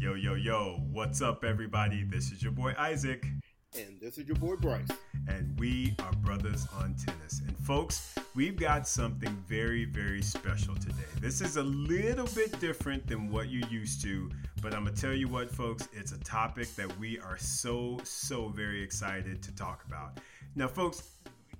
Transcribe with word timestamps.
Yo, 0.00 0.14
yo, 0.14 0.34
yo, 0.34 0.80
what's 0.92 1.20
up, 1.20 1.42
everybody? 1.42 2.04
This 2.04 2.30
is 2.30 2.40
your 2.40 2.52
boy 2.52 2.72
Isaac. 2.78 3.26
And 3.76 4.00
this 4.00 4.16
is 4.16 4.28
your 4.28 4.36
boy 4.36 4.54
Bryce. 4.54 4.86
And 5.26 5.58
we 5.58 5.96
are 5.98 6.12
Bruthas 6.12 6.72
on 6.80 6.94
Tennis. 6.94 7.40
And 7.40 7.58
folks, 7.58 8.14
we've 8.36 8.54
got 8.54 8.86
something 8.86 9.36
very, 9.48 9.86
very 9.86 10.22
special 10.22 10.76
today. 10.76 11.02
This 11.20 11.40
is 11.40 11.56
a 11.56 11.64
little 11.64 12.28
bit 12.28 12.60
different 12.60 13.08
than 13.08 13.28
what 13.28 13.48
you're 13.48 13.68
used 13.70 14.00
to, 14.02 14.30
but 14.62 14.72
I'm 14.72 14.84
going 14.84 14.94
to 14.94 15.00
tell 15.00 15.14
you 15.14 15.26
what, 15.26 15.50
folks, 15.50 15.88
it's 15.92 16.12
a 16.12 16.18
topic 16.20 16.72
that 16.76 16.96
we 17.00 17.18
are 17.18 17.36
so, 17.36 17.98
so 18.04 18.50
very 18.50 18.80
excited 18.80 19.42
to 19.42 19.52
talk 19.56 19.82
about. 19.84 20.20
Now, 20.54 20.68
folks, 20.68 21.10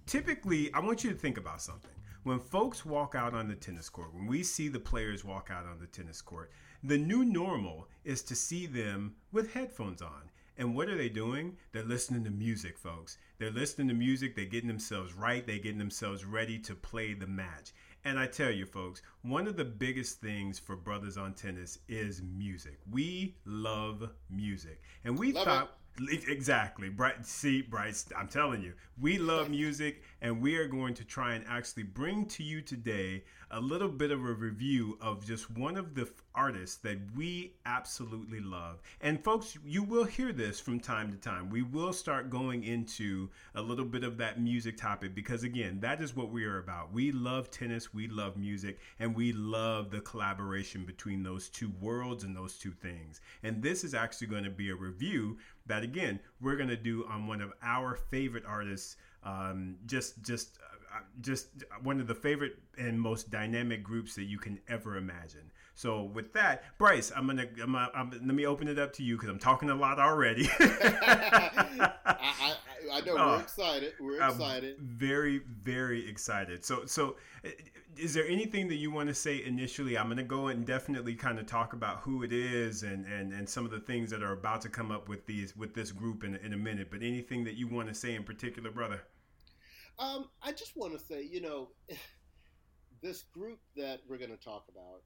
typically, 0.07 0.73
I 0.75 0.79
want 0.79 1.03
you 1.03 1.11
to 1.11 1.17
think 1.17 1.39
about 1.39 1.61
something 1.61 1.91
when 2.23 2.39
folks 2.39 2.85
walk 2.85 3.15
out 3.17 3.35
on 3.35 3.49
the 3.49 3.55
tennis 3.55 3.89
court, 3.89 4.15
when 4.15 4.27
we 4.27 4.43
see 4.43 4.69
the 4.69 4.79
players 4.79 5.25
walk 5.25 5.51
out 5.51 5.65
on 5.65 5.79
the 5.81 5.87
tennis 5.87 6.21
court, 6.21 6.53
the 6.83 6.99
new 6.99 7.25
normal 7.25 7.89
is 8.05 8.23
to 8.23 8.35
see 8.35 8.67
them 8.67 9.15
with 9.33 9.53
headphones 9.53 10.03
on. 10.03 10.31
And 10.57 10.75
what 10.75 10.89
are 10.89 10.97
they 10.97 11.09
doing? 11.09 11.57
They're 11.73 11.85
listening 11.85 12.25
to 12.25 12.31
music, 12.31 12.79
folks. 12.79 13.19
They're 13.39 13.51
listening 13.51 13.89
to 13.89 13.95
music, 13.95 14.35
they're 14.35 14.45
getting 14.45 14.69
themselves 14.69 15.15
right, 15.15 15.47
they're 15.47 15.59
getting 15.59 15.79
themselves 15.79 16.25
ready 16.25 16.59
to 16.61 16.75
play 16.75 17.15
the 17.15 17.29
match. 17.29 17.73
And 18.05 18.19
I 18.19 18.27
tell 18.27 18.51
you, 18.51 18.67
folks, 18.67 19.03
one 19.23 19.47
of 19.47 19.57
the 19.57 19.65
biggest 19.65 20.21
things 20.21 20.59
for 20.59 20.77
Bruthas 20.77 21.17
on 21.17 21.35
Tennis 21.35 21.79
is 21.89 22.23
music. 22.23 22.79
We 22.91 23.37
love 23.45 24.09
music. 24.31 24.83
And 25.05 25.19
we 25.19 25.33
love 25.33 25.45
thought. 25.45 25.71
It 26.01 26.25
Exactly. 26.29 26.89
Bright 26.89 27.27
see, 27.27 27.63
Bryce, 27.63 28.07
I'm 28.17 28.29
telling 28.29 28.63
you, 28.63 28.73
we 29.01 29.19
love 29.19 29.51
music 29.51 30.03
and 30.23 30.41
we 30.41 30.57
are 30.57 30.69
going 30.69 30.95
to 30.95 31.05
try 31.05 31.35
and 31.35 31.45
actually 31.49 31.83
bring 31.85 32.27
to 32.27 32.43
you 32.43 32.63
today 32.63 33.25
a 33.51 33.61
little 33.61 33.89
bit 33.89 34.11
of 34.11 34.21
a 34.21 34.33
review 34.33 34.99
of 35.01 35.25
just 35.25 35.51
one 35.51 35.77
of 35.77 35.95
the 35.95 36.09
artists 36.35 36.77
that 36.77 36.99
we 37.17 37.53
absolutely 37.67 38.41
love. 38.41 38.81
And 39.01 39.23
folks, 39.23 39.59
you 39.65 39.83
will 39.83 40.05
hear 40.05 40.33
this 40.33 40.61
from 40.61 40.81
time 40.81 41.11
to 41.11 41.19
time. 41.19 41.51
We 41.51 41.63
will 41.63 41.93
start 41.93 42.31
going 42.31 42.65
into 42.65 43.29
a 43.55 43.63
little 43.63 43.85
bit 43.85 44.05
of 44.05 44.19
that 44.19 44.41
music 44.41 44.77
topic 44.77 45.15
because 45.15 45.43
again, 45.43 45.81
that 45.81 46.01
is 46.03 46.15
what 46.15 46.31
we 46.31 46.45
are 46.45 46.59
about. 46.59 46.93
We 46.93 47.11
love 47.11 47.51
tennis, 47.51 47.95
we 47.95 48.07
love 48.07 48.37
music, 48.37 48.79
and 48.99 49.17
we 49.17 49.33
love 49.33 49.91
the 49.91 50.01
collaboration 50.01 50.85
between 50.85 51.23
those 51.23 51.49
two 51.49 51.73
worlds 51.81 52.25
and 52.25 52.37
those 52.37 52.59
two 52.59 52.73
things. 52.73 53.21
And 53.43 53.63
this 53.63 53.83
is 53.83 53.95
actually 53.95 54.29
going 54.29 54.45
to 54.45 54.51
be 54.51 54.71
a 54.71 54.77
review 54.77 55.39
that 55.67 55.83
again 55.83 56.19
we're 56.41 56.57
going 56.57 56.69
to 56.69 56.77
do 56.77 57.05
on 57.11 57.27
one 57.27 57.41
of 57.43 57.53
our 57.63 57.95
favorite 58.11 58.45
artists 58.47 58.97
um, 59.25 59.77
just 59.87 60.23
just 60.23 60.59
just 61.21 61.49
one 61.83 62.01
of 62.01 62.07
the 62.07 62.15
favorite 62.15 62.59
and 62.79 63.01
most 63.01 63.31
dynamic 63.31 63.83
groups 63.83 64.15
that 64.15 64.25
you 64.25 64.39
can 64.39 64.59
ever 64.69 64.97
imagine 64.97 65.51
so 65.75 66.05
with 66.05 66.33
that 66.33 66.65
bryce 66.79 67.13
i'm 67.17 67.27
gonna, 67.27 67.47
I'm, 67.63 67.75
I'm, 67.75 68.11
let 68.11 68.35
me 68.35 68.47
open 68.47 68.69
it 68.69 68.79
up 68.79 68.93
to 68.95 69.03
you 69.03 69.17
because 69.17 69.29
i'm 69.29 69.39
talking 69.39 69.71
a 69.71 69.75
lot 69.75 69.99
already 69.99 70.49
I, 70.61 71.93
I, 72.05 72.55
I, 72.93 73.01
know 73.03 73.15
we're 73.15 73.21
uh, 73.21 73.41
excited 73.41 73.93
we're 74.01 74.23
excited 74.23 74.79
very 74.79 75.43
very 75.63 76.09
excited 76.09 76.65
so 76.65 76.87
so 76.87 77.17
is 77.99 78.15
there 78.15 78.27
anything 78.29 78.69
that 78.69 78.77
you 78.77 78.91
want 78.91 79.09
to 79.09 79.15
say 79.15 79.43
initially? 79.45 79.99
I'm 79.99 80.07
going 80.07 80.19
to 80.19 80.23
go 80.23 80.49
and 80.49 80.65
definitely 80.65 81.15
kind 81.15 81.39
of 81.39 81.47
talk 81.47 81.73
about 81.73 81.99
who 81.99 82.23
it 82.23 82.33
is 82.33 82.85
and, 82.85 83.05
and, 83.07 83.33
and 83.33 83.49
some 83.49 83.65
of 83.65 83.71
the 83.71 83.81
things 83.81 84.11
that 84.11 84.23
are 84.23 84.33
about 84.33 84.61
to 84.63 84.69
come 84.69 84.91
up 84.91 85.09
with 85.09 85.27
these 85.27 85.57
with 85.57 85.75
this 85.75 85.91
group 85.91 86.25
in, 86.25 86.37
in 86.37 86.53
a 86.53 86.57
minute. 86.57 86.89
But 86.91 87.03
anything 87.03 87.45
that 87.45 87.55
you 87.55 87.67
want 87.67 87.89
to 87.89 87.95
say 87.95 88.15
in 88.15 88.23
particular, 88.23 88.71
brother? 88.71 89.03
Um, 89.99 90.29
I 90.43 90.53
just 90.53 90.77
want 90.77 90.93
to 90.93 90.99
say, 90.99 91.23
you 91.23 91.41
know, 91.41 91.69
this 93.03 93.23
group 93.23 93.59
that 93.77 94.01
we're 94.09 94.19
going 94.19 94.37
to 94.37 94.45
talk 94.45 94.67
about, 94.71 95.03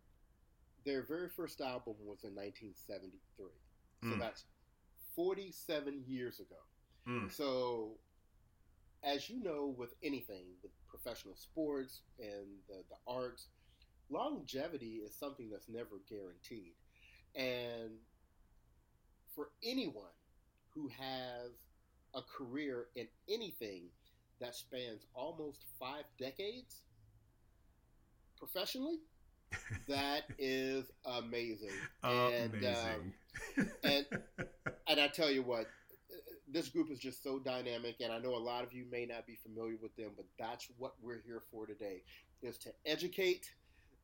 their 0.84 1.02
very 1.02 1.28
first 1.28 1.60
album 1.60 1.94
was 2.00 2.24
in 2.24 2.34
1973. 2.34 3.46
So 4.02 4.08
mm. 4.08 4.18
that's 4.18 4.44
47 5.14 6.02
years 6.06 6.40
ago. 6.40 6.56
Mm. 7.08 7.32
So 7.32 7.92
as 9.04 9.28
you 9.28 9.42
know, 9.42 9.74
with 9.76 9.94
anything, 10.02 10.46
with 10.62 10.72
professional 10.88 11.36
sports 11.36 12.02
and 12.18 12.46
the, 12.68 12.82
the 12.90 12.96
arts, 13.06 13.46
longevity 14.10 15.00
is 15.04 15.14
something 15.14 15.48
that's 15.50 15.68
never 15.68 16.00
guaranteed. 16.08 16.74
And 17.34 17.98
for 19.34 19.48
anyone 19.64 20.04
who 20.74 20.88
has 20.88 21.52
a 22.14 22.20
career 22.22 22.86
in 22.94 23.08
anything 23.28 23.84
that 24.42 24.54
spans 24.54 25.06
almost 25.14 25.64
five 25.78 26.04
decades 26.18 26.82
professionally, 28.36 28.98
that 29.88 30.22
is 30.38 30.90
amazing. 31.04 31.70
amazing. 32.02 32.64
And, 32.64 32.66
um, 32.66 33.68
and 33.84 34.06
and 34.88 35.00
I 35.00 35.08
tell 35.08 35.30
you 35.30 35.42
what, 35.42 35.66
this 36.48 36.68
group 36.68 36.90
is 36.90 36.98
just 36.98 37.22
so 37.22 37.38
dynamic, 37.38 37.96
and 38.00 38.12
I 38.12 38.18
know 38.18 38.34
a 38.34 38.38
lot 38.38 38.64
of 38.64 38.72
you 38.72 38.84
may 38.90 39.06
not 39.06 39.26
be 39.26 39.38
familiar 39.42 39.76
with 39.80 39.94
them, 39.96 40.10
but 40.16 40.26
that's 40.38 40.68
what 40.76 40.94
we're 41.00 41.22
here 41.24 41.42
for 41.50 41.66
today: 41.66 42.02
is 42.42 42.58
to 42.58 42.70
educate, 42.84 43.48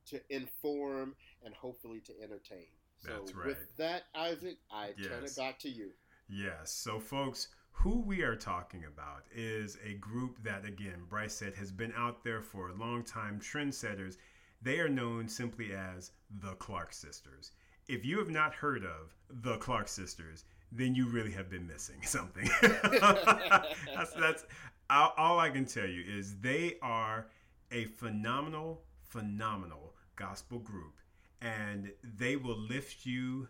to 0.07 0.21
inform, 0.31 1.17
and 1.45 1.53
hopefully 1.53 2.01
to 2.07 2.13
entertain. 2.23 2.67
So 3.01 3.11
that's 3.11 3.35
right. 3.35 3.47
With 3.49 3.77
that, 3.79 4.05
Isaac, 4.15 4.59
I 4.71 4.91
yes. 4.97 5.09
turn 5.09 5.25
it 5.25 5.37
back 5.37 5.59
to 5.61 5.69
you. 5.69 5.91
Yes. 6.29 6.73
So, 6.73 7.01
folks, 7.01 7.49
who 7.79 8.01
we 8.01 8.23
are 8.23 8.35
talking 8.35 8.85
about 8.85 9.23
is 9.33 9.79
a 9.87 9.95
group 9.95 10.43
that, 10.43 10.65
again, 10.65 11.05
Bryce 11.09 11.35
said 11.35 11.55
has 11.55 11.71
been 11.71 11.93
out 11.97 12.25
there 12.25 12.43
for 12.43 12.71
a 12.71 12.75
long 12.75 13.05
time, 13.05 13.41
trendsetters. 13.41 14.17
They 14.61 14.81
are 14.81 14.89
known 14.89 15.29
simply 15.29 15.73
as 15.73 16.11
the 16.41 16.55
Clark 16.55 16.93
Sisters. 16.93 17.53
If 17.87 18.05
you 18.05 18.19
have 18.19 18.31
not 18.31 18.53
heard 18.53 18.85
of 18.85 19.15
the 19.31 19.59
Clark 19.59 19.87
Sisters, 19.87 20.45
then 20.73 20.97
you 20.97 21.07
really 21.09 21.31
have 21.31 21.49
been 21.49 21.69
missing 21.69 22.01
something. 22.03 22.51
that's 22.61 24.13
that's 24.15 24.45
all, 24.91 25.15
all 25.17 25.39
I 25.39 25.49
can 25.51 25.65
tell 25.65 25.87
you 25.87 26.03
is 26.05 26.41
they 26.41 26.79
are 26.83 27.29
a 27.71 27.85
phenomenal, 27.85 28.83
phenomenal 29.03 29.95
gospel 30.17 30.59
group, 30.59 30.97
and 31.41 31.93
they 32.03 32.35
will 32.35 32.59
lift 32.59 33.07
you 33.07 33.47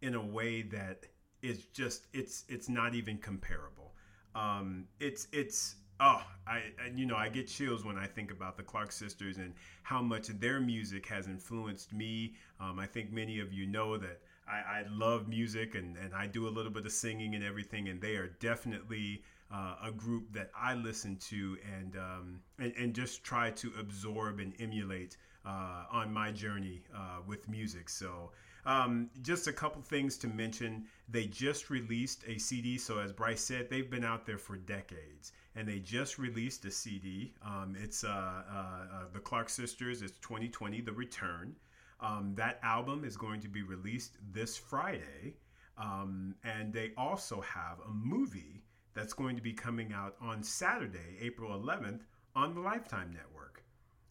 in 0.00 0.14
a 0.14 0.24
way 0.24 0.62
that 0.62 1.06
is 1.42 1.66
just 1.66 2.06
it's 2.12 2.44
it's 2.48 2.68
not 2.68 2.94
even 2.94 3.18
comparable. 3.18 3.94
Um, 4.34 4.86
it's 5.00 5.28
it's 5.32 5.76
oh 6.00 6.22
I, 6.46 6.56
I, 6.82 6.90
you 6.94 7.04
know 7.04 7.16
i 7.16 7.28
get 7.28 7.46
chills 7.46 7.84
when 7.84 7.98
i 7.98 8.06
think 8.06 8.32
about 8.32 8.56
the 8.56 8.62
clark 8.62 8.90
sisters 8.90 9.36
and 9.36 9.52
how 9.82 10.00
much 10.00 10.28
their 10.28 10.58
music 10.58 11.06
has 11.06 11.26
influenced 11.26 11.92
me 11.92 12.32
um, 12.58 12.78
i 12.78 12.86
think 12.86 13.12
many 13.12 13.40
of 13.40 13.52
you 13.52 13.66
know 13.66 13.98
that 13.98 14.20
I, 14.48 14.80
I, 14.80 14.84
love 14.90 15.28
music 15.28 15.74
and, 15.74 15.96
and 15.96 16.14
I 16.14 16.26
do 16.26 16.48
a 16.48 16.50
little 16.50 16.72
bit 16.72 16.84
of 16.84 16.92
singing 16.92 17.34
and 17.34 17.44
everything, 17.44 17.88
and 17.88 18.00
they 18.00 18.16
are 18.16 18.28
definitely 18.40 19.22
uh, 19.52 19.76
a 19.84 19.92
group 19.92 20.32
that 20.32 20.50
I 20.54 20.74
listen 20.74 21.16
to 21.28 21.56
and, 21.78 21.96
um, 21.96 22.40
and, 22.58 22.72
and 22.76 22.94
just 22.94 23.22
try 23.22 23.50
to 23.52 23.72
absorb 23.78 24.40
and 24.40 24.52
emulate 24.58 25.16
uh, 25.46 25.84
on 25.90 26.12
my 26.12 26.32
journey 26.32 26.82
uh, 26.94 27.18
with 27.26 27.48
music. 27.48 27.88
So, 27.88 28.32
um, 28.64 29.10
just 29.22 29.46
a 29.46 29.52
couple 29.52 29.82
things 29.82 30.16
to 30.18 30.28
mention. 30.28 30.86
They 31.08 31.26
just 31.26 31.70
released 31.70 32.24
a 32.26 32.38
CD. 32.38 32.78
So, 32.78 32.98
as 32.98 33.12
Bryce 33.12 33.42
said, 33.42 33.68
they've 33.68 33.90
been 33.90 34.04
out 34.04 34.26
there 34.26 34.38
for 34.38 34.56
decades, 34.56 35.32
and 35.54 35.66
they 35.66 35.78
just 35.78 36.18
released 36.18 36.64
a 36.64 36.70
CD. 36.70 37.34
Um, 37.44 37.76
it's 37.78 38.04
uh, 38.04 38.08
uh, 38.08 38.52
uh, 38.54 39.04
the 39.12 39.20
Clark 39.20 39.48
Sisters. 39.48 40.02
It's 40.02 40.18
2020, 40.18 40.80
The 40.80 40.92
Return. 40.92 41.56
Um, 42.00 42.34
that 42.36 42.58
album 42.62 43.04
is 43.04 43.16
going 43.16 43.40
to 43.40 43.48
be 43.48 43.62
released 43.62 44.16
this 44.32 44.56
Friday. 44.56 45.36
Um, 45.78 46.34
and 46.44 46.72
they 46.72 46.92
also 46.96 47.40
have 47.40 47.78
a 47.88 47.90
movie 47.90 48.62
that's 48.94 49.12
going 49.12 49.36
to 49.36 49.42
be 49.42 49.52
coming 49.52 49.92
out 49.92 50.16
on 50.20 50.42
Saturday, 50.42 51.16
April 51.20 51.58
11th, 51.58 52.00
on 52.34 52.54
the 52.54 52.60
Lifetime 52.60 53.12
Network. 53.12 53.64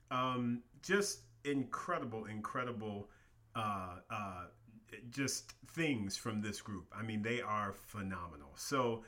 Um, 0.10 0.64
just 0.82 1.22
incredible, 1.46 2.26
incredible, 2.26 3.10
uh, 3.56 3.96
uh, 4.10 4.46
just 5.10 5.54
things 5.74 6.18
from 6.18 6.42
this 6.42 6.62
group. 6.62 6.86
I 6.96 7.04
mean, 7.04 7.22
they 7.22 7.42
are 7.42 7.74
phenomenal. 7.74 8.52
So, 8.56 9.04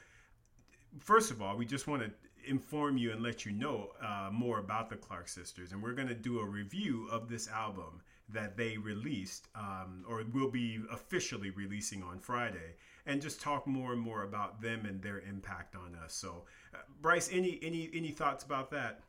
first 1.00 1.31
of 1.31 1.42
all, 1.42 1.57
we 1.57 1.66
just 1.66 1.88
want 1.88 2.04
to 2.04 2.12
inform 2.45 2.98
you 2.98 3.12
and 3.12 3.22
let 3.22 3.45
you 3.45 3.51
know 3.51 3.92
uh, 4.01 4.30
more 4.31 4.60
about 4.60 4.90
the 4.90 4.95
Clark 4.95 5.28
Sisters. 5.28 5.72
And 5.72 5.81
we're 5.81 5.94
going 5.94 6.07
to 6.07 6.16
do 6.16 6.40
a 6.40 6.45
review 6.45 7.07
of 7.12 7.30
this 7.30 7.48
album 7.48 8.01
that 8.30 8.57
they 8.57 8.78
released 8.78 9.48
um, 9.56 10.06
or 10.07 10.24
will 10.34 10.50
be 10.50 10.80
officially 10.92 11.50
releasing 11.51 12.01
on 12.04 12.19
Friday 12.19 12.75
and 13.06 13.22
just 13.22 13.42
talk 13.42 13.68
more 13.68 13.92
and 13.92 14.01
more 14.01 14.24
about 14.24 14.62
them 14.62 14.86
and 14.86 15.01
their 15.01 15.19
impact 15.19 15.75
on 15.75 15.96
us. 16.04 16.13
So, 16.13 16.46
uh, 16.74 16.78
Bryce, 17.01 17.30
any 17.31 17.60
any 17.62 17.89
any 17.94 18.12
thoughts 18.12 18.44
about 18.44 18.72
that? 18.72 19.01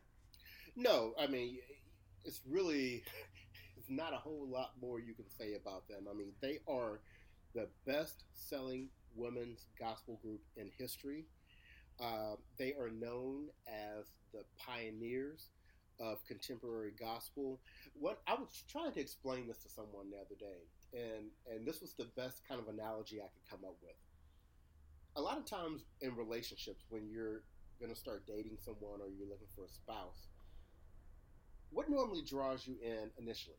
No, 0.77 1.15
I 1.19 1.29
mean, 1.29 1.59
it's 2.25 2.41
really 2.49 3.05
not 3.89 4.13
a 4.13 4.17
whole 4.17 4.47
lot 4.49 4.73
more 4.81 5.01
you 5.01 5.15
can 5.15 5.29
say 5.29 5.55
about 5.55 5.89
them. 5.89 6.07
I 6.11 6.15
mean, 6.15 6.33
they 6.41 6.61
are 6.69 7.01
the 7.55 7.69
best 7.87 8.25
selling 8.33 8.89
women's 9.15 9.67
gospel 9.79 10.19
group 10.23 10.41
in 10.57 10.71
history. 10.77 11.27
Uh, 12.01 12.35
they 12.59 12.73
are 12.73 12.91
known 12.91 13.47
as 13.69 14.07
the 14.33 14.43
pioneers 14.59 15.51
of 16.01 16.25
contemporary 16.27 16.93
gospel. 16.99 17.61
What 17.95 18.21
I 18.27 18.35
was 18.35 18.65
trying 18.69 18.93
to 18.93 19.01
explain 19.01 19.47
this 19.47 19.59
to 19.63 19.69
someone 19.69 20.11
the 20.11 20.17
other 20.17 20.35
day, 20.39 20.67
and 20.93 21.31
and 21.51 21.67
this 21.67 21.81
was 21.81 21.95
the 21.95 22.09
best 22.17 22.43
kind 22.49 22.61
of 22.61 22.69
analogy 22.69 23.21
I 23.21 23.29
could 23.33 23.49
come 23.49 23.65
up 23.65 23.77
with. 23.83 23.95
A 25.17 25.21
lot 25.21 25.39
of 25.39 25.45
times 25.45 25.85
in 26.01 26.17
relationships, 26.17 26.85
when 26.89 27.09
you're 27.09 27.43
going 27.79 27.93
to 27.93 27.99
start 27.99 28.27
dating 28.27 28.59
someone 28.59 29.01
or 29.01 29.09
you're 29.09 29.29
looking 29.29 29.47
for 29.55 29.65
a 29.65 29.69
spouse, 29.69 30.27
what 31.71 31.89
normally 31.89 32.23
draws 32.23 32.67
you 32.67 32.77
in 32.83 33.11
initially? 33.19 33.57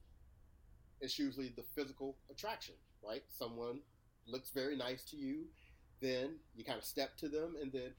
It's 1.01 1.19
usually 1.19 1.53
the 1.55 1.63
physical 1.75 2.17
attraction, 2.29 2.75
right? 3.05 3.23
Someone 3.27 3.79
looks 4.27 4.51
very 4.51 4.75
nice 4.75 5.03
to 5.11 5.17
you, 5.17 5.45
then 6.01 6.35
you 6.55 6.63
kind 6.63 6.77
of 6.77 6.85
step 6.85 7.17
to 7.17 7.29
them, 7.29 7.55
and 7.61 7.71
then 7.71 7.93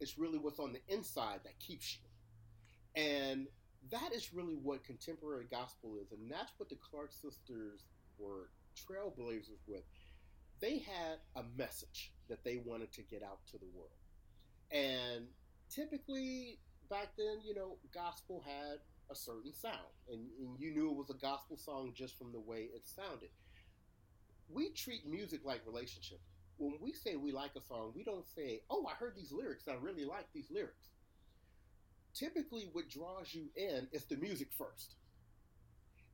it's 0.00 0.18
really 0.18 0.38
what's 0.38 0.58
on 0.58 0.72
the 0.72 0.94
inside 0.94 1.40
that 1.44 1.58
keeps 1.58 1.96
you. 1.96 3.02
And 3.02 3.46
that 3.90 4.12
is 4.12 4.32
really 4.32 4.54
what 4.54 4.84
contemporary 4.84 5.46
gospel 5.50 5.96
is, 6.00 6.12
and 6.12 6.30
that's 6.30 6.52
what 6.58 6.68
the 6.68 6.76
Clark 6.76 7.12
sisters 7.12 7.84
were 8.18 8.50
trailblazers 8.76 9.62
with. 9.66 9.82
They 10.60 10.78
had 10.78 11.18
a 11.34 11.42
message 11.56 12.12
that 12.28 12.44
they 12.44 12.62
wanted 12.64 12.92
to 12.92 13.02
get 13.02 13.22
out 13.22 13.40
to 13.50 13.58
the 13.58 13.66
world. 13.74 13.90
And 14.70 15.26
typically 15.70 16.58
back 16.88 17.08
then, 17.16 17.38
you 17.44 17.54
know, 17.54 17.76
gospel 17.94 18.42
had 18.44 18.78
a 19.10 19.14
certain 19.14 19.52
sound, 19.52 19.94
and, 20.10 20.26
and 20.38 20.58
you 20.58 20.72
knew 20.72 20.90
it 20.90 20.96
was 20.96 21.10
a 21.10 21.20
gospel 21.20 21.56
song 21.56 21.92
just 21.94 22.18
from 22.18 22.32
the 22.32 22.40
way 22.40 22.68
it 22.74 22.86
sounded. 22.86 23.30
We 24.48 24.70
treat 24.70 25.06
music 25.06 25.40
like 25.44 25.66
relationships. 25.66 26.22
When 26.58 26.74
we 26.80 26.92
say 26.92 27.16
we 27.16 27.32
like 27.32 27.52
a 27.56 27.60
song, 27.60 27.92
we 27.94 28.04
don't 28.04 28.26
say, 28.26 28.62
"Oh, 28.70 28.86
I 28.86 28.94
heard 28.94 29.14
these 29.16 29.32
lyrics. 29.32 29.68
I 29.68 29.74
really 29.74 30.04
like 30.04 30.26
these 30.32 30.50
lyrics." 30.50 30.90
Typically, 32.14 32.68
what 32.72 32.88
draws 32.88 33.34
you 33.34 33.50
in 33.56 33.88
is 33.92 34.04
the 34.04 34.16
music 34.16 34.48
first, 34.56 34.94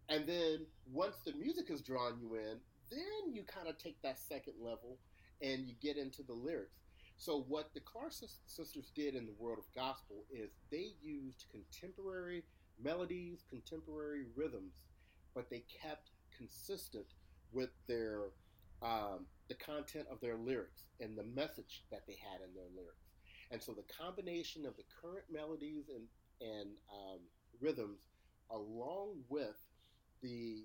and 0.09 0.27
then 0.27 0.67
once 0.91 1.17
the 1.25 1.33
music 1.33 1.69
has 1.69 1.81
drawn 1.81 2.19
you 2.19 2.35
in, 2.35 2.59
then 2.91 3.33
you 3.33 3.45
kind 3.45 3.69
of 3.69 3.79
take 3.79 4.01
that 4.03 4.19
second 4.19 4.55
level 4.61 4.99
and 5.41 5.67
you 5.67 5.75
get 5.81 5.97
into 5.97 6.23
the 6.23 6.33
lyrics. 6.33 6.83
So, 7.17 7.45
what 7.49 7.73
the 7.73 7.81
Clark 7.81 8.13
sisters 8.13 8.91
did 8.95 9.15
in 9.15 9.27
the 9.27 9.35
world 9.39 9.59
of 9.59 9.75
gospel 9.75 10.25
is 10.31 10.51
they 10.71 10.95
used 11.01 11.47
contemporary 11.51 12.43
melodies, 12.83 13.45
contemporary 13.51 14.25
rhythms, 14.37 14.75
but 15.35 15.51
they 15.51 15.65
kept 15.83 16.11
consistent 16.37 17.07
with 17.53 17.71
their 17.87 18.31
um, 18.83 19.27
the 19.49 19.55
content 19.55 20.07
of 20.11 20.21
their 20.21 20.37
lyrics 20.37 20.87
and 21.01 21.17
the 21.17 21.23
message 21.23 21.85
that 21.91 22.03
they 22.07 22.15
had 22.15 22.41
in 22.41 22.55
their 22.55 22.71
lyrics. 22.75 23.07
And 23.51 23.63
so 23.63 23.73
the 23.73 23.85
combination 23.93 24.67
of 24.67 24.77
the 24.77 24.85
current 25.01 25.25
melodies 25.31 25.85
and 25.89 26.05
and 26.41 26.71
um, 26.91 27.21
rhythms, 27.61 28.09
along 28.51 29.21
with 29.29 29.57
the 30.23 30.65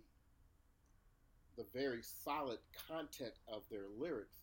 the 1.57 1.65
very 1.73 2.01
solid 2.01 2.59
content 2.87 3.33
of 3.47 3.63
their 3.71 3.85
lyrics, 3.99 4.37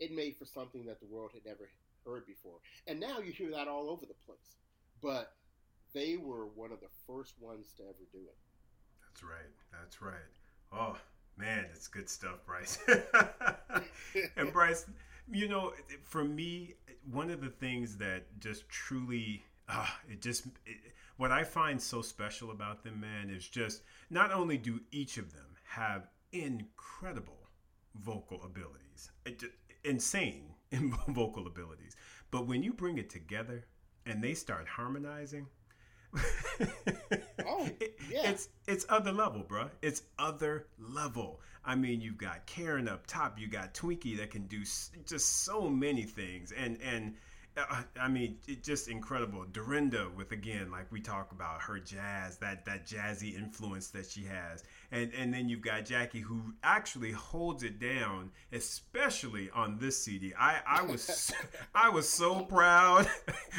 it 0.00 0.12
made 0.12 0.36
for 0.36 0.44
something 0.44 0.84
that 0.86 1.00
the 1.00 1.06
world 1.06 1.30
had 1.32 1.44
never 1.44 1.70
heard 2.04 2.26
before. 2.26 2.58
And 2.86 2.98
now 2.98 3.20
you 3.20 3.32
hear 3.32 3.50
that 3.52 3.68
all 3.68 3.88
over 3.88 4.06
the 4.06 4.14
place. 4.26 4.56
But 5.02 5.32
they 5.92 6.16
were 6.16 6.46
one 6.46 6.72
of 6.72 6.80
the 6.80 6.88
first 7.06 7.34
ones 7.40 7.72
to 7.76 7.82
ever 7.82 8.06
do 8.12 8.18
it. 8.18 8.36
That's 9.02 9.22
right. 9.22 9.52
That's 9.72 10.02
right. 10.02 10.30
Oh 10.72 10.96
man, 11.36 11.66
it's 11.74 11.88
good 11.88 12.08
stuff, 12.08 12.44
Bryce. 12.46 12.78
and 14.36 14.52
Bryce, 14.52 14.86
you 15.30 15.48
know, 15.48 15.72
for 16.04 16.24
me, 16.24 16.74
one 17.10 17.30
of 17.30 17.40
the 17.40 17.48
things 17.48 17.96
that 17.96 18.38
just 18.40 18.68
truly, 18.68 19.42
uh, 19.68 19.86
it 20.08 20.20
just, 20.20 20.46
it, 20.66 20.92
what 21.16 21.32
I 21.32 21.44
find 21.44 21.80
so 21.80 22.02
special 22.02 22.50
about 22.50 22.84
them, 22.84 23.00
man, 23.00 23.30
is 23.30 23.48
just 23.48 23.82
not 24.10 24.32
only 24.32 24.58
do 24.58 24.80
each 24.92 25.16
of 25.18 25.32
them 25.32 25.46
have 25.64 26.08
incredible 26.32 27.48
vocal 27.96 28.42
abilities, 28.44 29.10
it, 29.24 29.42
insane 29.84 30.54
vocal 31.08 31.46
abilities, 31.46 31.96
but 32.30 32.46
when 32.46 32.62
you 32.62 32.72
bring 32.72 32.98
it 32.98 33.10
together 33.10 33.64
and 34.06 34.22
they 34.22 34.34
start 34.34 34.66
harmonizing, 34.68 35.46
oh, 37.46 37.68
yeah. 38.10 38.30
It's 38.30 38.48
it's 38.66 38.86
other 38.88 39.12
level, 39.12 39.42
bro. 39.42 39.70
It's 39.82 40.02
other 40.18 40.66
level. 40.78 41.40
I 41.64 41.74
mean, 41.74 42.00
you've 42.00 42.18
got 42.18 42.46
Karen 42.46 42.88
up 42.88 43.06
top. 43.06 43.38
You 43.38 43.48
got 43.48 43.74
Twinkie 43.74 44.16
that 44.18 44.30
can 44.30 44.46
do 44.46 44.62
just 45.06 45.44
so 45.44 45.68
many 45.68 46.02
things, 46.02 46.52
and 46.52 46.78
and 46.82 47.14
uh, 47.56 47.82
I 48.00 48.08
mean, 48.08 48.38
it 48.46 48.62
just 48.62 48.88
incredible. 48.88 49.44
Dorinda 49.52 50.08
with 50.16 50.32
again, 50.32 50.70
like 50.70 50.90
we 50.90 51.00
talk 51.00 51.32
about 51.32 51.60
her 51.62 51.78
jazz, 51.78 52.38
that 52.38 52.64
that 52.64 52.86
jazzy 52.86 53.36
influence 53.36 53.88
that 53.88 54.06
she 54.06 54.24
has, 54.24 54.64
and 54.92 55.12
and 55.14 55.32
then 55.32 55.48
you've 55.48 55.60
got 55.60 55.84
Jackie 55.84 56.20
who 56.20 56.40
actually 56.62 57.12
holds 57.12 57.62
it 57.62 57.78
down, 57.78 58.30
especially 58.52 59.50
on 59.54 59.78
this 59.78 60.02
CD. 60.02 60.32
I 60.38 60.60
I 60.66 60.82
was 60.82 61.32
I 61.74 61.88
was 61.88 62.08
so 62.08 62.40
proud. 62.40 63.08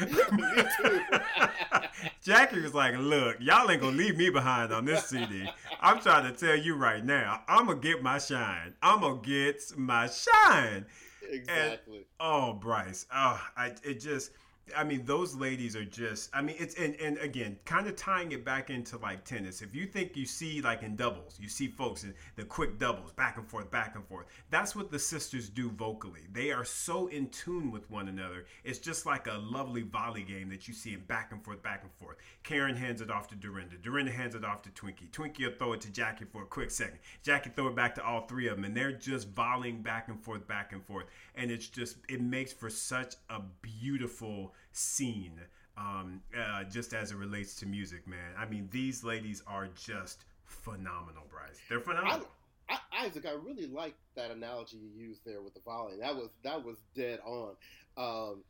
Jackie 2.22 2.60
was 2.60 2.74
like, 2.74 2.96
"Look, 2.96 3.36
y'all 3.40 3.70
ain't 3.70 3.80
gonna 3.80 3.96
leave 3.96 4.16
me 4.16 4.30
behind 4.30 4.72
on 4.72 4.84
this 4.84 5.06
CD. 5.06 5.48
I'm 5.80 6.00
trying 6.00 6.32
to 6.32 6.38
tell 6.38 6.56
you 6.56 6.76
right 6.76 7.04
now, 7.04 7.42
I'm 7.48 7.66
gonna 7.66 7.80
get 7.80 8.02
my 8.02 8.18
shine. 8.18 8.74
I'm 8.82 9.00
gonna 9.00 9.20
get 9.22 9.62
my 9.76 10.08
shine." 10.08 10.86
exactly. 11.32 11.98
And, 11.98 12.06
oh, 12.20 12.54
Bryce. 12.54 13.06
Oh, 13.14 13.40
I 13.56 13.72
it 13.82 14.00
just 14.00 14.30
I 14.76 14.84
mean, 14.84 15.04
those 15.04 15.34
ladies 15.34 15.74
are 15.74 15.84
just. 15.84 16.30
I 16.32 16.40
mean, 16.40 16.56
it's 16.58 16.76
and 16.76 16.94
and 16.96 17.18
again, 17.18 17.58
kind 17.64 17.86
of 17.88 17.96
tying 17.96 18.32
it 18.32 18.44
back 18.44 18.70
into 18.70 18.96
like 18.98 19.24
tennis. 19.24 19.60
If 19.60 19.74
you 19.74 19.86
think 19.86 20.16
you 20.16 20.24
see 20.24 20.62
like 20.62 20.82
in 20.82 20.94
doubles, 20.94 21.36
you 21.40 21.48
see 21.48 21.66
folks 21.66 22.04
in 22.04 22.14
the 22.36 22.44
quick 22.44 22.78
doubles, 22.78 23.12
back 23.12 23.38
and 23.38 23.46
forth, 23.46 23.70
back 23.70 23.96
and 23.96 24.06
forth. 24.06 24.26
That's 24.50 24.76
what 24.76 24.90
the 24.90 24.98
sisters 24.98 25.48
do 25.48 25.70
vocally. 25.70 26.22
They 26.32 26.52
are 26.52 26.64
so 26.64 27.08
in 27.08 27.28
tune 27.30 27.72
with 27.72 27.90
one 27.90 28.08
another. 28.08 28.46
It's 28.62 28.78
just 28.78 29.04
like 29.04 29.26
a 29.26 29.34
lovely 29.34 29.82
volley 29.82 30.22
game 30.22 30.48
that 30.50 30.68
you 30.68 30.74
see 30.74 30.94
in 30.94 31.00
back 31.00 31.32
and 31.32 31.44
forth, 31.44 31.62
back 31.62 31.82
and 31.82 31.92
forth. 31.92 32.16
Karen 32.44 32.76
hands 32.76 33.00
it 33.00 33.10
off 33.10 33.28
to 33.28 33.34
Dorinda. 33.34 33.76
Dorinda 33.76 34.12
hands 34.12 34.34
it 34.34 34.44
off 34.44 34.62
to 34.62 34.70
Twinkie. 34.70 35.10
Twinkie 35.10 35.44
will 35.44 35.56
throw 35.58 35.72
it 35.72 35.80
to 35.82 35.90
Jackie 35.90 36.24
for 36.24 36.42
a 36.42 36.46
quick 36.46 36.70
second. 36.70 36.98
Jackie 37.22 37.50
throw 37.50 37.68
it 37.68 37.74
back 37.74 37.96
to 37.96 38.04
all 38.04 38.26
three 38.26 38.46
of 38.46 38.56
them, 38.56 38.64
and 38.64 38.76
they're 38.76 38.92
just 38.92 39.28
volleying 39.28 39.82
back 39.82 40.08
and 40.08 40.22
forth, 40.22 40.46
back 40.46 40.72
and 40.72 40.84
forth. 40.84 41.06
And 41.34 41.50
it's 41.50 41.68
just 41.68 41.96
it 42.08 42.20
makes 42.20 42.52
for 42.52 42.70
such 42.70 43.14
a 43.30 43.40
beautiful 43.62 44.54
scene 44.72 45.40
um, 45.76 46.20
uh, 46.38 46.64
just 46.64 46.92
as 46.92 47.12
it 47.12 47.16
relates 47.16 47.54
to 47.56 47.66
music, 47.66 48.06
man. 48.06 48.34
I 48.36 48.46
mean, 48.46 48.68
these 48.70 49.02
ladies 49.02 49.42
are 49.46 49.68
just 49.74 50.24
phenomenal, 50.44 51.24
Bryce. 51.30 51.58
They're 51.68 51.80
phenomenal. 51.80 52.28
I, 52.68 52.74
I, 52.74 53.06
Isaac, 53.06 53.26
I 53.26 53.32
really 53.32 53.66
like 53.66 53.94
that 54.16 54.30
analogy 54.30 54.76
you 54.76 54.90
used 54.90 55.22
there 55.24 55.40
with 55.42 55.54
the 55.54 55.60
volley. 55.60 55.96
That 56.00 56.14
was 56.14 56.28
that 56.44 56.64
was 56.64 56.76
dead 56.94 57.20
on. 57.24 57.54
Um, 57.96 58.44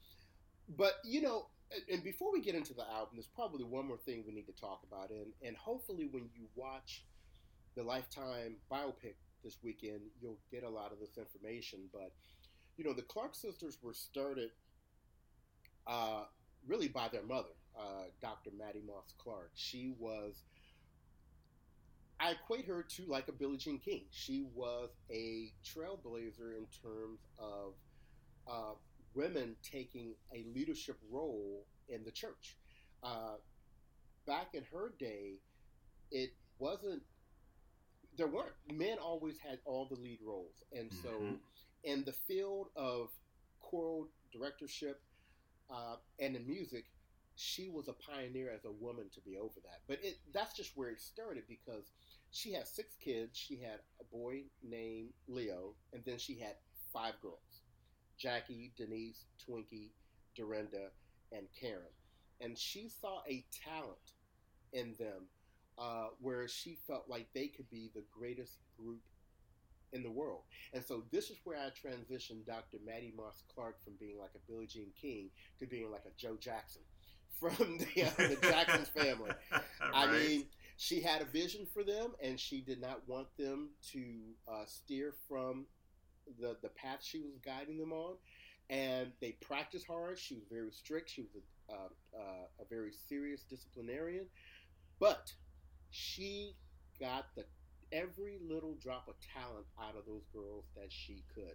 but 0.76 0.95
you 1.04 1.23
know, 1.23 1.47
and 1.90 2.02
before 2.02 2.33
we 2.33 2.40
get 2.40 2.54
into 2.54 2.75
the 2.75 2.83
album, 2.83 3.14
there's 3.14 3.28
probably 3.28 3.64
one 3.64 3.87
more 3.87 3.99
thing 3.99 4.25
we 4.26 4.33
need 4.33 4.47
to 4.47 4.61
talk 4.61 4.80
about, 4.90 5.11
and 5.11 5.33
and 5.42 5.56
hopefully 5.56 6.09
when 6.11 6.28
you 6.35 6.47
watch 6.54 7.04
the 7.76 7.83
Lifetime 7.83 8.56
biopic 8.71 9.14
this 9.42 9.59
weekend, 9.62 10.00
you'll 10.21 10.38
get 10.50 10.62
a 10.62 10.68
lot 10.68 10.92
of 10.92 10.99
this 11.00 11.16
information. 11.16 11.80
But 11.92 12.12
you 12.82 12.88
know, 12.88 12.94
the 12.94 13.02
Clark 13.02 13.36
sisters 13.36 13.78
were 13.80 13.94
started 13.94 14.50
uh, 15.86 16.24
really 16.66 16.88
by 16.88 17.06
their 17.06 17.22
mother, 17.22 17.54
uh, 17.78 18.06
Dr. 18.20 18.50
Mattie 18.58 18.82
Moss 18.84 19.14
Clark. 19.18 19.52
She 19.54 19.94
was, 20.00 20.42
I 22.18 22.32
equate 22.32 22.66
her 22.66 22.82
to 22.82 23.06
like 23.06 23.28
a 23.28 23.32
Billie 23.32 23.56
Jean 23.56 23.78
King. 23.78 24.06
She 24.10 24.46
was 24.52 24.90
a 25.12 25.52
trailblazer 25.64 26.56
in 26.56 26.66
terms 26.82 27.20
of 27.38 27.74
uh, 28.50 28.74
women 29.14 29.54
taking 29.62 30.14
a 30.34 30.44
leadership 30.52 30.98
role 31.08 31.64
in 31.88 32.02
the 32.02 32.10
church. 32.10 32.56
Uh, 33.04 33.36
back 34.26 34.54
in 34.54 34.64
her 34.72 34.92
day, 34.98 35.34
it 36.10 36.30
wasn't 36.58 37.02
there 38.18 38.26
weren't 38.26 38.52
men 38.70 38.98
always 38.98 39.38
had 39.38 39.58
all 39.64 39.86
the 39.88 39.98
lead 39.98 40.18
roles 40.22 40.62
and 40.76 40.92
so 41.02 41.08
mm-hmm. 41.08 41.34
In 41.84 42.04
the 42.04 42.12
field 42.12 42.68
of 42.76 43.10
choral 43.60 44.08
directorship 44.32 45.00
uh, 45.70 45.96
and 46.18 46.36
in 46.36 46.46
music, 46.46 46.84
she 47.34 47.68
was 47.70 47.88
a 47.88 47.92
pioneer 47.92 48.50
as 48.54 48.64
a 48.64 48.70
woman 48.70 49.06
to 49.14 49.20
be 49.22 49.36
over 49.38 49.60
that. 49.62 49.80
But 49.88 49.98
it, 50.02 50.18
that's 50.34 50.54
just 50.54 50.76
where 50.76 50.90
it 50.90 51.00
started 51.00 51.44
because 51.48 51.90
she 52.30 52.52
had 52.52 52.66
six 52.66 52.94
kids. 53.02 53.36
She 53.38 53.56
had 53.56 53.80
a 54.00 54.04
boy 54.14 54.42
named 54.62 55.10
Leo, 55.28 55.74
and 55.92 56.02
then 56.04 56.18
she 56.18 56.38
had 56.38 56.54
five 56.92 57.14
girls 57.22 57.62
Jackie, 58.18 58.72
Denise, 58.76 59.24
Twinkie, 59.48 59.90
Dorinda, 60.36 60.90
and 61.32 61.46
Karen. 61.58 61.82
And 62.40 62.58
she 62.58 62.88
saw 62.88 63.20
a 63.28 63.44
talent 63.64 64.12
in 64.72 64.94
them 64.98 65.26
uh, 65.78 66.08
where 66.20 66.46
she 66.48 66.78
felt 66.86 67.08
like 67.08 67.28
they 67.34 67.48
could 67.48 67.68
be 67.70 67.90
the 67.94 68.04
greatest 68.16 68.58
group 68.78 69.00
in 69.92 70.02
the 70.02 70.11
world. 70.11 70.42
And 70.72 70.84
so 70.84 71.02
this 71.11 71.30
is 71.30 71.38
where 71.44 71.58
I 71.58 71.68
transitioned 71.70 72.46
Dr. 72.46 72.78
Mattie 72.84 73.12
Moss 73.16 73.42
Clark 73.54 73.82
from 73.84 73.94
being 74.00 74.18
like 74.18 74.30
a 74.34 74.50
Billie 74.50 74.66
Jean 74.66 74.92
King 75.00 75.30
to 75.58 75.66
being 75.66 75.90
like 75.90 76.04
a 76.06 76.20
Joe 76.20 76.37
Jackson, 76.40 76.82
from 77.40 77.78
the, 77.78 78.04
uh, 78.04 78.11
the 78.16 78.38
Jacksons 78.42 78.88
family. 78.94 79.30
right. 79.50 79.62
I 79.92 80.11
mean, 80.11 80.44
she 80.76 81.00
had 81.00 81.22
a 81.22 81.26
vision 81.26 81.66
for 81.72 81.84
them, 81.84 82.12
and 82.22 82.38
she 82.38 82.61
did 82.61 82.80
not 82.80 83.06
want 83.06 83.28
them 83.38 83.70
to 83.92 84.04
uh, 84.49 84.64
steer 84.66 85.14
from 85.28 85.66
the 86.40 86.56
the 86.62 86.68
path 86.68 87.00
she 87.02 87.18
was 87.20 87.38
guiding 87.44 87.78
them 87.78 87.92
on. 87.92 88.16
And 88.70 89.12
they 89.20 89.32
practiced 89.32 89.87
hard. 89.87 90.18
She 90.18 90.34
was 90.34 90.44
very 90.50 90.70
strict. 90.70 91.11
She 91.11 91.22
was 91.22 91.30
a, 91.34 91.72
uh, 91.72 92.20
uh, 92.20 92.62
a 92.62 92.64
very 92.70 92.92
serious 93.08 93.42
disciplinarian, 93.42 94.26
but 94.99 95.32
she 95.90 96.54
got 96.99 97.26
the 97.37 97.44
every 97.92 98.38
little 98.49 98.75
drop 98.82 99.06
of 99.08 99.14
talent 99.34 99.66
out 99.80 99.96
of 99.96 100.06
those 100.06 100.25
girls 100.32 100.64
that 100.76 100.88
she 100.88 101.22
could. 101.34 101.54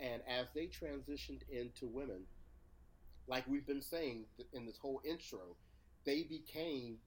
And 0.00 0.20
as 0.28 0.46
they 0.54 0.66
transitioned 0.66 1.42
into 1.50 1.86
women, 1.86 2.24
like 3.28 3.46
we've 3.46 3.66
been 3.66 3.82
saying 3.82 4.24
in 4.52 4.66
this 4.66 4.78
whole 4.78 5.00
intro, 5.04 5.56
they 6.04 6.22
became 6.24 6.98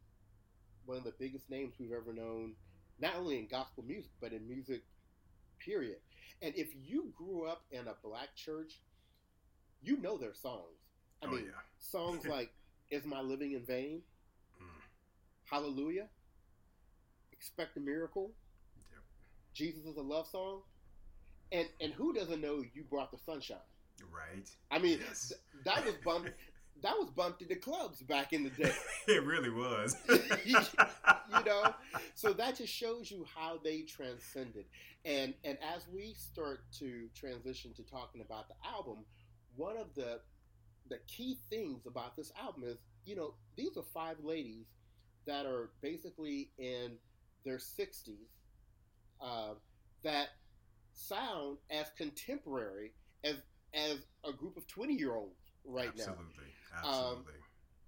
one 0.86 0.98
of 0.98 1.04
the 1.04 1.14
biggest 1.20 1.50
names 1.50 1.74
we've 1.80 1.92
ever 1.92 2.14
known, 2.14 2.54
not 3.00 3.16
only 3.16 3.38
in 3.38 3.48
gospel 3.48 3.84
music, 3.86 4.12
but 4.20 4.34
in 4.34 4.48
music, 4.48 4.82
period. 5.60 5.98
And 6.42 6.56
if 6.56 6.70
you 6.84 7.14
grew 7.16 7.46
up 7.46 7.62
in 7.72 7.88
a 7.88 7.94
black 8.04 8.36
church, 8.36 8.82
you 9.82 9.98
know 9.98 10.18
their 10.18 10.34
songs. 10.34 10.80
I 11.22 11.28
oh, 11.28 11.32
mean, 11.32 11.46
yeah. 11.46 11.62
songs 11.78 12.26
like 12.30 12.52
Is 12.90 13.06
My 13.06 13.22
Living 13.22 13.54
in 13.54 13.66
Vain? 13.66 14.02
Mm. 14.62 14.82
Hallelujah? 15.46 16.08
Expect 17.32 17.78
a 17.78 17.80
Miracle? 17.80 18.32
Jesus 19.60 19.84
is 19.84 19.98
a 19.98 20.02
love 20.02 20.26
song? 20.26 20.62
And 21.52 21.68
and 21.82 21.92
who 21.92 22.14
doesn't 22.14 22.40
know 22.40 22.64
you 22.74 22.84
brought 22.90 23.12
the 23.12 23.18
sunshine? 23.18 23.58
Right. 24.10 24.50
I 24.72 24.80
mean, 24.80 25.00
yes. 25.06 25.28
th- 25.28 25.66
that 25.66 25.86
was 25.86 25.96
bumped. 26.06 26.32
that 26.82 26.94
was 26.98 27.10
bumped 27.10 27.42
into 27.42 27.58
clubs 27.58 28.02
back 28.02 28.32
in 28.32 28.46
the 28.46 28.52
day. 28.52 28.72
it 29.10 29.22
really 29.26 29.50
was. 29.50 29.98
you 30.46 30.56
know, 31.46 31.74
so 32.16 32.32
that 32.32 32.56
just 32.56 32.74
shows 32.74 33.12
you 33.12 33.26
how 33.36 33.60
they 33.62 33.82
transcended. 33.82 34.64
And 35.04 35.34
and 35.44 35.58
as 35.76 35.86
we 35.94 36.14
start 36.14 36.62
to 36.80 37.10
transition 37.14 37.74
to 37.74 37.84
talking 37.84 38.22
about 38.22 38.48
the 38.48 38.56
album, 38.66 39.00
one 39.58 39.76
of 39.76 39.94
the 39.94 40.22
the 40.90 41.00
key 41.06 41.38
things 41.50 41.86
about 41.86 42.16
this 42.16 42.32
album 42.42 42.64
is, 42.66 42.78
you 43.04 43.18
know, 43.18 43.34
these 43.58 43.76
are 43.76 43.84
five 43.94 44.16
ladies 44.24 44.68
that 45.26 45.46
are 45.46 45.72
basically 45.82 46.52
in 46.58 46.94
their 47.44 47.58
60s 47.58 48.30
uh, 49.22 49.54
that 50.04 50.30
sound 50.94 51.58
as 51.70 51.88
contemporary 51.98 52.92
as 53.24 53.36
as 53.74 53.98
a 54.26 54.34
group 54.34 54.58
of 54.58 54.68
20 54.68 54.94
year 54.94 55.16
olds 55.16 55.52
right 55.66 55.90
Absolutely. 55.90 56.24
now. 56.74 56.78
Absolutely. 56.78 57.14
Um, 57.14 57.26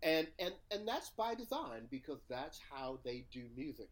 and, 0.04 0.28
and 0.40 0.54
and 0.72 0.88
that's 0.88 1.10
by 1.12 1.36
design 1.36 1.88
because 1.90 2.20
that's 2.30 2.60
how 2.72 3.00
they 3.04 3.26
do 3.32 3.44
music. 3.56 3.90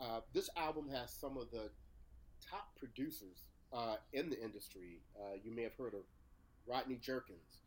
Uh, 0.00 0.20
this 0.32 0.48
album 0.56 0.88
has 0.88 1.12
some 1.12 1.36
of 1.36 1.50
the 1.50 1.70
top 2.48 2.70
producers 2.78 3.46
uh, 3.72 3.96
in 4.12 4.30
the 4.30 4.42
industry. 4.42 5.00
Uh, 5.16 5.36
you 5.42 5.54
may 5.54 5.62
have 5.62 5.74
heard 5.74 5.94
of 5.94 6.00
Rodney 6.66 6.96
Jerkins, 6.96 7.60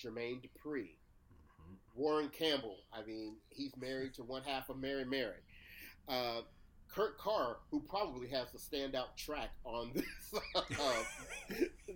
Jermaine 0.00 0.40
Dupri, 0.40 0.94
mm-hmm. 0.94 1.74
Warren 1.94 2.28
Campbell. 2.28 2.78
I 2.92 3.04
mean, 3.04 3.36
he's 3.50 3.76
married 3.76 4.14
to 4.14 4.22
one 4.22 4.42
half 4.42 4.68
of 4.68 4.78
Mary 4.78 5.04
Mary. 5.04 5.42
Kurt 6.94 7.18
Carr, 7.18 7.56
who 7.70 7.80
probably 7.80 8.28
has 8.28 8.48
the 8.52 8.58
standout 8.58 9.16
track 9.16 9.50
on 9.64 9.90
this 9.94 10.40
uh, 10.54 11.02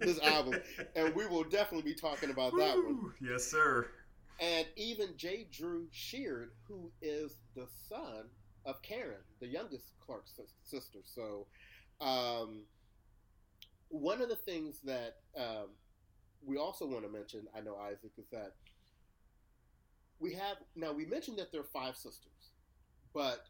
this 0.00 0.18
album, 0.20 0.60
and 0.96 1.14
we 1.14 1.26
will 1.26 1.44
definitely 1.44 1.90
be 1.90 1.94
talking 1.94 2.30
about 2.30 2.52
that 2.58 2.76
one. 2.76 3.12
Yes, 3.20 3.44
sir. 3.44 3.88
And 4.40 4.66
even 4.76 5.08
J. 5.16 5.46
Drew 5.50 5.86
Sheard, 5.90 6.50
who 6.66 6.90
is 7.02 7.38
the 7.56 7.66
son 7.88 8.26
of 8.64 8.80
Karen, 8.82 9.22
the 9.40 9.48
youngest 9.48 9.92
Clark 10.04 10.24
sister. 10.62 11.00
So, 11.04 11.46
um, 12.00 12.62
one 13.88 14.20
of 14.20 14.28
the 14.28 14.36
things 14.36 14.80
that 14.84 15.16
um, 15.36 15.70
we 16.44 16.56
also 16.56 16.86
want 16.86 17.04
to 17.04 17.10
mention, 17.10 17.46
I 17.56 17.60
know 17.60 17.76
Isaac, 17.76 18.12
is 18.16 18.26
that 18.32 18.54
we 20.20 20.34
have 20.34 20.56
now 20.74 20.92
we 20.92 21.06
mentioned 21.06 21.38
that 21.38 21.52
there 21.52 21.60
are 21.60 21.64
five 21.72 21.96
sisters, 21.96 22.52
but 23.14 23.46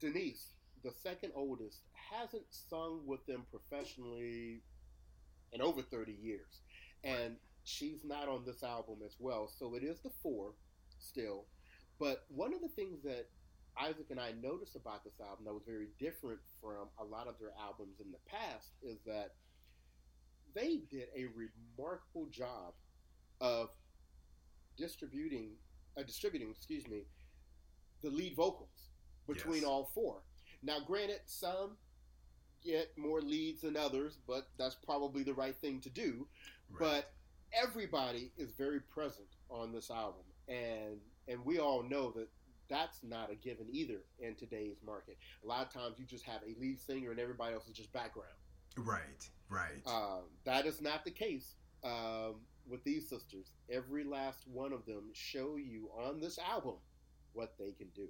Denise, 0.00 0.54
the 0.82 0.92
second 1.02 1.32
oldest, 1.36 1.82
hasn't 2.10 2.46
sung 2.50 3.02
with 3.06 3.24
them 3.26 3.44
professionally 3.50 4.62
in 5.52 5.60
over 5.60 5.82
30 5.82 6.12
years. 6.12 6.62
And 7.04 7.36
she's 7.64 8.04
not 8.04 8.28
on 8.28 8.44
this 8.44 8.62
album 8.62 8.98
as 9.04 9.16
well. 9.18 9.50
So 9.54 9.74
it 9.74 9.84
is 9.84 10.00
the 10.00 10.10
four 10.22 10.54
still. 10.98 11.44
But 11.98 12.24
one 12.28 12.54
of 12.54 12.60
the 12.60 12.68
things 12.68 13.02
that 13.04 13.26
Isaac 13.78 14.06
and 14.10 14.18
I 14.18 14.32
noticed 14.42 14.74
about 14.74 15.04
this 15.04 15.20
album 15.20 15.44
that 15.44 15.52
was 15.52 15.62
very 15.66 15.88
different 15.98 16.40
from 16.60 16.88
a 16.98 17.04
lot 17.04 17.28
of 17.28 17.34
their 17.38 17.52
albums 17.60 18.00
in 18.00 18.10
the 18.10 18.18
past 18.26 18.72
is 18.82 18.98
that 19.06 19.34
they 20.54 20.80
did 20.90 21.08
a 21.16 21.26
remarkable 21.36 22.26
job 22.30 22.74
of 23.40 23.70
distributing, 24.76 25.52
uh, 25.98 26.02
distributing, 26.02 26.50
excuse 26.50 26.88
me, 26.88 27.04
the 28.02 28.10
lead 28.10 28.34
vocals 28.34 28.89
between 29.32 29.62
yes. 29.62 29.64
all 29.64 29.90
four. 29.94 30.22
Now, 30.62 30.78
granted, 30.86 31.20
some 31.26 31.76
get 32.64 32.96
more 32.96 33.20
leads 33.20 33.62
than 33.62 33.76
others, 33.76 34.18
but 34.26 34.48
that's 34.58 34.74
probably 34.74 35.22
the 35.22 35.34
right 35.34 35.56
thing 35.56 35.80
to 35.80 35.90
do. 35.90 36.26
Right. 36.70 36.78
But 36.80 37.12
everybody 37.52 38.32
is 38.36 38.52
very 38.52 38.80
present 38.80 39.28
on 39.48 39.72
this 39.72 39.90
album, 39.90 40.24
and 40.48 40.98
and 41.28 41.44
we 41.44 41.58
all 41.58 41.82
know 41.82 42.10
that 42.12 42.28
that's 42.68 43.02
not 43.02 43.30
a 43.30 43.34
given 43.34 43.66
either 43.70 43.98
in 44.20 44.34
today's 44.36 44.78
market. 44.84 45.18
A 45.42 45.46
lot 45.46 45.66
of 45.66 45.72
times, 45.72 45.98
you 45.98 46.04
just 46.04 46.24
have 46.24 46.40
a 46.42 46.58
lead 46.60 46.80
singer, 46.80 47.10
and 47.10 47.18
everybody 47.18 47.54
else 47.54 47.66
is 47.66 47.76
just 47.76 47.92
background. 47.92 48.28
Right, 48.76 49.28
right. 49.48 49.82
Um, 49.86 50.22
that 50.44 50.66
is 50.66 50.80
not 50.80 51.04
the 51.04 51.10
case 51.10 51.54
um, 51.84 52.36
with 52.68 52.84
these 52.84 53.08
sisters. 53.08 53.50
Every 53.70 54.04
last 54.04 54.46
one 54.46 54.72
of 54.72 54.86
them 54.86 55.10
show 55.12 55.56
you 55.56 55.90
on 55.98 56.20
this 56.20 56.38
album 56.38 56.76
what 57.32 57.54
they 57.58 57.72
can 57.72 57.88
do. 57.94 58.08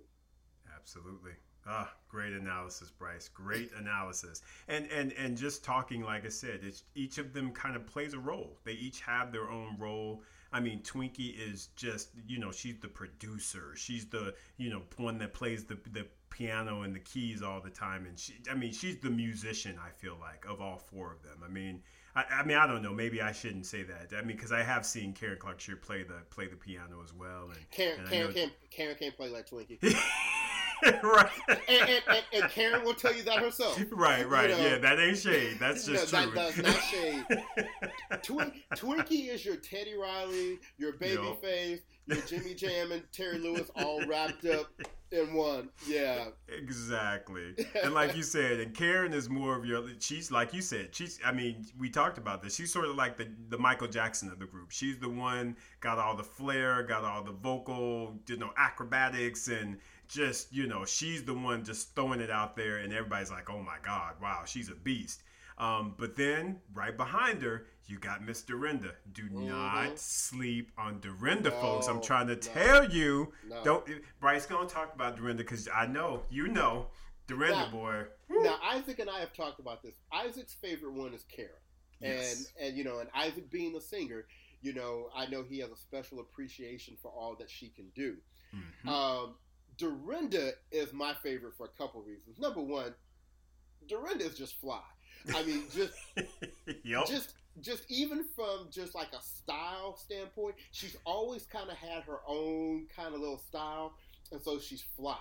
Absolutely. 0.77 1.33
Ah, 1.67 1.93
great 2.09 2.33
analysis, 2.33 2.91
Bryce. 2.91 3.29
Great 3.29 3.71
analysis. 3.77 4.43
And 4.69 4.87
and 4.91 5.13
and 5.13 5.37
just 5.37 5.63
talking, 5.63 6.03
like 6.03 6.25
I 6.25 6.31
said, 6.31 6.61
it's 6.63 6.85
each 6.95 7.19
of 7.19 7.33
them 7.33 7.53
kind 7.53 7.77
of 7.77 7.87
plays 7.87 8.15
a 8.15 8.19
role. 8.19 8.59
They 8.65 8.73
each 8.73 9.01
have 9.03 9.31
their 9.31 9.51
own 9.51 9.77
role. 9.79 10.23
I 10.53 10.61
mean, 10.61 10.83
Twinkie 10.83 11.35
is 11.39 11.69
just 11.77 12.11
you 12.27 12.39
know 12.39 12.51
she's 12.51 12.79
the 12.81 12.89
producer. 12.89 13.75
She's 13.77 14.07
the 14.07 14.35
you 14.57 14.71
know 14.71 14.83
one 14.97 15.19
that 15.19 15.35
plays 15.35 15.65
the 15.65 15.79
the 15.93 16.07
piano 16.31 16.83
and 16.83 16.95
the 16.95 17.01
keys 17.01 17.43
all 17.43 17.61
the 17.61 17.71
time. 17.71 18.07
And 18.07 18.19
she, 18.19 18.35
I 18.51 18.55
mean, 18.55 18.73
she's 18.73 18.99
the 18.99 19.11
musician. 19.11 19.79
I 19.79 19.91
feel 19.91 20.17
like 20.19 20.47
of 20.49 20.61
all 20.61 20.79
four 20.79 21.13
of 21.13 21.23
them. 21.23 21.43
I 21.45 21.49
mean, 21.49 21.83
I, 22.17 22.25
I 22.31 22.45
mean, 22.45 22.57
I 22.57 22.67
don't 22.67 22.83
know. 22.83 22.95
Maybe 22.95 23.21
I 23.21 23.33
shouldn't 23.33 23.67
say 23.67 23.83
that. 23.83 24.13
I 24.17 24.23
mean, 24.23 24.37
because 24.37 24.53
I 24.53 24.63
have 24.63 24.87
seen 24.87 25.13
Karen 25.13 25.39
Clark 25.39 25.61
Sheard 25.61 25.83
play 25.83 26.03
the 26.03 26.23
play 26.31 26.47
the 26.47 26.57
piano 26.57 27.03
as 27.05 27.13
well. 27.13 27.51
And 27.55 27.71
Karen, 27.71 28.01
and 28.01 28.09
Karen, 28.09 28.33
can't, 28.33 28.53
Karen 28.71 28.97
can't 28.99 29.17
play 29.17 29.29
like 29.29 29.49
Twinkie. 29.49 29.79
right. 31.03 31.31
And, 31.49 31.91
and, 31.91 32.03
and, 32.09 32.25
and, 32.33 32.51
Karen 32.51 32.85
will 32.85 32.95
tell 32.95 33.15
you 33.15 33.23
that 33.25 33.39
herself. 33.39 33.79
Right, 33.91 34.29
right. 34.29 34.51
You 34.51 34.57
know, 34.57 34.63
yeah, 34.63 34.79
that 34.79 34.99
ain't 34.99 35.19
shade. 35.19 35.59
That's 35.61 35.85
just 35.85 36.13
no, 36.13 36.23
true. 36.23 36.33
That, 36.35 36.55
that's 36.55 36.63
not 36.63 36.83
shade. 36.83 37.25
Twin, 38.23 38.53
Twinkie 38.75 39.29
is 39.29 39.45
your 39.45 39.57
Teddy 39.57 39.95
Riley, 39.95 40.59
your 40.79 40.95
Babyface, 40.95 41.81
yep. 41.81 41.83
your 42.07 42.21
Jimmy 42.23 42.55
Jam, 42.55 42.93
and 42.93 43.03
Terry 43.13 43.39
Lewis 43.39 43.71
all 43.77 44.05
wrapped 44.07 44.45
up 44.47 44.71
in 45.13 45.35
one. 45.35 45.69
Yeah. 45.87 46.27
Exactly. 46.49 47.55
And 47.83 47.95
like 47.95 48.17
you 48.17 48.23
said, 48.23 48.61
and 48.61 48.75
Karen 48.75 49.13
is 49.13 49.29
more 49.29 49.57
of 49.57 49.65
your 49.65 49.85
she's 49.99 50.31
like 50.31 50.55
you 50.55 50.63
said, 50.63 50.95
she's 50.95 51.19
I 51.25 51.33
mean, 51.33 51.67
we 51.79 51.91
talked 51.91 52.19
about 52.19 52.43
this. 52.43 52.55
She's 52.55 52.73
sort 52.73 52.85
of 52.87 52.97
like 52.97 53.17
the, 53.17 53.29
the 53.49 53.59
Michael 53.59 53.89
Jackson 53.89 54.31
of 54.31 54.39
the 54.39 54.47
group. 54.47 54.71
She's 54.71 54.99
the 54.99 55.09
one 55.09 55.57
got 55.81 55.99
all 55.99 56.17
the 56.17 56.25
flair, 56.25 56.83
got 56.83 57.05
all 57.05 57.23
the 57.23 57.33
vocal, 57.33 58.19
you 58.29 58.37
know, 58.37 58.51
acrobatics 58.57 59.49
and 59.49 59.79
just, 60.11 60.53
you 60.53 60.67
know, 60.67 60.85
she's 60.85 61.25
the 61.25 61.35
one 61.35 61.65
just 61.65 61.95
throwing 61.95 62.21
it 62.21 62.31
out 62.31 62.57
there, 62.57 62.79
and 62.79 62.93
everybody's 62.93 63.31
like, 63.31 63.49
oh 63.49 63.63
my 63.63 63.77
God, 63.83 64.15
wow, 64.21 64.43
she's 64.45 64.69
a 64.69 64.75
beast. 64.75 65.23
Um, 65.59 65.95
but 65.99 66.17
then 66.17 66.59
right 66.73 66.97
behind 66.97 67.43
her, 67.43 67.67
you 67.87 67.99
got 67.99 68.25
Miss 68.25 68.43
Dorinda. 68.43 68.93
Do 69.13 69.25
mm-hmm. 69.25 69.49
not 69.49 69.99
sleep 69.99 70.73
on 70.79 71.01
Dorinda, 71.01 71.51
no, 71.51 71.61
folks. 71.61 71.87
I'm 71.87 72.01
trying 72.01 72.29
to 72.29 72.35
no, 72.35 72.41
tell 72.41 72.91
you. 72.91 73.33
No. 73.49 73.63
Don't. 73.63 73.85
Bryce 74.21 74.47
gonna 74.47 74.69
talk 74.69 74.95
about 74.95 75.17
Dorinda 75.17 75.43
because 75.43 75.69
I 75.75 75.87
know 75.87 76.23
you 76.31 76.49
know 76.53 76.87
Dorinda 77.27 77.57
now, 77.57 77.71
boy. 77.71 78.05
Woo. 78.31 78.43
Now 78.43 78.59
Isaac 78.65 79.01
and 79.01 79.11
I 79.11 79.21
have 79.21 79.35
talked 79.35 79.61
about 79.61 79.83
this. 79.83 79.95
Isaac's 80.13 80.55
favorite 80.55 80.95
one 80.95 81.13
is 81.13 81.25
Karen, 81.25 81.51
yes. 82.01 82.53
and 82.59 82.69
and 82.69 82.79
you 82.79 82.85
know, 82.85 83.01
and 83.01 83.11
Isaac 83.15 83.51
being 83.51 83.77
a 83.77 83.81
singer, 83.81 84.25
you 84.63 84.73
know, 84.73 85.09
I 85.15 85.27
know 85.27 85.43
he 85.43 85.59
has 85.59 85.71
a 85.71 85.77
special 85.77 86.21
appreciation 86.21 86.97
for 87.03 87.11
all 87.11 87.37
that 87.39 87.51
she 87.51 87.69
can 87.69 87.87
do. 87.95 88.17
Mm-hmm. 88.55 88.89
Um, 88.89 89.35
Dorinda 89.81 90.53
is 90.71 90.93
my 90.93 91.15
favorite 91.23 91.55
for 91.57 91.65
a 91.65 91.83
couple 91.83 92.03
reasons. 92.03 92.39
Number 92.39 92.61
one, 92.61 92.95
Dorinda 93.89 94.27
is 94.27 94.37
just 94.37 94.61
fly. 94.61 94.83
I 95.35 95.43
mean, 95.43 95.63
just 95.75 95.95
yep. 96.85 97.07
just 97.07 97.35
just 97.63 97.85
even 97.91 98.25
from 98.37 98.69
just 98.71 98.95
like 98.95 99.09
a 99.19 99.23
style 99.23 99.97
standpoint, 99.97 100.57
she's 100.71 100.97
always 101.07 101.47
kind 101.47 101.71
of 101.71 101.77
had 101.77 102.03
her 102.05 102.19
own 102.29 102.87
kind 102.95 103.15
of 103.15 103.21
little 103.21 103.39
style, 103.39 103.95
and 104.31 104.43
so 104.43 104.59
she's 104.59 104.85
fly. 104.97 105.19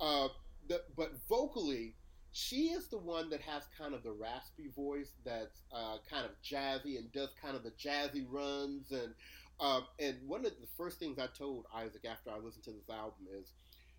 Uh, 0.00 0.28
the, 0.68 0.82
but 0.96 1.12
vocally, 1.28 1.94
she 2.32 2.70
is 2.70 2.88
the 2.88 2.98
one 2.98 3.30
that 3.30 3.40
has 3.40 3.62
kind 3.78 3.94
of 3.94 4.02
the 4.02 4.12
raspy 4.12 4.68
voice 4.74 5.12
that's 5.24 5.62
uh, 5.72 5.96
kind 6.10 6.24
of 6.24 6.32
jazzy 6.44 6.98
and 6.98 7.10
does 7.12 7.30
kind 7.40 7.56
of 7.56 7.62
the 7.62 7.70
jazzy 7.70 8.26
runs 8.28 8.90
and 8.90 9.14
um, 9.60 9.84
and 10.00 10.16
one 10.26 10.44
of 10.44 10.52
the 10.60 10.66
first 10.76 10.98
things 10.98 11.18
I 11.20 11.26
told 11.26 11.66
Isaac 11.72 12.04
after 12.10 12.30
I 12.30 12.38
listened 12.38 12.64
to 12.64 12.72
this 12.72 12.88
album 12.90 13.26
is 13.38 13.52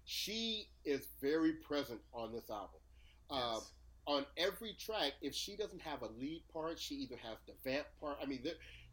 she 0.05 0.67
is 0.86 1.07
very 1.22 1.53
present 1.53 2.00
on 2.13 2.31
this 2.31 2.50
album. 2.50 2.79
Uh, 3.29 3.55
yes. 3.55 3.72
On 4.05 4.25
every 4.38 4.74
track, 4.74 5.13
if 5.22 5.33
she 5.33 5.55
doesn't 5.55 5.81
have 5.81 6.01
a 6.01 6.10
lead 6.19 6.43
part, 6.51 6.77
she 6.77 6.95
either 6.95 7.15
has 7.24 7.38
the 7.48 7.53
vamp 7.63 7.88
part. 8.01 8.17
I 8.22 8.25
mean, 8.25 8.41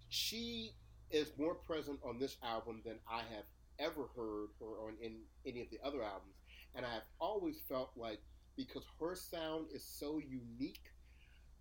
she 0.09 0.71
is 1.11 1.33
more 1.37 1.55
present 1.55 1.99
on 2.05 2.19
this 2.19 2.37
album 2.45 2.83
than 2.85 2.97
I 3.11 3.23
have 3.35 3.45
ever 3.81 4.09
heard 4.17 4.51
her 4.61 4.87
on 4.87 4.95
in 5.03 5.17
any 5.45 5.63
of 5.63 5.71
the 5.71 5.81
other 5.85 6.03
albums. 6.03 6.37
And 6.77 6.87
I 6.87 6.93
have 6.93 7.03
always 7.21 7.57
felt 7.69 7.91
like 7.97 8.21
because 8.57 8.85
her 9.01 9.17
sound 9.17 9.67
is 9.75 9.85
so 9.85 10.19
unique. 10.19 10.85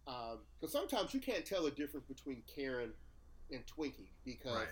Because 0.06 0.76
um, 0.76 0.90
sometimes 0.90 1.14
you 1.14 1.20
can't 1.20 1.46
tell 1.46 1.64
the 1.64 1.72
difference 1.72 2.06
between 2.08 2.44
Karen 2.54 2.94
and 3.52 3.64
Twinkie 3.66 4.10
because 4.26 4.56
right. 4.56 4.68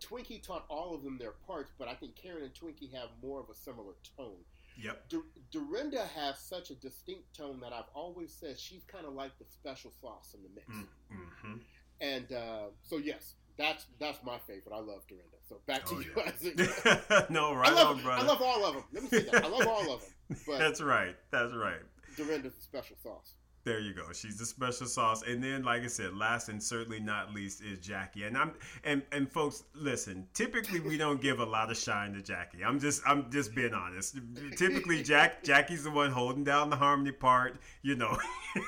Twinkie 0.00 0.42
taught 0.42 0.64
all 0.68 0.94
of 0.94 1.02
them 1.02 1.18
their 1.18 1.32
parts, 1.46 1.72
but 1.78 1.88
I 1.88 1.94
think 1.94 2.16
Karen 2.16 2.42
and 2.42 2.54
Twinkie 2.54 2.92
have 2.94 3.08
more 3.22 3.40
of 3.40 3.48
a 3.50 3.54
similar 3.54 3.94
tone. 4.16 4.44
Yep. 4.82 5.08
D- 5.08 5.18
Dorinda 5.50 6.06
has 6.16 6.38
such 6.38 6.70
a 6.70 6.74
distinct 6.74 7.36
tone 7.36 7.60
that 7.60 7.72
I've 7.72 7.90
always 7.94 8.32
said 8.32 8.58
she's 8.58 8.84
kind 8.84 9.06
of 9.06 9.14
like 9.14 9.38
the 9.38 9.44
special 9.44 9.92
sauce 10.00 10.34
in 10.34 10.42
the 10.42 10.48
mix. 10.54 10.68
Mm, 10.68 10.86
mm-hmm. 11.12 11.56
And 12.00 12.32
uh, 12.32 12.70
so, 12.82 12.96
yes, 12.96 13.34
that's 13.58 13.86
that's 13.98 14.18
my 14.24 14.38
favorite. 14.46 14.72
I 14.74 14.78
love 14.78 15.02
Dorinda. 15.06 15.36
So 15.48 15.56
back 15.66 15.84
to 15.86 15.96
oh, 15.96 16.00
you, 16.00 16.56
yeah. 16.56 17.24
no, 17.30 17.54
right 17.54 17.68
I 17.68 17.74
love, 17.74 17.96
on, 17.96 18.02
brother. 18.02 18.22
I 18.22 18.26
love 18.26 18.40
all 18.40 18.64
of 18.64 18.74
them. 18.74 18.84
Let 18.92 19.02
me 19.02 19.08
say 19.10 19.22
that. 19.30 19.44
I 19.44 19.48
love 19.48 19.66
all 19.66 19.92
of 19.92 20.00
them. 20.00 20.10
But 20.46 20.58
that's 20.58 20.80
right. 20.80 21.16
That's 21.32 21.52
right. 21.54 21.80
Dorinda's 22.16 22.56
a 22.56 22.62
special 22.62 22.96
sauce. 23.02 23.34
There 23.62 23.78
you 23.78 23.92
go. 23.92 24.10
She's 24.12 24.38
the 24.38 24.46
special 24.46 24.86
sauce. 24.86 25.22
And 25.22 25.44
then, 25.44 25.64
like 25.64 25.82
I 25.82 25.86
said, 25.88 26.16
last 26.16 26.48
and 26.48 26.62
certainly 26.62 26.98
not 26.98 27.34
least 27.34 27.62
is 27.62 27.78
Jackie. 27.78 28.24
And 28.24 28.36
I'm 28.36 28.52
and 28.84 29.02
and 29.12 29.30
folks, 29.30 29.64
listen. 29.74 30.26
Typically, 30.32 30.80
we 30.80 30.96
don't 30.96 31.20
give 31.20 31.40
a 31.40 31.44
lot 31.44 31.70
of 31.70 31.76
shine 31.76 32.14
to 32.14 32.22
Jackie. 32.22 32.64
I'm 32.64 32.80
just 32.80 33.02
I'm 33.06 33.30
just 33.30 33.54
being 33.54 33.74
honest. 33.74 34.16
Typically, 34.56 35.02
Jack 35.02 35.42
Jackie's 35.44 35.84
the 35.84 35.90
one 35.90 36.10
holding 36.10 36.42
down 36.42 36.70
the 36.70 36.76
harmony 36.76 37.12
part. 37.12 37.56
You 37.82 37.96
know, 37.96 38.16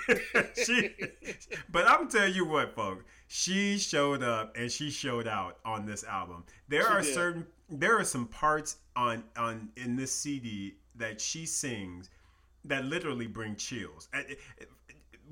she. 0.67 0.95
But 1.71 1.89
I'm 1.89 2.09
telling 2.09 2.35
you 2.35 2.45
what, 2.47 2.75
folks. 2.75 3.05
She 3.29 3.79
showed 3.79 4.23
up 4.23 4.55
and 4.59 4.71
she 4.71 4.91
showed 4.91 5.27
out 5.27 5.57
on 5.65 5.87
this 5.87 6.05
album. 6.05 6.45
There 6.69 6.83
she 6.83 6.89
are 6.89 7.01
did. 7.01 7.15
certain 7.15 7.47
there 7.71 7.99
are 7.99 8.05
some 8.05 8.27
parts 8.27 8.77
on 8.95 9.25
on 9.37 9.71
in 9.77 9.97
this 9.97 10.13
CD 10.13 10.77
that 10.97 11.19
she 11.19 11.47
sings 11.47 12.11
that 12.65 12.85
literally 12.85 13.27
bring 13.27 13.57
chills 13.57 14.09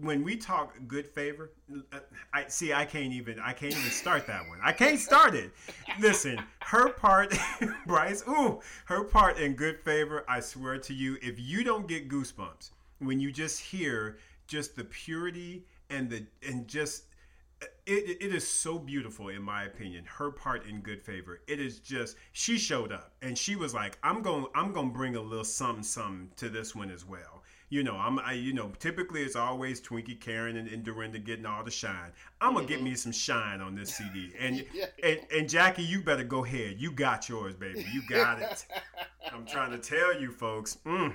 when 0.01 0.23
we 0.23 0.37
talk 0.37 0.75
good 0.87 1.07
favor, 1.07 1.53
uh, 1.93 1.99
I 2.33 2.47
see. 2.49 2.73
I 2.73 2.85
can't 2.85 3.13
even. 3.13 3.39
I 3.39 3.53
can't 3.53 3.73
even 3.73 3.91
start 3.91 4.27
that 4.27 4.49
one. 4.49 4.59
I 4.63 4.73
can't 4.73 4.99
start 4.99 5.35
it. 5.35 5.51
Listen, 5.99 6.43
her 6.61 6.91
part, 6.91 7.35
Bryce. 7.87 8.25
Ooh, 8.29 8.61
her 8.87 9.05
part 9.05 9.39
in 9.39 9.55
good 9.55 9.79
favor. 9.81 10.25
I 10.29 10.41
swear 10.41 10.79
to 10.79 10.95
you, 10.95 11.17
if 11.23 11.39
you 11.39 11.65
don't 11.65 11.87
get 11.87 12.09
goosebumps 12.09 12.71
when 13.01 13.19
you 13.19 13.33
just 13.33 13.61
hear 13.61 14.19
just 14.47 14.77
the 14.77 14.85
purity 14.85 15.65
and 15.91 16.09
the 16.09 16.25
and 16.47 16.69
just 16.69 17.05
uh, 17.63 17.67
it, 17.87 18.19
it 18.21 18.35
is 18.35 18.47
so 18.47 18.79
beautiful 18.79 19.29
in 19.29 19.43
my 19.43 19.65
opinion 19.65 20.05
her 20.05 20.31
part 20.31 20.67
in 20.67 20.81
good 20.81 21.03
favor 21.03 21.41
it 21.49 21.61
is 21.61 21.79
just 21.81 22.17
she 22.33 22.59
showed 22.59 22.93
up 22.93 23.13
and 23.23 23.37
she 23.37 23.57
was 23.57 23.75
like 23.75 23.99
i'm 24.03 24.23
going 24.23 24.47
i'm 24.55 24.73
going 24.73 24.89
to 24.89 24.97
bring 24.97 25.17
a 25.17 25.21
little 25.21 25.45
something 25.45 25.83
something 25.83 26.29
to 26.37 26.49
this 26.49 26.75
one 26.75 26.91
as 26.91 27.05
well 27.05 27.40
you 27.71 27.85
know, 27.85 27.95
I'm, 27.95 28.19
I, 28.19 28.33
you 28.33 28.53
know, 28.53 28.73
typically 28.81 29.23
it's 29.23 29.37
always 29.37 29.81
Twinkie, 29.81 30.21
Karen, 30.21 30.57
and, 30.57 30.69
and 30.69 30.83
Dorinda 30.83 31.21
getting 31.21 31.47
all 31.47 31.63
the 31.63 31.71
shine. 31.71 32.11
I'm 32.41 32.55
gonna 32.55 32.67
mm-hmm. 32.67 32.75
get 32.75 32.83
me 32.83 32.95
some 32.97 33.13
shine 33.13 33.61
on 33.61 33.77
this 33.77 33.95
CD, 33.95 34.33
and, 34.39 34.67
yeah. 34.75 34.87
and 35.03 35.21
and 35.35 35.49
Jackie, 35.49 35.85
you 35.85 36.03
better 36.03 36.25
go 36.25 36.45
ahead. 36.45 36.77
You 36.79 36.91
got 36.91 37.29
yours, 37.29 37.55
baby. 37.55 37.87
You 37.93 38.03
got 38.09 38.43
it. 38.43 38.67
I'm 39.33 39.47
trying 39.47 39.71
to 39.71 39.79
tell 39.79 40.21
you, 40.21 40.33
folks. 40.33 40.79
Mm. 40.85 41.15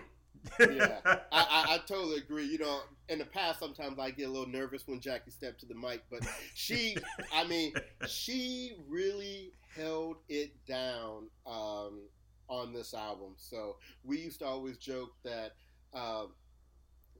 yeah, 0.60 1.00
I, 1.06 1.20
I, 1.32 1.66
I, 1.70 1.78
totally 1.88 2.18
agree. 2.18 2.46
You 2.46 2.60
know, 2.60 2.80
in 3.10 3.20
the 3.20 3.26
past, 3.26 3.60
sometimes 3.60 4.00
I 4.00 4.12
get 4.12 4.30
a 4.30 4.32
little 4.32 4.48
nervous 4.48 4.88
when 4.88 5.02
Jackie 5.02 5.32
stepped 5.32 5.60
to 5.62 5.66
the 5.66 5.76
mic, 5.76 6.04
but 6.10 6.22
she, 6.54 6.96
I 7.34 7.46
mean, 7.46 7.74
she 8.08 8.78
really 8.88 9.52
held 9.76 10.18
it 10.30 10.52
down 10.66 11.28
um, 11.46 12.04
on 12.48 12.72
this 12.72 12.94
album. 12.94 13.34
So 13.36 13.76
we 14.06 14.20
used 14.20 14.40
to 14.40 14.46
always 14.46 14.78
joke 14.78 15.12
that. 15.26 15.52
Uh, 15.94 16.26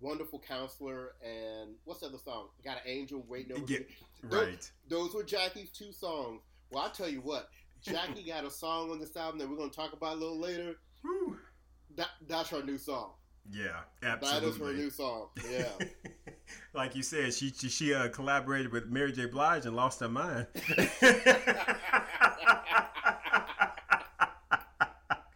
Wonderful 0.02 0.40
Counselor, 0.40 1.14
and 1.24 1.72
what's 1.86 2.02
the 2.02 2.08
other 2.08 2.18
song? 2.18 2.48
Got 2.64 2.78
an 2.78 2.84
Angel 2.86 3.24
Waiting 3.28 3.54
Over 3.58 3.66
yeah, 3.68 3.80
Me. 3.80 3.86
Right. 4.24 4.72
Those, 4.90 5.14
were 5.14 5.24
Jackie's 5.24 5.72
two 5.72 5.92
songs. 5.92 6.42
Well, 6.72 6.84
I'll 6.84 6.92
tell 6.92 7.10
you 7.10 7.22
what. 7.22 7.50
Jackie 7.82 8.24
got 8.28 8.46
a 8.46 8.52
song 8.52 8.92
on 8.92 9.00
this 9.00 9.16
album 9.16 9.40
that 9.40 9.50
we're 9.50 9.58
going 9.58 9.70
to 9.70 9.76
talk 9.76 9.94
about 9.94 10.14
a 10.14 10.20
little 10.20 10.40
later. 10.40 10.76
Whew. 11.02 11.38
That 11.96 12.10
that's 12.28 12.50
her 12.50 12.62
new 12.62 12.78
song. 12.78 13.12
Yeah, 13.50 13.82
absolutely. 14.04 14.50
That 14.50 14.56
is 14.56 14.58
her 14.60 14.74
new 14.74 14.90
song. 14.90 15.28
Yeah. 15.50 15.70
like 16.74 16.96
you 16.96 17.04
said, 17.04 17.34
she 17.34 17.52
she, 17.52 17.70
she 17.70 17.94
uh, 17.94 18.10
collaborated 18.10 18.72
with 18.72 18.88
Mary 18.88 19.12
J. 19.12 19.28
Blige 19.28 19.66
and 19.66 19.76
lost 19.76 20.00
her 20.00 20.10
mind. 20.10 20.48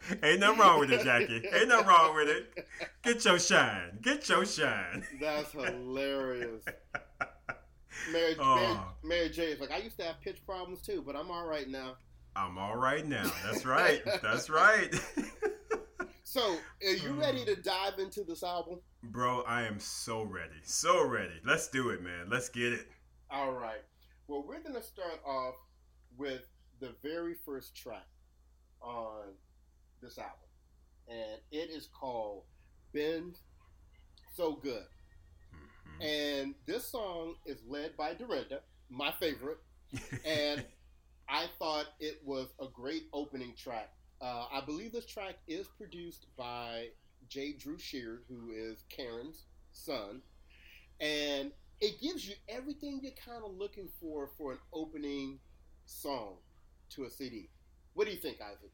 Ain't 0.23 0.39
nothing 0.39 0.59
wrong 0.59 0.79
with 0.79 0.91
it, 0.91 1.03
Jackie. 1.03 1.41
Ain't 1.53 1.69
nothing 1.69 1.87
wrong 1.87 2.15
with 2.15 2.29
it. 2.29 2.67
Get 3.03 3.23
your 3.25 3.39
shine. 3.39 3.99
Get 4.01 4.27
your 4.29 4.45
shine. 4.45 5.05
That's 5.19 5.51
hilarious. 5.51 6.63
Mary, 8.11 8.35
oh. 8.39 8.55
Mary, 8.55 8.77
Mary 9.03 9.29
J 9.29 9.43
is 9.51 9.59
like, 9.59 9.71
I 9.71 9.77
used 9.77 9.97
to 9.97 10.05
have 10.05 10.21
pitch 10.21 10.45
problems 10.45 10.81
too, 10.81 11.03
but 11.05 11.15
I'm 11.15 11.29
all 11.29 11.45
right 11.45 11.69
now. 11.69 11.95
I'm 12.35 12.57
all 12.57 12.77
right 12.77 13.05
now. 13.05 13.29
That's 13.43 13.65
right. 13.65 14.01
That's 14.21 14.49
right. 14.49 14.89
so, 16.23 16.57
are 16.85 16.93
you 16.93 17.11
ready 17.11 17.43
to 17.45 17.55
dive 17.55 17.99
into 17.99 18.23
this 18.23 18.43
album? 18.43 18.79
Bro, 19.03 19.43
I 19.47 19.63
am 19.63 19.79
so 19.79 20.23
ready. 20.23 20.61
So 20.63 21.05
ready. 21.05 21.33
Let's 21.45 21.67
do 21.67 21.89
it, 21.89 22.01
man. 22.01 22.29
Let's 22.29 22.49
get 22.49 22.73
it. 22.73 22.87
All 23.29 23.51
right. 23.51 23.81
Well, 24.27 24.43
we're 24.47 24.61
going 24.61 24.75
to 24.75 24.83
start 24.83 25.19
off 25.25 25.55
with 26.17 26.47
the 26.79 26.93
very 27.03 27.35
first 27.45 27.75
track 27.75 28.07
on 28.81 29.33
this 30.01 30.17
album, 30.17 30.33
and 31.07 31.39
it 31.51 31.69
is 31.69 31.87
called 31.87 32.43
"Been 32.93 33.33
So 34.35 34.53
Good." 34.53 34.83
Mm-hmm. 35.53 36.01
And 36.01 36.55
this 36.65 36.85
song 36.85 37.35
is 37.45 37.57
led 37.67 37.95
by 37.97 38.13
Dorinda, 38.13 38.61
my 38.89 39.11
favorite, 39.19 39.59
and 40.25 40.63
I 41.27 41.45
thought 41.59 41.85
it 41.99 42.21
was 42.25 42.47
a 42.59 42.67
great 42.73 43.03
opening 43.13 43.53
track. 43.55 43.91
Uh, 44.21 44.45
I 44.51 44.61
believe 44.65 44.91
this 44.91 45.05
track 45.05 45.35
is 45.47 45.67
produced 45.67 46.25
by 46.37 46.87
J. 47.29 47.53
Drew 47.53 47.77
Sheard, 47.77 48.23
who 48.27 48.51
is 48.51 48.83
Karen's 48.89 49.45
son, 49.71 50.21
and 50.99 51.51
it 51.79 52.01
gives 52.01 52.27
you 52.27 52.35
everything 52.49 52.99
you're 53.01 53.13
kind 53.25 53.43
of 53.45 53.55
looking 53.55 53.87
for 54.01 54.29
for 54.37 54.51
an 54.53 54.59
opening 54.73 55.39
song 55.85 56.37
to 56.91 57.05
a 57.05 57.09
CD. 57.09 57.49
What 57.93 58.05
do 58.05 58.11
you 58.11 58.19
think, 58.19 58.37
Isaac? 58.41 58.71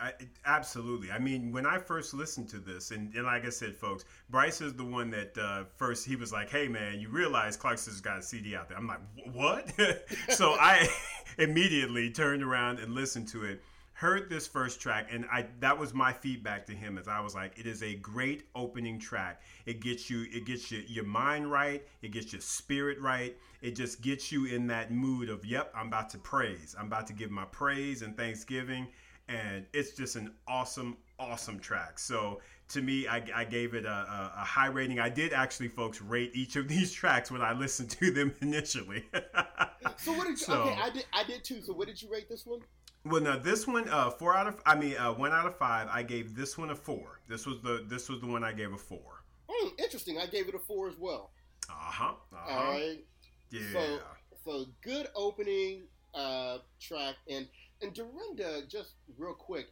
I, 0.00 0.12
absolutely. 0.44 1.10
I 1.10 1.18
mean, 1.18 1.52
when 1.52 1.66
I 1.66 1.78
first 1.78 2.14
listened 2.14 2.48
to 2.50 2.58
this, 2.58 2.90
and, 2.90 3.14
and 3.14 3.24
like 3.24 3.46
I 3.46 3.50
said, 3.50 3.76
folks, 3.76 4.04
Bryce 4.28 4.60
is 4.60 4.74
the 4.74 4.84
one 4.84 5.10
that 5.10 5.38
uh, 5.38 5.64
first 5.76 6.04
he 6.06 6.16
was 6.16 6.32
like, 6.32 6.50
"Hey, 6.50 6.68
man, 6.68 7.00
you 7.00 7.08
realize 7.08 7.56
Clark 7.56 7.78
Sisters 7.78 8.00
got 8.00 8.18
a 8.18 8.22
CD 8.22 8.56
out 8.56 8.68
there." 8.68 8.76
I'm 8.76 8.86
like, 8.86 9.00
"What?" 9.32 9.72
so 10.30 10.52
I 10.52 10.88
immediately 11.38 12.10
turned 12.10 12.42
around 12.42 12.80
and 12.80 12.92
listened 12.92 13.28
to 13.28 13.44
it. 13.44 13.62
Heard 13.92 14.28
this 14.28 14.48
first 14.48 14.80
track, 14.80 15.08
and 15.12 15.24
I 15.30 15.46
that 15.60 15.78
was 15.78 15.94
my 15.94 16.12
feedback 16.12 16.66
to 16.66 16.72
him 16.72 16.98
as 16.98 17.06
I 17.06 17.20
was 17.20 17.34
like, 17.36 17.56
"It 17.56 17.66
is 17.66 17.82
a 17.84 17.94
great 17.94 18.48
opening 18.56 18.98
track. 18.98 19.42
It 19.64 19.80
gets 19.80 20.10
you, 20.10 20.26
it 20.32 20.44
gets 20.44 20.72
you, 20.72 20.82
your 20.88 21.04
mind 21.04 21.50
right. 21.52 21.86
It 22.02 22.10
gets 22.10 22.32
your 22.32 22.42
spirit 22.42 23.00
right. 23.00 23.36
It 23.62 23.76
just 23.76 24.02
gets 24.02 24.32
you 24.32 24.46
in 24.46 24.66
that 24.66 24.90
mood 24.90 25.28
of, 25.30 25.46
yep, 25.46 25.72
I'm 25.74 25.86
about 25.86 26.10
to 26.10 26.18
praise. 26.18 26.74
I'm 26.78 26.86
about 26.86 27.06
to 27.06 27.12
give 27.12 27.30
my 27.30 27.44
praise 27.44 28.02
and 28.02 28.16
thanksgiving." 28.16 28.88
And 29.28 29.64
it's 29.72 29.92
just 29.92 30.16
an 30.16 30.32
awesome, 30.46 30.96
awesome 31.18 31.58
track. 31.58 31.98
So 31.98 32.40
to 32.68 32.82
me, 32.82 33.06
I, 33.06 33.22
I 33.34 33.44
gave 33.44 33.74
it 33.74 33.84
a, 33.84 33.88
a, 33.88 34.32
a, 34.36 34.44
high 34.44 34.66
rating. 34.66 34.98
I 34.98 35.08
did 35.08 35.32
actually, 35.32 35.68
folks, 35.68 36.00
rate 36.00 36.30
each 36.34 36.56
of 36.56 36.68
these 36.74 36.92
tracks 36.92 37.30
when 37.30 37.42
I 37.42 37.52
listened 37.52 37.90
to 37.90 38.10
them 38.10 38.34
initially. 38.40 39.04
so 39.96 40.12
what 40.12 40.24
did 40.26 40.30
you? 40.30 40.36
So, 40.36 40.62
okay, 40.62 40.78
I 40.80 40.90
did. 40.90 41.06
I 41.12 41.24
did 41.24 41.44
too. 41.44 41.62
So 41.62 41.72
what 41.72 41.88
did 41.88 42.00
you 42.00 42.10
rate 42.10 42.28
this 42.28 42.46
one? 42.46 42.60
Well, 43.06 43.20
now 43.20 43.36
this 43.36 43.66
one, 43.66 43.86
uh, 43.90 44.10
four 44.10 44.34
out 44.34 44.46
of, 44.46 44.62
I 44.64 44.74
mean, 44.74 44.96
uh, 44.96 45.12
one 45.12 45.32
out 45.32 45.46
of 45.46 45.56
five. 45.58 45.88
I 45.92 46.02
gave 46.02 46.34
this 46.34 46.56
one 46.56 46.70
a 46.70 46.74
four. 46.74 47.20
This 47.28 47.44
was 47.44 47.60
the, 47.60 47.84
this 47.86 48.08
was 48.08 48.20
the 48.20 48.26
one 48.26 48.42
I 48.42 48.52
gave 48.52 48.72
a 48.72 48.78
four. 48.78 49.22
Mm, 49.50 49.78
interesting. 49.78 50.18
I 50.18 50.26
gave 50.26 50.48
it 50.48 50.54
a 50.54 50.58
four 50.58 50.88
as 50.88 50.96
well. 50.98 51.30
Uh 51.68 51.72
huh. 51.72 52.12
Uh-huh. 52.32 52.54
All 52.54 52.72
right. 52.72 53.04
Yeah. 53.50 53.60
So, 53.72 53.98
so 54.44 54.66
good 54.82 55.08
opening 55.14 55.82
uh, 56.14 56.58
track, 56.80 57.16
and 57.28 57.46
and 57.84 57.94
Dorinda, 57.94 58.62
just 58.66 58.94
real 59.18 59.34
quick, 59.34 59.66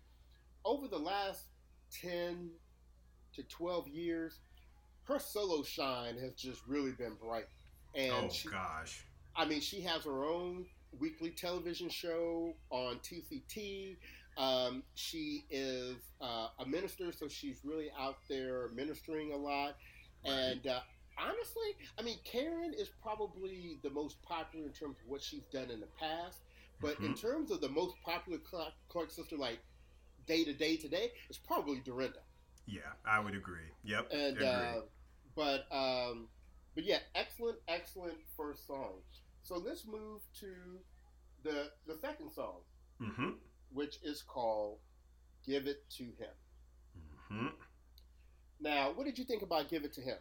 over 0.64 0.86
the 0.86 0.98
last 0.98 1.46
ten 1.90 2.50
to 3.34 3.42
twelve 3.44 3.88
years, 3.88 4.38
her 5.04 5.18
solo 5.18 5.62
shine 5.62 6.16
has 6.18 6.34
just 6.34 6.60
really 6.66 6.92
been 6.92 7.14
bright. 7.14 7.46
And 7.94 8.12
oh 8.12 8.28
she, 8.30 8.48
gosh. 8.48 9.04
I 9.34 9.46
mean, 9.46 9.60
she 9.60 9.80
has 9.80 10.04
her 10.04 10.24
own 10.24 10.66
weekly 10.98 11.30
television 11.30 11.88
show 11.88 12.54
on 12.70 12.98
TCT. 12.98 13.96
Um, 14.36 14.82
she 14.94 15.44
is 15.50 15.96
uh, 16.20 16.48
a 16.58 16.66
minister, 16.66 17.12
so 17.12 17.28
she's 17.28 17.60
really 17.64 17.90
out 17.98 18.16
there 18.28 18.68
ministering 18.74 19.32
a 19.32 19.36
lot. 19.36 19.76
And 20.24 20.66
uh, 20.66 20.80
honestly, 21.18 21.76
I 21.98 22.02
mean, 22.02 22.18
Karen 22.24 22.74
is 22.78 22.90
probably 23.02 23.78
the 23.82 23.90
most 23.90 24.22
popular 24.22 24.66
in 24.66 24.72
terms 24.72 24.96
of 25.02 25.10
what 25.10 25.22
she's 25.22 25.44
done 25.52 25.70
in 25.70 25.80
the 25.80 25.88
past. 25.98 26.40
But 26.82 26.98
in 27.00 27.14
Mhm. 27.14 27.20
terms 27.20 27.50
of 27.52 27.60
the 27.60 27.68
most 27.68 27.94
popular 28.02 28.38
Clark, 28.40 28.74
Clark 28.88 29.10
sister, 29.12 29.36
like 29.36 29.60
day 30.26 30.44
to 30.44 30.52
day 30.52 30.76
today, 30.76 31.12
it's 31.28 31.38
probably 31.38 31.80
Dorinda. 31.80 32.22
Yeah, 32.66 32.92
I 33.04 33.20
would 33.20 33.34
agree. 33.34 33.72
Yep. 33.84 34.12
And 34.12 34.36
agree. 34.36 34.46
uh, 34.46 34.82
but 35.34 35.72
um, 35.72 36.28
but 36.74 36.84
yeah, 36.84 37.00
excellent, 37.14 37.58
excellent 37.68 38.18
first 38.36 38.66
song. 38.66 39.02
So 39.44 39.58
let's 39.58 39.86
move 39.86 40.22
to 40.40 40.84
the 41.42 41.72
the 41.86 41.96
second 41.96 42.32
song, 42.32 42.64
mm-hmm. 43.00 43.30
which 43.70 44.02
is 44.02 44.22
called 44.22 44.80
"Give 45.44 45.66
It 45.68 45.88
to 45.90 46.04
Him." 46.04 46.34
Mm-hmm. 46.98 47.48
Now, 48.60 48.92
what 48.92 49.04
did 49.06 49.18
you 49.18 49.24
think 49.24 49.42
about 49.42 49.68
"Give 49.68 49.84
It 49.84 49.92
to 49.94 50.00
Him"? 50.00 50.18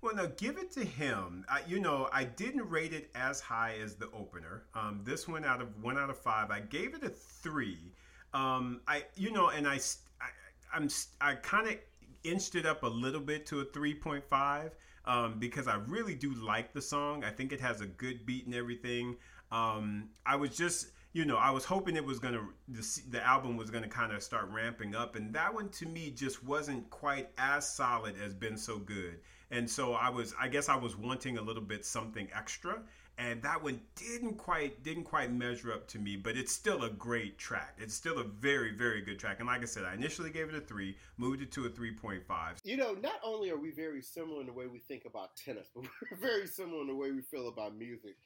Well, 0.00 0.14
now 0.14 0.26
give 0.36 0.58
it 0.58 0.70
to 0.72 0.84
him. 0.84 1.44
I, 1.48 1.60
you 1.66 1.80
know, 1.80 2.08
I 2.12 2.24
didn't 2.24 2.68
rate 2.68 2.92
it 2.92 3.10
as 3.14 3.40
high 3.40 3.76
as 3.82 3.96
the 3.96 4.08
opener. 4.12 4.62
Um, 4.74 5.00
this 5.04 5.26
one 5.26 5.44
out 5.44 5.60
of 5.60 5.68
one 5.82 5.98
out 5.98 6.08
of 6.08 6.18
five, 6.18 6.50
I 6.50 6.60
gave 6.60 6.94
it 6.94 7.02
a 7.02 7.08
three. 7.08 7.92
Um, 8.32 8.80
I, 8.86 9.04
you 9.16 9.32
know, 9.32 9.48
and 9.48 9.66
I, 9.66 9.74
I 10.20 10.28
I'm, 10.72 10.88
I 11.20 11.34
kind 11.34 11.68
of 11.68 11.74
inched 12.22 12.54
it 12.54 12.64
up 12.66 12.82
a 12.84 12.86
little 12.88 13.20
bit 13.20 13.44
to 13.46 13.60
a 13.60 13.64
three 13.64 13.94
point 13.94 14.24
five 14.24 14.76
um, 15.04 15.38
because 15.40 15.66
I 15.66 15.76
really 15.76 16.14
do 16.14 16.32
like 16.34 16.72
the 16.72 16.82
song. 16.82 17.24
I 17.24 17.30
think 17.30 17.52
it 17.52 17.60
has 17.60 17.80
a 17.80 17.86
good 17.86 18.24
beat 18.24 18.46
and 18.46 18.54
everything. 18.54 19.16
Um, 19.50 20.10
I 20.26 20.36
was 20.36 20.56
just, 20.56 20.88
you 21.12 21.24
know, 21.24 21.36
I 21.38 21.50
was 21.50 21.64
hoping 21.64 21.96
it 21.96 22.04
was 22.04 22.20
gonna 22.20 22.46
the, 22.68 23.00
the 23.10 23.26
album 23.26 23.56
was 23.56 23.70
gonna 23.70 23.88
kind 23.88 24.12
of 24.12 24.22
start 24.22 24.48
ramping 24.50 24.94
up, 24.94 25.16
and 25.16 25.34
that 25.34 25.52
one 25.52 25.70
to 25.70 25.86
me 25.86 26.10
just 26.12 26.44
wasn't 26.44 26.88
quite 26.90 27.30
as 27.36 27.68
solid 27.68 28.14
as 28.24 28.32
"Been 28.32 28.56
So 28.56 28.78
Good." 28.78 29.18
And 29.50 29.68
so 29.68 29.94
I 29.94 30.10
was, 30.10 30.34
I 30.38 30.48
guess 30.48 30.68
I 30.68 30.76
was 30.76 30.96
wanting 30.96 31.38
a 31.38 31.42
little 31.42 31.62
bit 31.62 31.84
something 31.84 32.28
extra, 32.34 32.82
and 33.16 33.42
that 33.42 33.62
one 33.62 33.80
didn't 33.96 34.36
quite 34.36 34.82
didn't 34.82 35.04
quite 35.04 35.32
measure 35.32 35.72
up 35.72 35.88
to 35.88 35.98
me. 35.98 36.16
But 36.16 36.36
it's 36.36 36.52
still 36.52 36.84
a 36.84 36.90
great 36.90 37.38
track. 37.38 37.76
It's 37.78 37.94
still 37.94 38.18
a 38.18 38.24
very 38.24 38.72
very 38.74 39.00
good 39.00 39.18
track. 39.18 39.36
And 39.40 39.48
like 39.48 39.62
I 39.62 39.64
said, 39.64 39.84
I 39.84 39.94
initially 39.94 40.30
gave 40.30 40.48
it 40.48 40.54
a 40.54 40.60
three, 40.60 40.96
moved 41.16 41.42
it 41.42 41.50
to 41.52 41.66
a 41.66 41.68
three 41.70 41.92
point 41.92 42.24
five. 42.26 42.58
You 42.62 42.76
know, 42.76 42.92
not 42.92 43.20
only 43.24 43.50
are 43.50 43.58
we 43.58 43.70
very 43.70 44.02
similar 44.02 44.40
in 44.40 44.46
the 44.46 44.52
way 44.52 44.66
we 44.66 44.78
think 44.80 45.04
about 45.06 45.36
tennis, 45.36 45.68
but 45.74 45.84
we're 45.84 46.18
very 46.18 46.46
similar 46.46 46.82
in 46.82 46.88
the 46.88 46.94
way 46.94 47.10
we 47.10 47.22
feel 47.22 47.48
about 47.48 47.76
music 47.76 48.16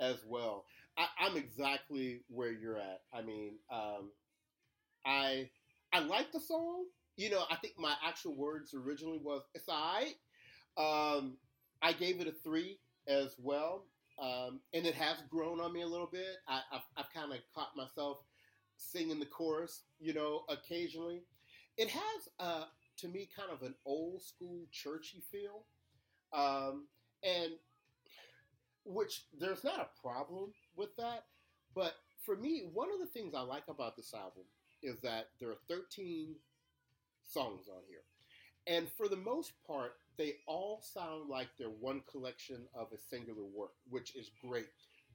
as 0.00 0.16
well. 0.26 0.64
I, 0.96 1.06
I'm 1.20 1.36
exactly 1.36 2.22
where 2.28 2.52
you're 2.52 2.78
at. 2.78 3.02
I 3.12 3.22
mean, 3.22 3.56
um, 3.72 4.10
I 5.06 5.50
I 5.92 6.00
like 6.00 6.32
the 6.32 6.40
song. 6.40 6.84
You 7.16 7.30
know, 7.30 7.44
I 7.50 7.56
think 7.56 7.74
my 7.78 7.94
actual 8.06 8.34
words 8.34 8.74
originally 8.74 9.20
was 9.22 9.42
"it's 9.54 9.68
alright." 9.68 10.14
Um, 10.80 11.36
I 11.82 11.92
gave 11.92 12.20
it 12.20 12.26
a 12.26 12.32
three 12.32 12.78
as 13.06 13.34
well, 13.38 13.84
um, 14.20 14.60
and 14.72 14.86
it 14.86 14.94
has 14.94 15.16
grown 15.28 15.60
on 15.60 15.72
me 15.72 15.82
a 15.82 15.86
little 15.86 16.08
bit. 16.10 16.36
I, 16.48 16.60
I've, 16.72 16.82
I've 16.96 17.12
kind 17.12 17.32
of 17.32 17.38
caught 17.54 17.76
myself 17.76 18.18
singing 18.76 19.18
the 19.18 19.26
chorus, 19.26 19.82
you 19.98 20.14
know, 20.14 20.42
occasionally. 20.48 21.22
It 21.76 21.90
has, 21.90 22.28
uh, 22.38 22.64
to 22.98 23.08
me, 23.08 23.28
kind 23.36 23.50
of 23.52 23.62
an 23.62 23.74
old 23.84 24.22
school 24.22 24.66
churchy 24.72 25.22
feel, 25.30 25.64
um, 26.32 26.86
and 27.22 27.52
which 28.84 29.24
there's 29.38 29.64
not 29.64 29.80
a 29.80 30.00
problem 30.00 30.52
with 30.76 30.96
that. 30.96 31.24
But 31.74 31.94
for 32.24 32.36
me, 32.36 32.64
one 32.72 32.88
of 32.92 33.00
the 33.00 33.06
things 33.06 33.34
I 33.34 33.42
like 33.42 33.64
about 33.68 33.96
this 33.96 34.14
album 34.14 34.44
is 34.82 34.98
that 35.00 35.28
there 35.40 35.50
are 35.50 35.58
13 35.68 36.34
songs 37.22 37.68
on 37.68 37.82
here. 37.88 38.02
And 38.66 38.88
for 38.96 39.08
the 39.08 39.16
most 39.16 39.52
part, 39.66 39.92
they 40.20 40.34
all 40.46 40.82
sound 40.82 41.30
like 41.30 41.48
they're 41.58 41.68
one 41.80 42.02
collection 42.10 42.66
of 42.74 42.88
a 42.92 42.98
singular 42.98 43.42
work, 43.42 43.70
which 43.88 44.14
is 44.14 44.30
great. 44.46 44.66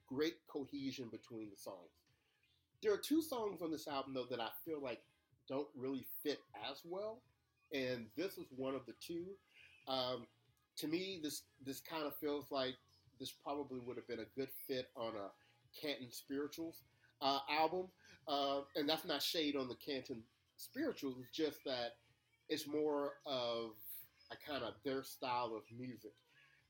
Great 0.08 0.34
cohesion 0.48 1.08
between 1.12 1.48
the 1.48 1.56
songs. 1.56 1.92
There 2.82 2.92
are 2.92 2.98
two 2.98 3.22
songs 3.22 3.62
on 3.62 3.70
this 3.70 3.86
album, 3.86 4.14
though, 4.14 4.26
that 4.28 4.40
I 4.40 4.48
feel 4.64 4.82
like 4.82 5.00
don't 5.48 5.68
really 5.76 6.04
fit 6.24 6.40
as 6.68 6.80
well. 6.84 7.22
And 7.72 8.06
this 8.16 8.36
is 8.36 8.46
one 8.56 8.74
of 8.74 8.84
the 8.86 8.94
two. 9.00 9.26
Um, 9.86 10.26
to 10.78 10.88
me, 10.88 11.20
this 11.22 11.42
this 11.64 11.80
kind 11.80 12.04
of 12.04 12.16
feels 12.16 12.50
like 12.50 12.74
this 13.20 13.30
probably 13.30 13.78
would 13.78 13.96
have 13.96 14.08
been 14.08 14.18
a 14.18 14.38
good 14.38 14.48
fit 14.66 14.88
on 14.96 15.12
a 15.14 15.30
Canton 15.80 16.10
Spirituals 16.10 16.82
uh, 17.22 17.38
album. 17.48 17.86
Uh, 18.26 18.62
and 18.74 18.88
that's 18.88 19.04
not 19.04 19.22
shade 19.22 19.54
on 19.54 19.68
the 19.68 19.76
Canton 19.76 20.24
Spirituals, 20.56 21.16
it's 21.20 21.36
just 21.36 21.62
that 21.64 21.94
it's 22.48 22.66
more 22.66 23.14
of 23.24 23.70
a 24.32 24.36
kind 24.50 24.62
of 24.64 24.74
their 24.84 25.02
style 25.02 25.52
of 25.56 25.62
music. 25.76 26.12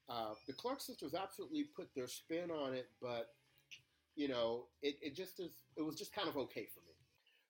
Uh, 0.09 0.35
the 0.47 0.53
Clark 0.53 0.81
sisters 0.81 1.15
absolutely 1.15 1.65
put 1.77 1.89
their 1.95 2.07
spin 2.09 2.51
on 2.51 2.75
it, 2.75 2.89
but 3.03 3.29
you 4.15 4.29
know, 4.29 4.67
it, 4.83 4.95
it 5.03 5.15
just 5.15 5.41
is. 5.41 5.51
It 5.77 5.83
was 5.83 5.97
just 5.97 6.15
kind 6.15 6.29
of 6.29 6.37
okay 6.37 6.67
for 6.75 6.81
me. 6.87 6.95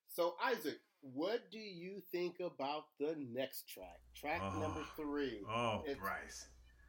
So 0.08 0.34
Isaac, 0.44 0.78
what 1.00 1.50
do 1.52 1.58
you 1.58 2.00
think 2.10 2.36
about 2.40 2.84
the 2.98 3.14
next 3.32 3.68
track? 3.68 4.00
Track 4.14 4.40
Oh. 4.42 4.58
number 4.58 4.80
three. 4.96 5.42
Oh, 5.48 5.82
It's- 5.84 5.98
Bryce. 5.98 6.46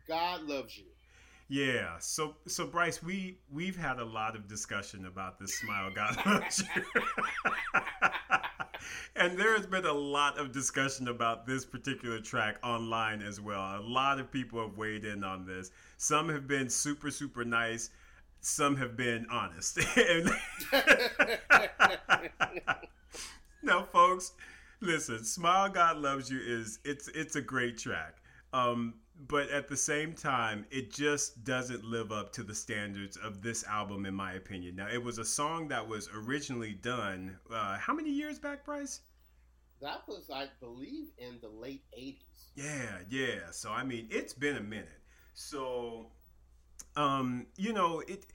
God 0.08 0.44
loves 0.44 0.78
you. 0.78 0.86
Yeah, 1.50 1.98
so 2.00 2.36
so 2.48 2.66
Bryce, 2.68 3.02
we 3.04 3.40
we've 3.50 3.78
had 3.78 4.00
a 4.00 4.04
lot 4.06 4.36
of 4.36 4.48
discussion 4.50 5.06
about 5.06 5.40
this 5.40 5.58
smile 5.60 5.90
God 5.94 6.18
loves 6.26 6.62
you. 6.76 6.84
and 9.16 9.38
there 9.38 9.56
has 9.56 9.66
been 9.66 9.86
a 9.86 9.94
lot 9.94 10.38
of 10.38 10.52
discussion 10.52 11.08
about 11.08 11.46
this 11.46 11.66
particular 11.66 12.20
track 12.20 12.58
online 12.64 13.22
as 13.22 13.40
well. 13.42 13.80
A 13.80 13.82
lot 13.82 14.20
of 14.20 14.32
people 14.32 14.62
have 14.62 14.78
weighed 14.78 15.06
in 15.06 15.24
on 15.24 15.46
this. 15.46 15.72
Some 15.98 16.30
have 16.30 16.48
been 16.48 16.70
super 16.70 17.12
super 17.12 17.44
nice. 17.46 17.90
Some 18.42 18.76
have 18.78 18.96
been 18.96 19.26
honest. 19.32 19.80
Now, 23.62 23.84
folks, 23.84 24.32
listen. 24.82 25.24
"Smile 25.26 25.70
God 25.70 25.98
Loves 25.98 26.30
You" 26.30 26.40
is 26.40 26.80
it's 26.86 27.08
it's 27.10 27.36
a 27.36 27.42
great 27.42 27.78
track. 27.78 28.16
Um, 28.54 28.96
but 29.28 29.50
at 29.50 29.68
the 29.68 29.78
same 29.78 30.14
time, 30.14 30.66
it 30.70 30.92
just 30.92 31.44
doesn't 31.44 31.84
live 31.84 32.12
up 32.12 32.32
to 32.34 32.44
the 32.44 32.54
standards 32.56 33.18
of 33.18 33.42
this 33.42 33.64
album, 33.66 34.06
in 34.06 34.14
my 34.14 34.34
opinion. 34.34 34.76
Now, 34.76 34.88
it 34.90 35.02
was 35.04 35.18
a 35.18 35.26
song 35.26 35.68
that 35.70 35.88
was 35.88 36.10
originally 36.14 36.74
done. 36.74 37.38
Uh, 37.52 37.78
how 37.78 37.94
many 37.94 38.12
years 38.12 38.38
back, 38.40 38.66
Bryce? 38.66 39.02
That 39.82 40.08
was, 40.08 40.30
I 40.34 40.48
believe, 40.60 41.10
in 41.18 41.40
the 41.42 41.50
late 41.50 41.84
'80s. 41.98 42.52
Yeah, 42.56 43.00
yeah. 43.10 43.52
So 43.52 43.72
I 43.72 43.84
mean, 43.84 44.08
it's 44.10 44.34
been 44.34 44.58
a 44.58 44.62
minute. 44.62 45.02
So, 45.34 46.12
um, 46.96 47.48
you 47.58 47.74
know, 47.74 48.02
it 48.02 48.26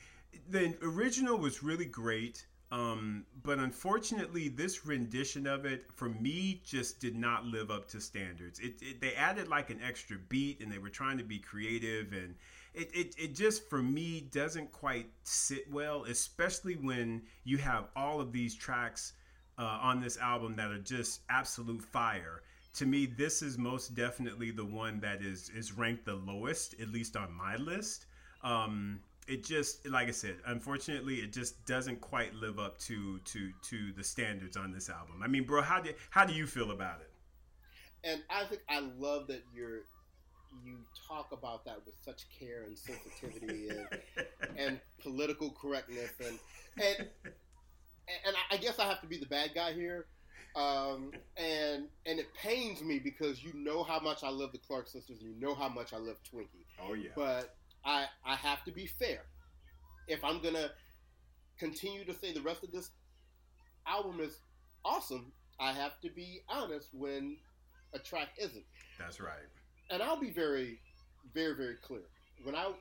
the 0.48 0.76
original 0.82 1.38
was 1.38 1.62
really 1.62 1.84
great. 1.86 2.46
Um, 2.72 3.26
but 3.42 3.58
unfortunately, 3.58 4.48
this 4.48 4.86
rendition 4.86 5.46
of 5.46 5.66
it, 5.66 5.84
for 5.94 6.08
me, 6.08 6.62
just 6.64 7.00
did 7.00 7.14
not 7.14 7.44
live 7.44 7.70
up 7.70 7.86
to 7.88 8.00
standards. 8.00 8.58
It, 8.60 8.76
it 8.80 9.00
they 9.00 9.12
added 9.12 9.48
like 9.48 9.68
an 9.68 9.78
extra 9.86 10.16
beat, 10.30 10.62
and 10.62 10.72
they 10.72 10.78
were 10.78 10.88
trying 10.88 11.18
to 11.18 11.24
be 11.24 11.38
creative, 11.38 12.14
and 12.14 12.34
it, 12.72 12.90
it 12.94 13.14
it 13.18 13.34
just 13.34 13.68
for 13.68 13.82
me 13.82 14.22
doesn't 14.32 14.72
quite 14.72 15.10
sit 15.22 15.70
well, 15.70 16.04
especially 16.04 16.76
when 16.76 17.20
you 17.44 17.58
have 17.58 17.88
all 17.94 18.22
of 18.22 18.32
these 18.32 18.54
tracks 18.54 19.12
uh, 19.58 19.78
on 19.82 20.00
this 20.00 20.16
album 20.16 20.56
that 20.56 20.70
are 20.70 20.78
just 20.78 21.20
absolute 21.28 21.82
fire 21.82 22.42
to 22.74 22.86
me 22.86 23.04
this 23.04 23.42
is 23.42 23.58
most 23.58 23.94
definitely 23.94 24.50
the 24.50 24.64
one 24.64 24.98
that 25.00 25.20
is 25.20 25.50
is 25.50 25.72
ranked 25.72 26.06
the 26.06 26.14
lowest 26.14 26.74
at 26.80 26.88
least 26.88 27.16
on 27.16 27.30
my 27.30 27.54
list 27.56 28.06
um 28.42 28.98
it 29.28 29.44
just 29.44 29.86
like 29.88 30.08
i 30.08 30.10
said 30.10 30.36
unfortunately 30.46 31.16
it 31.16 31.32
just 31.32 31.64
doesn't 31.66 32.00
quite 32.00 32.34
live 32.34 32.58
up 32.58 32.78
to 32.78 33.18
to 33.20 33.52
to 33.62 33.92
the 33.92 34.02
standards 34.04 34.56
on 34.56 34.72
this 34.72 34.88
album 34.90 35.20
i 35.22 35.28
mean 35.28 35.44
bro 35.44 35.62
how 35.62 35.80
do 35.80 35.90
how 36.10 36.24
do 36.24 36.32
you 36.32 36.46
feel 36.46 36.70
about 36.72 37.00
it 37.00 37.08
And 38.04 38.20
I 38.30 38.44
think 38.46 38.62
I 38.68 38.80
love 38.98 39.28
that 39.28 39.42
you're 39.54 39.82
you 40.64 40.78
talk 41.08 41.32
about 41.32 41.64
that 41.64 41.78
with 41.86 41.94
such 42.04 42.26
care 42.38 42.64
and 42.64 42.76
sensitivity 42.76 43.68
and, 43.68 43.86
and 44.58 44.80
political 45.00 45.50
correctness 45.50 46.10
and 46.20 46.38
and 46.76 47.08
and 48.26 48.36
I- 48.50 48.56
guess 48.56 48.78
I 48.78 48.84
have 48.86 49.00
to 49.00 49.06
be 49.06 49.18
the 49.18 49.26
bad 49.26 49.52
guy 49.54 49.72
here. 49.72 50.06
Um, 50.54 51.12
and 51.36 51.88
and 52.04 52.18
it 52.18 52.34
pains 52.34 52.82
me 52.82 52.98
because 52.98 53.42
you 53.42 53.52
know 53.54 53.82
how 53.82 53.98
much 54.00 54.22
I 54.22 54.28
love 54.28 54.52
the 54.52 54.58
Clark 54.58 54.88
sisters, 54.88 55.22
and 55.22 55.30
you 55.34 55.40
know 55.40 55.54
how 55.54 55.68
much 55.68 55.94
I 55.94 55.96
love 55.96 56.16
Twinkie. 56.30 56.66
Oh 56.78 56.92
yeah. 56.92 57.10
But 57.14 57.56
I 57.84 58.06
I 58.24 58.36
have 58.36 58.64
to 58.64 58.72
be 58.72 58.86
fair. 58.86 59.26
If 60.08 60.24
I'm 60.24 60.42
gonna 60.42 60.70
continue 61.58 62.04
to 62.04 62.14
say 62.14 62.32
the 62.32 62.42
rest 62.42 62.64
of 62.64 62.72
this 62.72 62.90
album 63.86 64.20
is 64.20 64.40
awesome, 64.84 65.32
I 65.60 65.72
have 65.72 66.00
to 66.00 66.10
be 66.10 66.42
honest 66.48 66.88
when 66.92 67.38
a 67.94 67.98
track 67.98 68.30
isn't. 68.38 68.66
That's 68.98 69.20
right. 69.20 69.48
And 69.90 70.02
I'll 70.02 70.18
be 70.20 70.30
very, 70.30 70.80
very, 71.34 71.54
very 71.54 71.76
clear. 71.76 72.08
When 72.42 72.54
I 72.54 72.72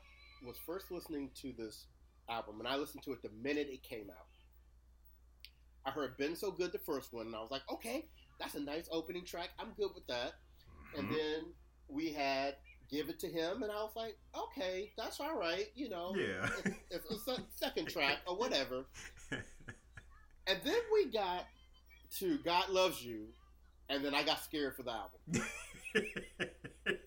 was 0.42 0.58
first 0.66 0.92
listening 0.92 1.32
to 1.42 1.54
this 1.54 1.88
album, 2.30 2.60
and 2.60 2.68
I 2.68 2.76
listened 2.76 3.04
to 3.04 3.14
it 3.14 3.22
the 3.22 3.30
minute 3.30 3.68
it 3.70 3.84
came 3.84 4.10
out, 4.10 4.28
I 5.86 5.92
heard 5.92 6.18
"Been 6.18 6.36
So 6.36 6.52
Good" 6.52 6.72
the 6.72 6.80
first 6.80 7.12
one, 7.14 7.28
and 7.28 7.36
I 7.36 7.42
was 7.42 7.52
like, 7.52 7.64
okay, 7.72 8.08
that's 8.40 8.56
a 8.56 8.60
nice 8.60 8.88
opening 8.92 9.26
track. 9.26 9.50
I'm 9.60 9.74
good 9.74 9.92
with 9.96 10.06
that. 10.08 10.34
And 10.94 11.08
Mhm. 11.08 11.10
then 11.10 11.54
we 11.88 12.12
had 12.14 12.56
"Give 12.92 13.10
It 13.10 13.20
to 13.20 13.28
Him," 13.28 13.64
and 13.64 13.72
I 13.72 13.76
was 13.76 13.96
like, 13.96 14.18
okay, 14.38 14.92
that's 14.98 15.20
all 15.20 15.38
right. 15.38 15.68
You 15.76 15.90
know, 15.90 16.14
Yeah. 16.16 16.48
it's, 16.90 17.06
it's 17.10 17.28
a 17.28 17.38
second 17.56 17.88
track 17.90 18.20
or 18.28 18.36
whatever. 18.38 18.86
And 20.48 20.60
then 20.64 20.80
we 20.92 21.06
got 21.12 21.46
to 22.18 22.40
"God 22.40 22.70
Loves 22.70 23.04
You," 23.04 23.28
and 23.90 24.04
then 24.04 24.16
I 24.16 24.24
got 24.24 24.44
scared 24.44 24.76
for 24.76 24.84
the 24.84 24.92
album. 24.92 25.46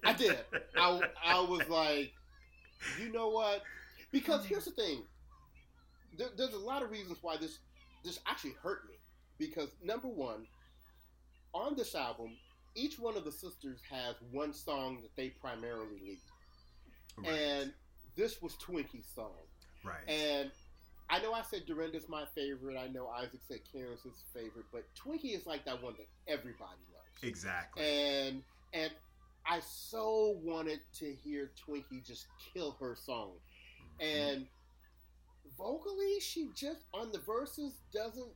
I 0.04 0.12
did. 0.12 0.38
I, 0.76 1.00
I 1.24 1.40
was 1.40 1.68
like, 1.68 2.12
you 3.00 3.12
know 3.12 3.28
what? 3.28 3.62
Because 4.12 4.42
hmm. 4.42 4.48
here's 4.48 4.64
the 4.66 4.70
thing. 4.70 5.02
There, 6.16 6.28
there's 6.36 6.54
a 6.54 6.58
lot 6.58 6.82
of 6.82 6.90
reasons 6.90 7.18
why 7.22 7.36
this 7.36 7.58
this 8.04 8.20
actually 8.26 8.54
hurt 8.62 8.86
me. 8.88 8.94
Because 9.38 9.70
number 9.82 10.06
one, 10.08 10.46
on 11.52 11.74
this 11.76 11.94
album, 11.94 12.36
each 12.74 12.98
one 12.98 13.16
of 13.16 13.24
the 13.24 13.32
sisters 13.32 13.80
has 13.90 14.16
one 14.32 14.52
song 14.52 14.98
that 15.02 15.14
they 15.16 15.30
primarily 15.30 15.98
lead, 16.04 16.20
Right. 17.18 17.28
and 17.32 17.72
this 18.16 18.40
was 18.42 18.54
Twinkie's 18.56 19.06
song. 19.14 19.32
right. 19.84 20.08
And 20.08 20.50
I 21.10 21.20
know 21.20 21.32
I 21.34 21.42
said 21.42 21.66
Dorinda's 21.66 22.08
my 22.08 22.24
favorite. 22.34 22.76
I 22.78 22.88
know 22.88 23.08
Isaac 23.08 23.40
said 23.46 23.58
Karen's 23.70 24.02
his 24.02 24.24
favorite, 24.32 24.64
but 24.72 24.84
Twinkie 24.94 25.36
is 25.36 25.46
like 25.46 25.64
that 25.66 25.82
one 25.82 25.94
that 25.98 26.06
everybody 26.32 26.80
loves. 26.92 27.22
exactly. 27.22 27.82
And 27.84 28.42
and 28.72 28.90
I 29.46 29.60
so 29.60 30.38
wanted 30.42 30.80
to 31.00 31.12
hear 31.14 31.50
Twinkie 31.68 32.04
just 32.04 32.26
kill 32.54 32.72
her 32.80 32.96
song. 32.96 33.32
Mm-hmm. 34.00 34.18
And 34.18 34.46
vocally, 35.58 36.18
she 36.20 36.48
just 36.56 36.80
on 36.92 37.12
the 37.12 37.18
verses 37.20 37.74
doesn't 37.92 38.32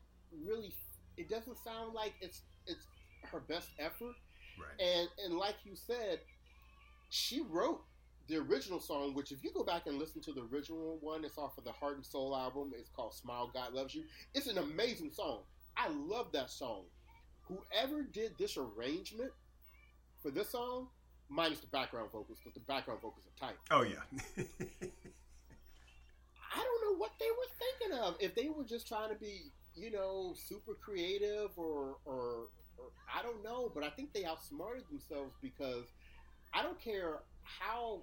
really. 0.46 0.72
It 1.16 1.28
doesn't 1.28 1.56
sound 1.64 1.94
like 1.94 2.12
it's 2.20 2.42
it's 2.66 2.86
her 3.32 3.40
best 3.40 3.70
effort. 3.78 4.14
Right. 4.60 4.80
And 4.80 5.08
and 5.24 5.38
like 5.38 5.56
you 5.64 5.74
said, 5.74 6.20
she 7.10 7.42
wrote 7.48 7.82
the 8.28 8.36
original 8.36 8.80
song, 8.80 9.14
which 9.14 9.32
if 9.32 9.42
you 9.42 9.50
go 9.52 9.64
back 9.64 9.86
and 9.86 9.98
listen 9.98 10.20
to 10.22 10.32
the 10.32 10.42
original 10.52 10.98
one, 11.00 11.24
it's 11.24 11.38
off 11.38 11.56
of 11.56 11.64
the 11.64 11.72
Heart 11.72 11.96
and 11.96 12.06
Soul 12.06 12.36
album. 12.36 12.72
It's 12.78 12.90
called 12.90 13.14
"Smile, 13.14 13.50
God 13.52 13.72
Loves 13.72 13.94
You." 13.94 14.04
It's 14.34 14.46
an 14.46 14.58
amazing 14.58 15.10
song. 15.12 15.40
I 15.76 15.88
love 15.88 16.32
that 16.32 16.50
song. 16.50 16.84
Whoever 17.42 18.02
did 18.02 18.32
this 18.38 18.58
arrangement 18.58 19.30
for 20.22 20.30
this 20.30 20.50
song, 20.50 20.88
minus 21.28 21.60
the 21.60 21.68
background 21.68 22.10
vocals, 22.12 22.38
because 22.38 22.54
the 22.54 22.60
background 22.60 23.00
vocals 23.00 23.24
are 23.26 23.48
tight. 23.48 23.56
oh 23.70 23.82
yeah. 23.82 24.02
I 26.54 26.56
don't 26.64 26.84
know 26.84 26.96
what 26.98 27.12
they 27.20 27.26
were 27.26 27.48
thinking 27.58 27.98
of. 27.98 28.16
If 28.20 28.34
they 28.34 28.48
were 28.48 28.64
just 28.64 28.88
trying 28.88 29.10
to 29.10 29.14
be, 29.14 29.52
you 29.74 29.90
know, 29.90 30.34
super 30.34 30.74
creative 30.74 31.50
or, 31.56 31.98
or, 32.04 32.14
or 32.14 32.48
I 33.12 33.22
don't 33.22 33.42
know, 33.42 33.70
but 33.74 33.84
I 33.84 33.90
think 33.90 34.12
they 34.12 34.24
outsmarted 34.24 34.84
themselves 34.90 35.34
because 35.40 35.84
I 36.54 36.62
don't 36.62 36.80
care 36.80 37.20
how 37.42 38.02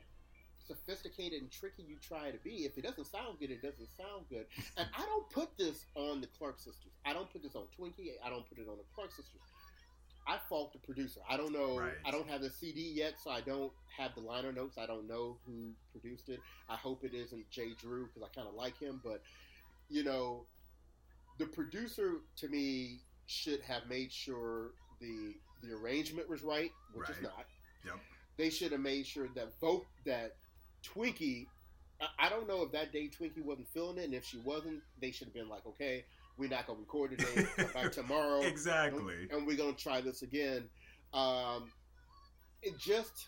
sophisticated 0.67 1.41
and 1.41 1.51
tricky 1.51 1.83
you 1.87 1.97
try 2.01 2.31
to 2.31 2.37
be. 2.39 2.65
If 2.65 2.77
it 2.77 2.83
doesn't 2.83 3.05
sound 3.05 3.39
good, 3.39 3.51
it 3.51 3.61
doesn't 3.61 3.89
sound 3.97 4.25
good. 4.29 4.45
And 4.77 4.87
I 4.97 5.05
don't 5.05 5.29
put 5.29 5.57
this 5.57 5.85
on 5.95 6.21
the 6.21 6.27
Clark 6.27 6.59
sisters. 6.59 6.91
I 7.05 7.13
don't 7.13 7.31
put 7.31 7.43
this 7.43 7.55
on 7.55 7.63
Twinkie. 7.79 8.13
I 8.23 8.29
don't 8.29 8.47
put 8.47 8.57
it 8.57 8.67
on 8.69 8.77
the 8.77 8.83
Clark 8.93 9.11
sisters. 9.11 9.41
I 10.27 10.37
fault 10.49 10.73
the 10.73 10.79
producer. 10.79 11.19
I 11.29 11.37
don't 11.37 11.53
know. 11.53 11.77
Right. 11.79 11.93
I 12.03 12.09
don't 12.09 12.27
have 12.27 12.41
the 12.41 12.49
CD 12.49 12.91
yet, 12.95 13.13
so 13.23 13.29
I 13.29 13.41
don't 13.41 13.71
have 13.95 14.15
the 14.15 14.21
liner 14.21 14.51
notes. 14.51 14.77
I 14.77 14.87
don't 14.87 15.07
know 15.07 15.37
who 15.45 15.69
produced 15.91 16.29
it. 16.29 16.39
I 16.67 16.75
hope 16.75 17.03
it 17.03 17.13
isn't 17.13 17.49
J. 17.51 17.73
Drew 17.79 18.07
because 18.07 18.23
I 18.23 18.33
kind 18.33 18.47
of 18.47 18.55
like 18.55 18.79
him. 18.79 19.01
But 19.03 19.21
you 19.87 20.03
know, 20.03 20.45
the 21.37 21.45
producer 21.45 22.21
to 22.37 22.47
me 22.47 23.01
should 23.27 23.61
have 23.61 23.87
made 23.89 24.11
sure 24.11 24.71
the 24.99 25.33
the 25.63 25.73
arrangement 25.73 26.29
was 26.29 26.43
right, 26.43 26.71
which 26.93 27.09
is 27.09 27.21
not. 27.21 27.45
Yep. 27.85 27.95
They 28.37 28.49
should 28.49 28.71
have 28.71 28.81
made 28.81 29.05
sure 29.07 29.27
that 29.35 29.59
vote 29.59 29.85
that 30.05 30.35
Twinkie. 30.83 31.47
I- 32.01 32.25
I 32.25 32.29
don't 32.29 32.47
know 32.47 32.61
if 32.63 32.71
that 32.73 32.91
day 32.91 33.09
Twinkie 33.09 33.43
wasn't 33.43 33.67
feeling 33.69 33.97
it, 33.97 34.03
and 34.05 34.13
if 34.13 34.25
she 34.25 34.37
wasn't, 34.39 34.81
they 35.01 35.11
should 35.11 35.27
have 35.27 35.33
been 35.33 35.47
like, 35.49 35.65
okay, 35.65 36.03
we're 36.37 36.49
not 36.49 36.67
gonna 36.67 36.79
record 36.79 37.17
today. 37.17 37.47
Come 37.55 37.71
back 37.73 37.91
tomorrow 37.93 38.41
exactly. 38.41 39.27
and 39.31 39.47
we're 39.47 39.55
gonna 39.57 39.73
try 39.73 40.01
this 40.01 40.21
again. 40.21 40.69
Um, 41.13 41.71
it 42.61 42.77
just, 42.77 43.27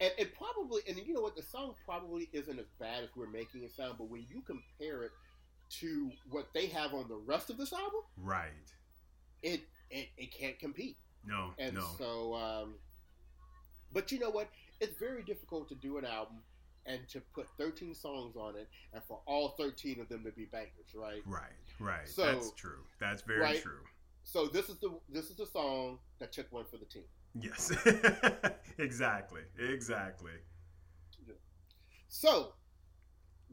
and 0.00 0.10
it 0.18 0.34
probably, 0.34 0.80
and 0.88 0.96
you 0.98 1.12
know 1.14 1.20
what, 1.20 1.36
the 1.36 1.42
song 1.42 1.74
probably 1.84 2.28
isn't 2.32 2.58
as 2.58 2.66
bad 2.80 3.04
as 3.04 3.10
we're 3.14 3.28
making 3.28 3.62
it 3.62 3.72
sound. 3.76 3.96
But 3.98 4.08
when 4.08 4.24
you 4.30 4.42
compare 4.46 5.02
it 5.02 5.10
to 5.70 6.10
what 6.30 6.48
they 6.54 6.66
have 6.66 6.94
on 6.94 7.08
the 7.08 7.16
rest 7.16 7.50
of 7.50 7.56
this 7.58 7.72
album, 7.72 8.00
Right. 8.16 8.72
it 9.42 9.62
it, 9.90 10.08
it 10.16 10.32
can't 10.32 10.58
compete. 10.58 10.96
No. 11.24 11.52
And 11.58 11.74
no. 11.74 11.86
so, 11.98 12.34
um, 12.34 12.74
but 13.92 14.12
you 14.12 14.18
know 14.18 14.30
what? 14.30 14.48
It's 14.80 14.96
very 14.98 15.22
difficult 15.22 15.68
to 15.70 15.74
do 15.74 15.98
an 15.98 16.04
album 16.04 16.38
and 16.86 17.06
to 17.08 17.20
put 17.34 17.48
13 17.58 17.94
songs 17.94 18.36
on 18.36 18.56
it, 18.56 18.68
and 18.94 19.02
for 19.04 19.20
all 19.26 19.50
13 19.58 20.00
of 20.00 20.08
them 20.08 20.24
to 20.24 20.30
be 20.32 20.44
bangers, 20.46 20.94
right? 20.94 21.22
Right. 21.26 21.42
Right. 21.80 22.08
So- 22.08 22.24
That's 22.26 22.52
true. 22.52 22.84
That's 23.00 23.22
very 23.22 23.40
Right. 23.40 23.62
true. 23.62 23.80
So 24.24 24.46
this 24.46 24.68
is 24.68 24.76
the 24.78 24.90
this 25.08 25.30
is 25.30 25.36
the 25.36 25.46
song 25.46 25.98
that 26.18 26.32
took 26.32 26.50
one 26.52 26.66
for 26.70 26.76
the 26.76 26.84
team. 26.84 27.04
Yes. 27.34 27.72
exactly. 28.78 29.42
Exactly. 29.58 30.32
So 32.08 32.52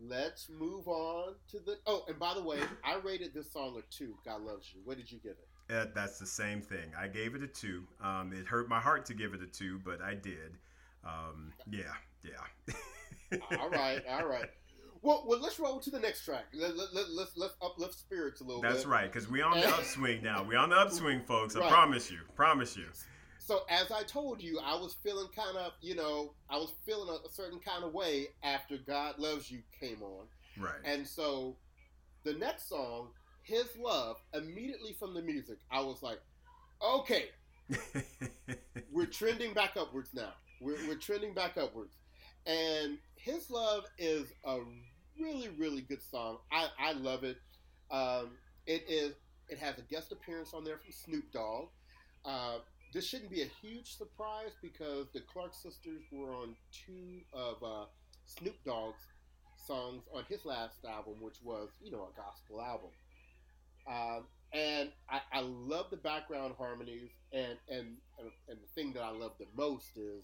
let's 0.02 0.50
move 0.50 0.88
on 0.88 1.34
to 1.52 1.60
the. 1.60 1.78
Oh, 1.88 2.04
and 2.08 2.18
by 2.20 2.34
the 2.34 2.42
way, 2.44 2.60
I 2.84 2.98
rated 3.04 3.34
this 3.34 3.52
song 3.52 3.78
a 3.78 3.96
two. 3.96 4.16
God 4.26 4.42
loves 4.42 4.72
you. 4.74 4.82
What 4.84 4.98
did 4.98 5.12
you 5.12 5.20
give 5.20 5.34
it? 5.34 5.48
Uh, 5.74 5.86
that's 5.96 6.20
the 6.20 6.26
same 6.28 6.62
thing. 6.62 6.92
I 7.00 7.08
gave 7.08 7.34
it 7.36 7.42
a 7.44 7.48
two. 7.48 7.84
Um, 8.04 8.32
it 8.34 8.46
hurt 8.46 8.70
my 8.70 8.80
heart 8.80 9.06
to 9.08 9.14
give 9.14 9.34
it 9.34 9.42
a 9.42 9.48
two, 9.48 9.80
but 9.84 10.02
I 10.02 10.14
did. 10.14 10.58
Um, 11.04 11.54
yeah, 11.72 11.84
yeah. 12.24 13.38
all 13.60 13.70
right, 13.70 14.02
all 14.10 14.26
right. 14.26 14.50
Well, 15.02 15.24
well, 15.28 15.40
let's 15.40 15.60
roll 15.60 15.80
to 15.80 15.90
the 15.92 16.00
next 16.00 16.26
track. 16.26 16.46
Let, 16.54 16.76
let, 16.76 16.94
let, 16.94 17.10
let's 17.12 17.38
let's 17.38 17.54
uplift 17.62 17.94
spirits 17.94 18.42
a 18.42 18.44
little 18.44 18.62
bit. 18.62 18.70
That's 18.72 18.84
bit. 18.84 18.92
right, 18.92 19.12
because 19.12 19.30
we 19.30 19.42
on 19.42 19.60
the 19.60 19.68
upswing 19.68 20.24
now. 20.24 20.44
We 20.44 20.56
on 20.56 20.70
the 20.70 20.78
upswing, 20.78 21.22
folks. 21.26 21.56
I 21.56 21.60
Right. 21.60 21.70
promise 21.72 22.10
you. 22.12 22.20
Promise 22.36 22.76
you. 22.78 22.86
So 23.46 23.60
as 23.70 23.92
I 23.92 24.02
told 24.02 24.42
you, 24.42 24.60
I 24.60 24.74
was 24.74 24.96
feeling 25.04 25.28
kind 25.36 25.56
of, 25.56 25.74
you 25.80 25.94
know, 25.94 26.34
I 26.50 26.58
was 26.58 26.74
feeling 26.84 27.10
a, 27.10 27.28
a 27.28 27.32
certain 27.32 27.60
kind 27.60 27.84
of 27.84 27.94
way 27.94 28.30
after 28.42 28.76
God 28.76 29.20
Loves 29.20 29.52
You 29.52 29.60
came 29.80 30.02
on. 30.02 30.26
Right. 30.60 30.80
And 30.84 31.08
so 31.08 31.56
the 32.24 32.34
next 32.34 32.68
song, 32.68 33.10
His 33.44 33.68
Love, 33.80 34.18
immediately 34.34 34.94
from 34.98 35.14
the 35.14 35.22
music, 35.22 35.60
I 35.70 35.82
was 35.82 36.02
like, 36.02 36.20
okay, 36.84 37.26
we're 38.92 39.06
trending 39.06 39.54
back 39.54 39.78
upwards 39.80 40.10
now. 40.16 40.34
We're, 40.60 40.80
we're 40.88 40.96
trending 40.96 41.36
back 41.36 41.56
upwards. 41.56 41.94
And 42.48 42.98
His 43.14 43.52
Love 43.52 43.84
is 44.00 44.26
a 44.44 44.58
really, 45.22 45.50
really 45.50 45.82
good 45.82 46.02
song. 46.02 46.40
I, 46.52 46.70
I 46.80 46.94
love 46.94 47.24
it. 47.24 47.38
Um, 47.92 48.32
it 48.66 48.86
is. 48.90 49.14
It 49.50 49.60
has 49.60 49.78
a 49.78 49.84
guest 49.84 50.12
appearance 50.12 50.52
on 50.56 50.64
there 50.64 50.78
from 50.80 50.92
Snoop 50.92 51.32
Dogg. 51.32 51.68
Uh, 52.26 52.58
this 52.96 53.06
shouldn't 53.06 53.30
be 53.30 53.42
a 53.42 53.50
huge 53.62 53.98
surprise 53.98 54.52
because 54.62 55.08
the 55.14 55.20
Clark 55.20 55.54
sisters 55.54 56.02
were 56.14 56.34
on 56.34 56.56
two 56.72 57.20
of 57.34 57.62
uh, 57.62 57.86
Snoop 58.24 58.56
Dogg's 58.66 59.04
songs 59.68 60.04
on 60.16 60.24
his 60.30 60.46
last 60.46 60.78
album, 60.86 61.16
which 61.20 61.36
was, 61.44 61.68
you 61.84 61.92
know, 61.92 62.08
a 62.08 62.16
gospel 62.16 62.62
album. 62.62 62.92
Um, 63.86 64.24
and 64.54 64.90
I, 65.10 65.20
I 65.34 65.42
love 65.42 65.88
the 65.92 65.98
background 65.98 66.54
harmonies, 66.58 67.10
and, 67.34 67.58
and 67.70 67.98
and 68.48 68.58
the 68.62 68.82
thing 68.82 68.94
that 68.94 69.04
I 69.04 69.12
love 69.12 69.34
the 69.40 69.48
most 69.58 69.98
is, 69.98 70.24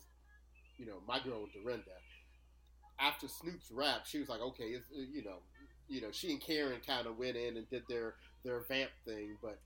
you 0.77 0.85
know, 0.85 1.01
my 1.05 1.19
girl 1.19 1.47
Dorinda. 1.53 1.91
After 3.01 3.27
Snoop's 3.27 3.69
rap, 3.69 4.05
she 4.05 4.19
was 4.19 4.29
like, 4.29 4.41
okay, 4.41 4.65
it's, 4.65 4.87
you 4.91 5.25
know, 5.25 5.39
you 5.89 5.99
know, 6.01 6.11
she 6.11 6.31
and 6.31 6.39
Karen 6.39 6.79
kind 6.87 7.05
of 7.05 7.17
went 7.17 7.35
in 7.35 7.57
and 7.57 7.69
did 7.69 7.83
their 7.89 8.15
their 8.45 8.61
vamp 8.61 8.91
thing, 9.05 9.35
but 9.41 9.59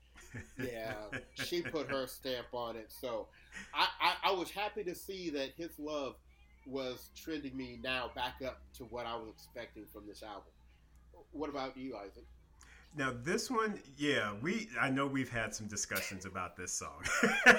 yeah, 0.58 0.94
she 1.34 1.62
put 1.62 1.90
her 1.90 2.06
stamp 2.06 2.46
on 2.52 2.76
it. 2.76 2.86
So 2.88 3.28
I, 3.74 3.88
I, 4.00 4.30
I 4.30 4.32
was 4.32 4.50
happy 4.50 4.84
to 4.84 4.94
see 4.94 5.30
that 5.30 5.50
his 5.56 5.78
love 5.78 6.14
was 6.66 7.10
trending 7.16 7.56
me 7.56 7.78
now 7.82 8.10
back 8.14 8.36
up 8.44 8.60
to 8.74 8.84
what 8.84 9.06
I 9.06 9.14
was 9.14 9.28
expecting 9.32 9.84
from 9.92 10.06
this 10.06 10.22
album. 10.22 10.52
What 11.32 11.50
about 11.50 11.76
you, 11.76 11.96
Isaac? 11.96 12.24
now 12.96 13.12
this 13.22 13.50
one, 13.50 13.78
yeah, 13.96 14.32
we 14.40 14.68
I 14.80 14.88
know 14.88 15.06
we've 15.06 15.30
had 15.30 15.54
some 15.54 15.66
discussions 15.66 16.24
about 16.24 16.56
this 16.56 16.72
song. 16.72 17.04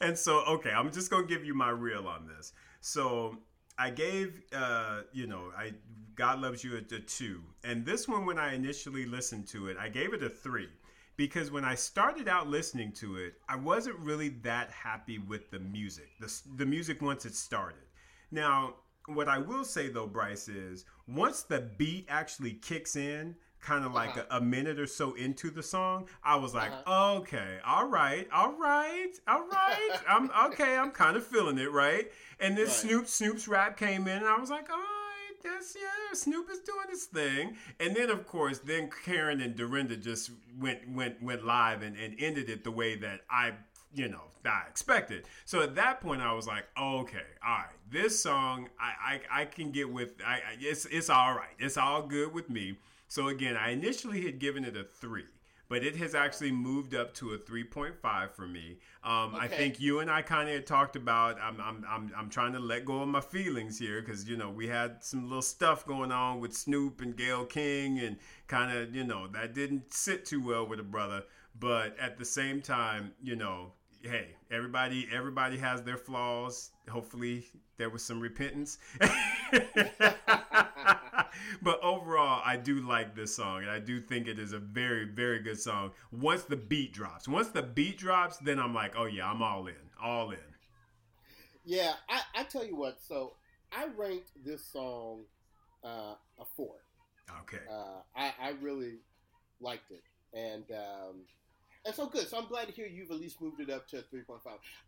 and 0.00 0.16
so 0.16 0.44
okay, 0.46 0.70
I'm 0.70 0.92
just 0.92 1.10
gonna 1.10 1.26
give 1.26 1.44
you 1.44 1.54
my 1.54 1.70
reel 1.70 2.06
on 2.06 2.26
this. 2.26 2.52
So 2.80 3.38
I 3.80 3.88
gave 3.88 4.42
uh, 4.52 5.02
you 5.12 5.26
know, 5.26 5.50
I 5.56 5.72
God 6.14 6.40
loves 6.40 6.62
you 6.62 6.74
a, 6.74 6.94
a 6.94 7.00
two. 7.00 7.40
And 7.64 7.86
this 7.86 8.06
one 8.06 8.26
when 8.26 8.38
I 8.38 8.54
initially 8.54 9.06
listened 9.06 9.48
to 9.48 9.68
it, 9.68 9.78
I 9.78 9.88
gave 9.88 10.12
it 10.12 10.22
a 10.22 10.28
three. 10.28 10.68
Because 11.16 11.50
when 11.50 11.64
I 11.64 11.74
started 11.74 12.28
out 12.28 12.48
listening 12.48 12.92
to 12.92 13.16
it, 13.16 13.34
I 13.48 13.56
wasn't 13.56 13.98
really 13.98 14.30
that 14.42 14.70
happy 14.70 15.18
with 15.18 15.50
the 15.50 15.58
music. 15.58 16.08
The, 16.20 16.30
the 16.56 16.66
music 16.66 17.00
once 17.02 17.24
it 17.24 17.34
started. 17.34 17.84
Now, 18.30 18.74
what 19.06 19.28
I 19.28 19.38
will 19.38 19.64
say 19.64 19.88
though, 19.88 20.06
Bryce, 20.06 20.48
is 20.48 20.84
once 21.08 21.42
the 21.42 21.70
beat 21.78 22.06
actually 22.08 22.52
kicks 22.52 22.96
in, 22.96 23.34
kind 23.60 23.84
of 23.84 23.92
like 23.92 24.10
uh-huh. 24.10 24.24
a, 24.30 24.36
a, 24.38 24.40
minute 24.40 24.78
or 24.78 24.86
so 24.86 25.14
into 25.14 25.50
the 25.50 25.62
song, 25.62 26.06
I 26.24 26.36
was 26.36 26.54
like, 26.54 26.70
uh-huh. 26.70 27.14
okay, 27.16 27.58
all 27.64 27.86
right, 27.86 28.26
all 28.32 28.52
right, 28.52 29.12
all 29.28 29.46
right. 29.46 29.90
I'm 30.08 30.30
okay, 30.46 30.76
I'm 30.76 30.90
kind 30.90 31.16
of 31.16 31.26
feeling 31.26 31.58
it, 31.58 31.70
right? 31.72 32.10
And 32.38 32.56
then 32.56 32.66
right. 32.66 32.74
Snoop 32.74 33.06
Snoop's 33.06 33.48
rap 33.48 33.76
came 33.76 34.08
in, 34.08 34.18
and 34.18 34.26
I 34.26 34.38
was 34.38 34.50
like, 34.50 34.70
all 34.70 34.76
right, 34.76 35.42
that's 35.42 35.76
yeah, 35.76 36.14
Snoop 36.14 36.48
is 36.50 36.60
doing 36.60 36.86
his 36.88 37.04
thing. 37.04 37.56
And 37.78 37.94
then 37.94 38.10
of 38.10 38.26
course, 38.26 38.58
then 38.58 38.90
Karen 39.04 39.40
and 39.40 39.54
Dorinda 39.54 39.96
just 39.96 40.30
went 40.58 40.88
went 40.88 41.22
went 41.22 41.44
live 41.44 41.82
and, 41.82 41.96
and 41.96 42.14
ended 42.18 42.48
it 42.48 42.64
the 42.64 42.70
way 42.70 42.96
that 42.96 43.20
I 43.30 43.52
you 43.94 44.08
know 44.08 44.22
I 44.44 44.62
expected. 44.68 45.24
So 45.44 45.62
at 45.62 45.74
that 45.74 46.00
point, 46.00 46.22
I 46.22 46.32
was 46.32 46.46
like, 46.46 46.64
okay, 46.78 47.18
all 47.46 47.56
right, 47.58 47.66
this 47.90 48.20
song 48.20 48.68
I 48.78 49.20
I, 49.32 49.42
I 49.42 49.44
can 49.44 49.70
get 49.70 49.90
with. 49.90 50.14
I, 50.24 50.34
I 50.34 50.40
it's 50.60 50.86
it's 50.86 51.10
all 51.10 51.34
right. 51.34 51.54
It's 51.58 51.76
all 51.76 52.02
good 52.02 52.32
with 52.32 52.48
me. 52.50 52.76
So 53.10 53.26
again, 53.26 53.56
I 53.56 53.70
initially 53.70 54.24
had 54.24 54.38
given 54.38 54.64
it 54.64 54.76
a 54.76 54.84
three, 54.84 55.24
but 55.68 55.82
it 55.82 55.96
has 55.96 56.14
actually 56.14 56.52
moved 56.52 56.94
up 56.94 57.12
to 57.14 57.32
a 57.32 57.38
3.5 57.38 58.30
for 58.30 58.46
me. 58.46 58.78
Um, 59.02 59.34
okay. 59.34 59.46
I 59.46 59.48
think 59.48 59.80
you 59.80 59.98
and 59.98 60.08
I 60.08 60.22
kind 60.22 60.48
of 60.48 60.64
talked 60.64 60.94
about. 60.94 61.36
I'm, 61.42 61.60
I'm 61.60 61.84
I'm 61.90 62.12
I'm 62.16 62.30
trying 62.30 62.52
to 62.52 62.60
let 62.60 62.84
go 62.84 63.02
of 63.02 63.08
my 63.08 63.20
feelings 63.20 63.80
here 63.80 64.00
because 64.00 64.28
you 64.28 64.36
know 64.36 64.48
we 64.48 64.68
had 64.68 65.02
some 65.02 65.24
little 65.24 65.42
stuff 65.42 65.84
going 65.84 66.12
on 66.12 66.38
with 66.38 66.56
Snoop 66.56 67.00
and 67.00 67.16
Gayle 67.16 67.46
King 67.46 67.98
and 67.98 68.16
kind 68.46 68.78
of 68.78 68.94
you 68.94 69.02
know 69.02 69.26
that 69.26 69.54
didn't 69.54 69.92
sit 69.92 70.24
too 70.24 70.40
well 70.40 70.64
with 70.64 70.78
a 70.78 70.84
brother. 70.84 71.24
But 71.58 71.98
at 71.98 72.16
the 72.16 72.24
same 72.24 72.62
time, 72.62 73.10
you 73.20 73.34
know, 73.34 73.72
hey, 74.02 74.28
everybody 74.50 75.08
everybody 75.12 75.58
has 75.58 75.82
their 75.82 75.96
flaws. 75.96 76.70
Hopefully 76.88 77.44
there 77.76 77.90
was 77.90 78.02
some 78.02 78.20
repentance. 78.20 78.78
but 81.62 81.82
overall, 81.82 82.42
I 82.44 82.56
do 82.56 82.80
like 82.80 83.14
this 83.14 83.34
song, 83.34 83.62
and 83.62 83.70
I 83.70 83.78
do 83.78 84.00
think 84.00 84.26
it 84.26 84.38
is 84.38 84.52
a 84.52 84.58
very, 84.58 85.04
very 85.04 85.40
good 85.40 85.58
song. 85.58 85.92
Once 86.12 86.42
the 86.42 86.56
beat 86.56 86.92
drops, 86.92 87.28
once 87.28 87.48
the 87.48 87.62
beat 87.62 87.98
drops, 87.98 88.38
then 88.38 88.58
I'm 88.58 88.74
like, 88.74 88.94
oh 88.96 89.06
yeah, 89.06 89.30
I'm 89.30 89.42
all 89.42 89.66
in, 89.66 89.74
all 90.02 90.30
in. 90.30 90.38
Yeah, 91.64 91.92
I, 92.08 92.20
I 92.40 92.44
tell 92.44 92.64
you 92.64 92.76
what. 92.76 93.00
So 93.00 93.34
I 93.72 93.86
ranked 93.96 94.30
this 94.44 94.64
song 94.64 95.24
uh, 95.84 96.14
a 96.38 96.44
four. 96.56 96.76
Okay. 97.42 97.62
Uh, 97.70 98.00
I 98.16 98.32
I 98.42 98.52
really 98.60 98.98
liked 99.60 99.90
it, 99.90 100.02
and 100.32 100.64
um, 100.72 101.16
and 101.84 101.94
so 101.94 102.06
good. 102.06 102.28
So 102.28 102.38
I'm 102.38 102.46
glad 102.46 102.66
to 102.68 102.72
hear 102.72 102.86
you've 102.86 103.10
at 103.10 103.18
least 103.18 103.40
moved 103.40 103.60
it 103.60 103.70
up 103.70 103.88
to 103.88 103.96
3.5. 103.96 104.38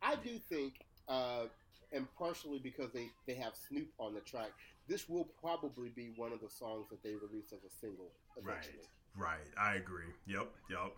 I 0.02 0.16
do 0.16 0.38
think, 0.48 0.74
uh, 1.09 1.44
and 1.92 2.07
partially 2.18 2.59
because 2.59 2.92
they, 2.92 3.09
they 3.26 3.35
have 3.35 3.52
Snoop 3.68 3.88
on 3.98 4.14
the 4.14 4.20
track, 4.20 4.50
this 4.88 5.09
will 5.09 5.28
probably 5.40 5.90
be 5.90 6.12
one 6.16 6.33
of 6.33 6.40
the 6.40 6.50
songs 6.50 6.88
that 6.90 7.02
they 7.02 7.14
release 7.14 7.52
as 7.52 7.64
a 7.64 7.74
single 7.81 8.11
eventually. 8.37 8.74
Right, 9.16 9.31
right. 9.57 9.72
I 9.72 9.76
agree. 9.76 10.07
Yep, 10.26 10.48
yep. 10.70 10.92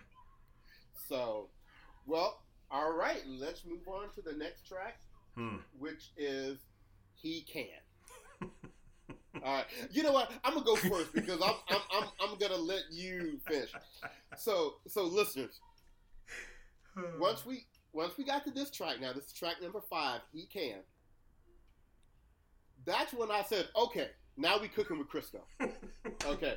So, 1.09 1.49
well, 2.07 2.41
all 2.71 2.93
right. 2.93 3.23
Let's 3.27 3.65
move 3.65 3.87
on 3.87 4.11
to 4.15 4.23
the 4.23 4.37
next 4.37 4.67
track, 4.67 5.01
hmm. 5.37 5.57
which 5.79 6.11
is 6.17 6.59
"He 7.15 7.43
Can." 7.43 8.51
All 9.45 9.57
right. 9.57 9.65
You 9.91 10.03
know 10.03 10.13
what? 10.13 10.31
I'm 10.45 10.55
gonna 10.55 10.65
go 10.65 10.77
first 10.77 11.13
because 11.13 11.41
I'm 11.43 11.55
I'm 11.69 11.81
I'm, 11.93 12.09
I'm 12.21 12.39
gonna 12.39 12.57
let 12.57 12.83
you 12.91 13.41
finish. 13.47 13.71
So 14.37 14.75
so 14.87 15.05
listeners, 15.05 15.61
once 17.19 17.45
we 17.47 17.65
once 17.93 18.17
we 18.19 18.25
got 18.25 18.45
to 18.45 18.51
this 18.51 18.71
track, 18.71 19.01
now 19.01 19.13
this 19.13 19.27
is 19.27 19.33
track 19.33 19.57
number 19.63 19.81
five, 19.89 20.21
he 20.33 20.47
can. 20.47 20.81
That's 22.85 23.13
when 23.15 23.31
I 23.31 23.43
said, 23.43 23.69
okay, 23.77 24.09
now 24.37 24.61
we 24.61 24.69
cooking 24.69 24.99
with 24.99 25.09
Crisco. 25.09 25.41
Okay, 26.27 26.57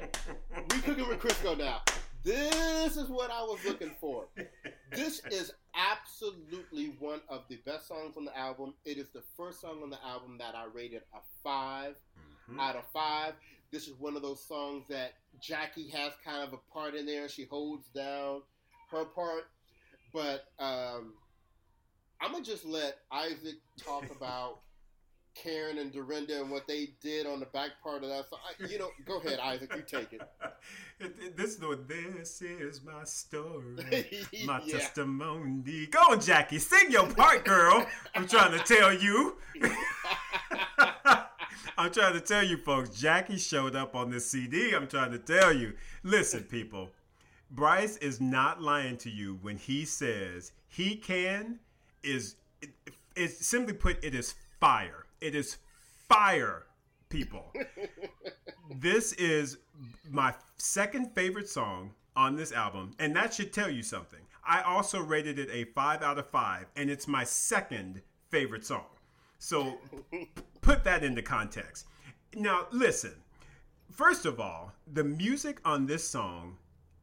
we 0.71 0.80
cooking 0.80 1.08
with 1.10 1.19
Crisco 1.19 1.58
now. 1.58 1.82
This 2.23 2.95
is 2.95 3.10
what 3.10 3.30
I 3.32 3.41
was 3.41 3.60
looking 3.65 3.91
for. 4.00 4.26
This 4.91 5.21
is 5.30 5.52
absolutely 5.76 6.95
one 7.00 7.19
of 7.28 7.43
the 7.50 7.58
best 7.65 7.88
songs 7.88 8.15
on 8.15 8.23
the 8.23 8.38
album. 8.38 8.73
It 8.86 8.97
is 8.97 9.10
the 9.10 9.23
first 9.36 9.60
song 9.60 9.82
on 9.84 9.89
the 9.89 10.04
album 10.06 10.38
that 10.39 10.56
I 10.56 10.65
rated 10.73 11.02
a 11.13 11.19
5 11.43 11.91
mm-hmm. 11.91 12.60
out 12.60 12.76
of 12.78 12.84
five. 12.93 13.34
This 13.71 13.88
is 13.88 13.93
one 14.00 14.15
of 14.15 14.21
those 14.21 14.41
songs 14.41 14.86
that 14.89 15.13
Jackie 15.41 15.89
has 15.89 16.13
kind 16.23 16.47
of 16.47 16.54
a 16.54 16.73
part 16.73 16.95
in 16.95 17.06
there. 17.06 17.28
She 17.28 17.45
holds 17.45 17.88
down 17.89 18.41
her 18.91 19.04
part 19.04 19.47
but 20.13 20.46
um, 20.60 21.13
I'm 22.22 22.32
gonna 22.32 22.43
just 22.43 22.65
let 22.65 22.98
Isaac 23.12 23.56
talk 23.78 24.06
about 24.15 24.60
Karen 25.36 25.78
and 25.78 25.91
Dorinda 25.91 26.41
and 26.41 26.50
what 26.50 26.67
they 26.67 26.89
did 27.02 27.28
on 27.28 27.39
the 27.39 27.46
back 27.48 27.72
part 27.84 28.04
of 28.04 28.10
that. 28.10 28.26
So, 28.30 28.38
I, 28.38 28.67
you 28.67 28.80
know, 28.80 28.89
go 29.06 29.20
ahead, 29.20 29.39
Isaac. 29.39 29.72
You 29.76 29.84
take 29.84 30.13
it. 30.13 30.22
this, 31.36 31.60
this 31.88 32.41
is 32.41 32.82
my 32.84 33.04
story, 33.04 33.76
my 34.46 34.62
yeah. 34.65 34.80
testimony. 34.80 35.88
Go 35.88 36.00
on, 36.12 36.22
Jackie, 36.22 36.60
sing 36.60 36.91
your 36.91 37.08
part, 37.08 37.46
girl. 37.46 37.86
I'm 38.15 38.28
trying 38.28 38.58
to 38.58 38.63
tell 38.63 38.93
you. 38.93 39.38
I'm 41.78 41.91
trying 41.91 42.13
to 42.13 42.22
tell 42.22 42.43
you, 42.43 42.58
folks. 42.58 42.89
Jackie 43.00 43.38
showed 43.38 43.76
up 43.76 43.96
on 43.96 44.10
this 44.10 44.32
CD. 44.32 44.74
I'm 44.74 44.88
trying 44.88 45.12
to 45.12 45.20
tell 45.20 45.54
you. 45.54 45.74
Listen, 46.04 46.43
people. 46.43 46.89
Bryce 47.52 47.98
is 47.98 48.20
not 48.20 48.62
lying 48.62 48.98
to 48.98 49.10
you 49.10 49.40
when 49.42 49.58
he 49.58 49.86
says 49.86 50.52
he 50.68 50.96
can 50.96 51.60
is 52.04 52.36
it's 53.16 53.46
simply 53.46 53.74
put 53.74 54.04
it 54.04 54.14
is 54.14 54.36
fire. 54.60 55.06
It 55.22 55.34
is 55.34 55.58
fire, 56.08 56.66
people. 57.10 57.52
this 58.76 59.14
is 59.14 59.58
my 60.10 60.34
second 60.58 61.14
favorite 61.14 61.50
song 61.50 61.94
on 62.16 62.36
this 62.36 62.52
album, 62.52 62.92
and 63.00 63.16
that 63.16 63.34
should 63.34 63.54
tell 63.54 63.70
you 63.70 63.84
something. 63.84 64.20
I 64.46 64.62
also 64.62 65.02
rated 65.02 65.40
it 65.40 65.50
a 65.52 65.66
5 65.66 66.02
out 66.02 66.18
of 66.18 66.30
5, 66.30 66.68
and 66.76 66.90
it's 66.90 67.08
my 67.08 67.24
second 67.24 68.02
favorite 68.30 68.66
song. 68.66 68.86
So 69.40 69.78
put 70.62 70.84
that 70.86 71.04
into 71.04 71.22
context. 71.22 71.86
Now, 72.34 72.68
listen. 72.72 73.14
First 73.92 74.26
of 74.26 74.40
all, 74.40 74.74
the 74.94 75.04
music 75.04 75.60
on 75.66 75.86
this 75.86 76.08
song 76.08 76.58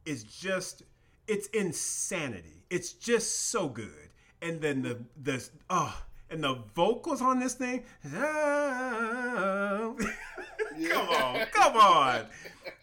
is 0.05 0.23
just 0.23 0.83
it's 1.27 1.47
insanity. 1.47 2.63
It's 2.69 2.93
just 2.93 3.49
so 3.49 3.67
good. 3.67 4.09
And 4.41 4.61
then 4.61 4.81
the 4.81 4.99
the 5.21 5.47
oh 5.69 6.01
and 6.29 6.43
the 6.43 6.59
vocals 6.75 7.21
on 7.21 7.39
this 7.39 7.53
thing. 7.53 7.83
Oh, 10.77 10.87
come 10.91 11.09
on, 11.09 11.45
come 11.53 11.77
on. 11.77 12.25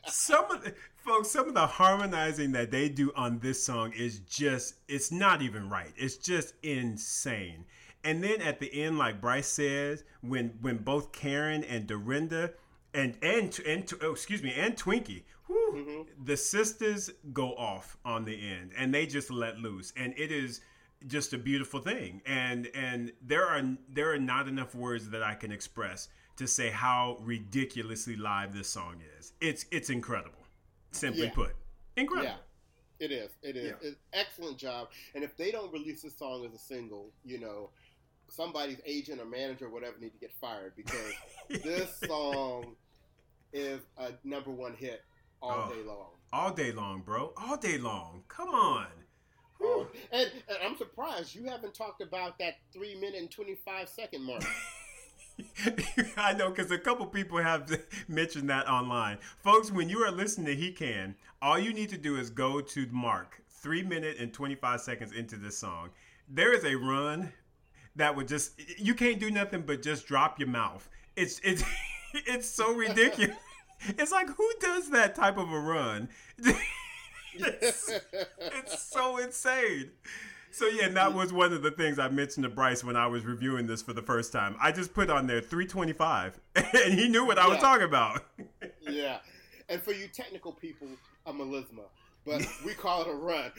Some 0.07 0.51
of 0.51 0.65
the 0.65 0.75
folks, 1.05 1.31
some 1.31 1.49
of 1.49 1.55
the 1.55 1.67
harmonizing 1.67 2.53
that 2.53 2.71
they 2.71 2.89
do 2.89 3.13
on 3.15 3.39
this 3.41 3.63
song 3.63 3.93
is 3.93 4.21
just 4.21 4.77
it's 4.89 5.13
not 5.13 5.43
even 5.43 5.69
right. 5.69 5.93
It's 5.97 6.17
just 6.17 6.55
insane. 6.63 7.67
And 8.05 8.25
then 8.25 8.41
at 8.41 8.61
the 8.61 8.83
end, 8.83 8.99
like 8.99 9.21
Bryce 9.21 9.47
says, 9.47 10.05
when 10.23 10.55
when 10.61 10.79
both 10.79 11.13
Karen 11.13 11.65
and 11.65 11.87
Dorinda 11.87 12.53
and 12.95 13.17
and 13.23 13.59
and 13.67 13.91
oh, 14.03 14.13
excuse 14.13 14.43
me 14.43 14.53
and 14.57 14.77
Twinkie 14.77 15.23
mm-hmm. 15.73 16.25
the 16.25 16.37
sisters 16.37 17.11
go 17.33 17.55
off 17.55 17.97
on 18.05 18.25
the 18.25 18.35
end 18.35 18.73
and 18.77 18.93
they 18.95 19.07
just 19.07 19.31
let 19.31 19.59
loose 19.59 19.93
and 19.97 20.15
it 20.17 20.31
is 20.31 20.61
just 21.07 21.33
a 21.33 21.39
beautiful 21.39 21.81
thing 21.81 22.23
and 22.27 22.69
and 22.75 23.13
there 23.23 23.47
are 23.47 23.63
there 23.89 24.13
are 24.13 24.19
not 24.19 24.49
enough 24.49 24.75
words 24.75 25.11
that 25.11 25.23
I 25.23 25.35
can 25.35 25.51
express 25.51 26.09
to 26.37 26.47
say 26.47 26.71
how 26.71 27.19
ridiculously 27.21 28.17
live 28.17 28.55
this 28.55 28.69
song 28.69 28.97
is 29.19 29.33
it's 29.41 29.67
it's 29.71 29.91
incredible 29.91 30.39
simply 30.93 31.25
yeah. 31.25 31.33
put 31.35 31.57
incredible 31.97 32.31
yeah. 32.31 32.37
It 33.01 33.11
is. 33.11 33.31
It 33.43 33.57
is. 33.57 33.65
Yeah. 33.83 33.89
It's 33.89 33.97
excellent 34.13 34.59
job. 34.59 34.87
And 35.17 35.25
if 35.25 35.37
they 35.37 35.51
don't 35.51 35.73
release 35.73 36.03
this 36.03 36.17
song 36.17 36.47
as 36.47 36.55
a 36.55 36.59
single, 36.59 37.11
you 37.25 37.41
know, 37.41 37.71
somebody's 38.29 38.79
agent 38.87 39.21
or 39.21 39.25
manager 39.25 39.67
or 39.67 39.71
whatever 39.71 39.97
need 40.01 40.13
to 40.13 40.19
get 40.19 40.33
fired 40.41 40.73
because 40.77 41.13
this 41.65 41.99
song 42.07 42.77
is 43.53 43.81
a 43.99 44.13
number 44.25 44.51
one 44.51 44.75
hit 44.75 45.03
all 45.43 45.69
oh, 45.69 45.75
day 45.75 45.83
long. 45.83 46.07
All 46.33 46.53
day 46.53 46.73
long, 46.73 47.01
bro. 47.01 47.33
All 47.37 47.57
day 47.57 47.79
long. 47.79 48.23
Come 48.29 48.51
on. 48.51 48.87
Oh, 49.61 49.87
and, 50.11 50.31
and, 50.49 50.59
I'm 50.65 50.77
surprised 50.77 51.35
you 51.35 51.45
haven't 51.45 51.75
talked 51.75 52.01
about 52.01 52.39
that 52.39 52.55
three 52.73 52.95
minute 52.95 53.21
and 53.21 53.31
twenty 53.31 53.57
five 53.65 53.89
second 53.89 54.25
mark. 54.25 54.43
I 56.17 56.33
know 56.33 56.51
because 56.51 56.71
a 56.71 56.79
couple 56.79 57.07
people 57.07 57.39
have 57.39 57.71
mentioned 58.09 58.51
that 58.51 58.69
online. 58.69 59.19
Folks, 59.43 59.71
when 59.71 59.89
you 59.89 59.99
are 59.99 60.11
listening 60.11 60.47
to 60.47 60.55
He 60.55 60.73
Can, 60.73 61.15
all 61.41 61.59
you 61.59 61.73
need 61.73 61.91
to 61.91 61.99
do 61.99 62.17
is 62.17 62.31
go 62.31 62.61
to 62.61 62.87
Mark, 62.91 63.43
three 63.49 63.83
minute 63.83 64.17
and 64.19 64.33
25 64.33 64.81
seconds 64.81 65.13
into 65.13 65.37
this 65.37 65.59
song. 65.59 65.91
There 66.29 66.55
is 66.55 66.65
a 66.65 66.75
run 66.75 67.33
that 67.97 68.15
would 68.15 68.29
just, 68.29 68.53
you 68.79 68.95
can't 68.95 69.21
do 69.21 69.31
nothing 69.31 69.63
but 69.63 69.83
just 69.83 70.07
drop 70.07 70.39
your 70.39 70.49
mouth. 70.49 70.89
It's, 71.17 71.41
it's, 71.45 71.63
it's 72.15 72.49
so 72.49 72.75
ridiculous. 72.75 73.37
It's 73.89 74.13
like, 74.13 74.29
who 74.29 74.51
does 74.61 74.91
that 74.91 75.15
type 75.15 75.39
of 75.39 75.51
a 75.51 75.61
run? 75.61 76.09
it's, 77.35 78.01
it's 78.39 78.83
so 78.93 79.19
insane. 79.19 79.91
So 80.51 80.67
yeah, 80.67 80.85
and 80.85 80.97
that 80.97 81.15
was 81.15 81.33
one 81.33 81.55
of 81.55 81.63
the 81.63 81.71
things 81.71 81.99
I 81.99 82.09
mentioned 82.09 82.45
to 82.45 82.51
Bryce 82.51 82.85
when 82.85 82.95
I 82.95 83.07
was 83.07 83.25
reviewing 83.25 83.67
this 83.67 83.81
for 83.81 83.95
the 83.95 84.03
first 84.03 84.33
time. 84.33 84.55
I 84.61 84.71
just 84.71 84.93
put 84.93 85.09
on 85.09 85.27
there 85.27 85.41
325, 85.41 86.39
and 86.57 86.95
he 86.95 87.09
knew 87.09 87.25
what 87.25 87.39
I 87.39 87.49
was 87.49 87.59
talking 87.59 87.85
about. 87.85 88.23
yeah, 88.81 89.19
and 89.71 89.81
for 89.81 89.93
you 89.93 90.09
technical 90.09 90.53
people, 90.53 90.89
a 91.25 91.33
melisma, 91.33 91.85
but 92.27 92.47
we 92.67 92.75
call 92.75 93.03
it 93.03 93.09
a 93.09 93.15
run. 93.15 93.51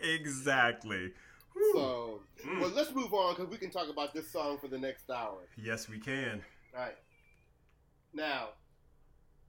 exactly. 0.00 1.12
So, 1.72 2.20
mm. 2.44 2.60
well, 2.60 2.72
let's 2.74 2.92
move 2.94 3.12
on 3.14 3.34
because 3.34 3.50
we 3.50 3.58
can 3.58 3.70
talk 3.70 3.88
about 3.88 4.12
this 4.12 4.30
song 4.30 4.58
for 4.58 4.68
the 4.68 4.78
next 4.78 5.10
hour. 5.10 5.38
Yes, 5.56 5.88
we 5.88 5.98
can. 5.98 6.42
All 6.74 6.82
right. 6.82 6.96
Now, 8.12 8.50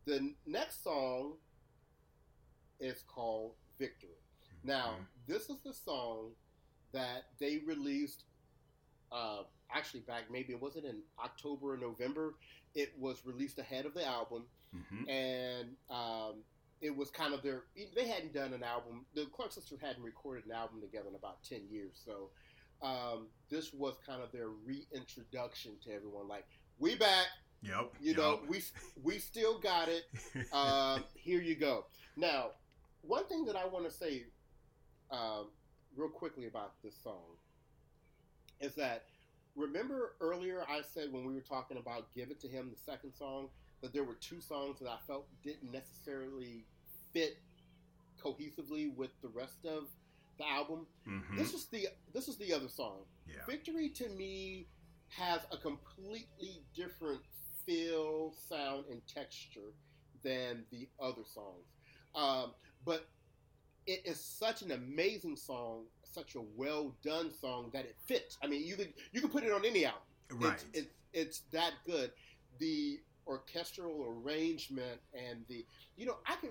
the 0.06 0.34
next 0.45 0.84
song 0.84 1.34
is 2.80 3.03
called 3.08 3.53
Victory. 3.80 4.10
Now, 4.64 4.93
mm-hmm. 4.93 5.03
this 5.28 5.49
is 5.49 5.58
the 5.64 5.74
song 5.74 6.32
that 6.93 7.26
they 7.39 7.62
released. 7.66 8.24
Uh, 9.12 9.43
actually, 9.74 10.01
back 10.01 10.24
maybe 10.32 10.53
it 10.53 10.62
wasn't 10.62 10.86
in 10.86 11.01
October 11.24 11.74
or 11.74 11.78
November. 11.78 12.34
It 12.74 12.93
was 12.99 13.26
released 13.26 13.60
ahead 13.60 13.86
of 13.86 13.93
the 13.93 14.06
album, 14.06 14.43
mm-hmm. 14.76 15.10
and 15.10 15.70
um, 15.89 16.43
it 16.82 16.96
was 16.96 17.10
kind 17.10 17.34
of 17.34 17.42
their. 17.42 17.64
They 17.96 18.08
hadn't 18.08 18.34
done 18.34 18.54
an 18.54 18.64
album. 18.64 19.06
The 19.14 19.26
Clark 19.26 19.52
sisters 19.52 19.80
hadn't 19.82 20.04
recorded 20.04 20.46
an 20.46 20.52
album 20.52 20.82
together 20.82 21.10
in 21.10 21.16
about 21.16 21.44
ten 21.44 21.62
years, 21.70 22.02
so 22.04 22.30
um, 22.82 23.28
this 23.50 23.74
was 23.74 23.96
kind 24.06 24.22
of 24.22 24.32
their 24.32 24.50
reintroduction 24.50 25.74
to 25.86 25.94
everyone. 25.94 26.28
Like, 26.28 26.46
we 26.80 26.96
back. 26.96 27.28
Yep. 27.62 27.94
You 28.00 28.10
yep. 28.10 28.18
know, 28.18 28.40
we 28.48 28.62
we 29.04 29.18
still 29.18 29.60
got 29.60 29.90
it. 29.90 30.04
Uh, 30.52 31.00
here 31.16 31.42
you 31.42 31.56
go. 31.56 31.86
Now, 32.16 32.52
one 33.02 33.26
thing 33.26 33.46
that 33.46 33.56
I 33.56 33.66
want 33.66 33.86
to 33.86 33.92
say 33.92 34.26
um, 35.12 35.50
real 35.96 36.10
quickly 36.10 36.46
about 36.48 36.74
this 36.84 36.96
song 37.02 37.38
is 38.60 38.76
that 38.76 39.06
remember 39.56 40.16
earlier 40.22 40.64
I 40.70 40.82
said 40.82 41.12
when 41.12 41.26
we 41.26 41.34
were 41.34 41.42
talking 41.42 41.78
about 41.78 42.14
"Give 42.14 42.30
It 42.30 42.40
to 42.42 42.48
Him," 42.48 42.70
the 42.72 42.80
second 42.80 43.14
song, 43.14 43.50
that 43.86 43.94
there 43.94 44.04
were 44.04 44.16
two 44.16 44.42
songs 44.42 44.80
that 44.80 44.90
I 44.90 44.98
felt 45.06 45.28
didn't 45.44 45.72
necessarily 45.72 46.66
fit 47.14 47.38
cohesively 48.20 48.96
with 48.96 49.12
the 49.22 49.28
rest 49.28 49.64
of 49.64 49.84
the 50.40 50.48
album. 50.48 50.88
Mm-hmm. 51.08 51.38
This 51.38 51.54
is 51.54 51.66
the 51.68 51.88
this 52.12 52.28
is 52.28 52.38
the 52.38 52.52
other 52.52 52.68
song. 52.68 53.02
Yeah. 53.28 53.46
Victory 53.48 53.90
to 53.90 54.10
me 54.10 54.66
has 55.10 55.42
a 55.52 55.58
completely 55.58 56.64
different 56.74 57.22
feel, 57.64 58.34
sound, 58.50 58.86
and 58.90 59.02
texture 59.08 59.76
than 60.24 60.66
the 60.72 60.90
other 61.00 61.22
songs. 61.32 61.68
Um, 62.16 62.54
but 62.86 63.08
it 63.86 64.02
is 64.04 64.20
such 64.20 64.64
an 64.64 64.72
amazing 64.72 65.36
song, 65.36 65.84
such 66.04 66.34
a 66.34 66.42
well 66.56 66.96
done 67.04 67.32
song 67.40 67.70
that 67.74 67.86
it 67.86 67.98
fits. 68.08 68.40
I 68.42 68.48
mean, 68.48 68.66
you 68.66 68.78
could 68.78 68.94
you 69.12 69.22
could 69.22 69.32
put 69.32 69.44
it 69.44 69.52
on 69.52 69.64
any 69.64 69.86
album. 69.86 70.02
Right. 70.32 70.54
It's, 70.54 70.66
it's, 70.74 70.88
it's 71.14 71.40
that 71.52 71.74
good. 71.86 72.12
The 72.58 73.00
orchestral 73.28 74.06
arrangement 74.08 75.00
and 75.14 75.40
the 75.48 75.66
you 75.98 76.06
know 76.06 76.18
I 76.28 76.36
can 76.36 76.50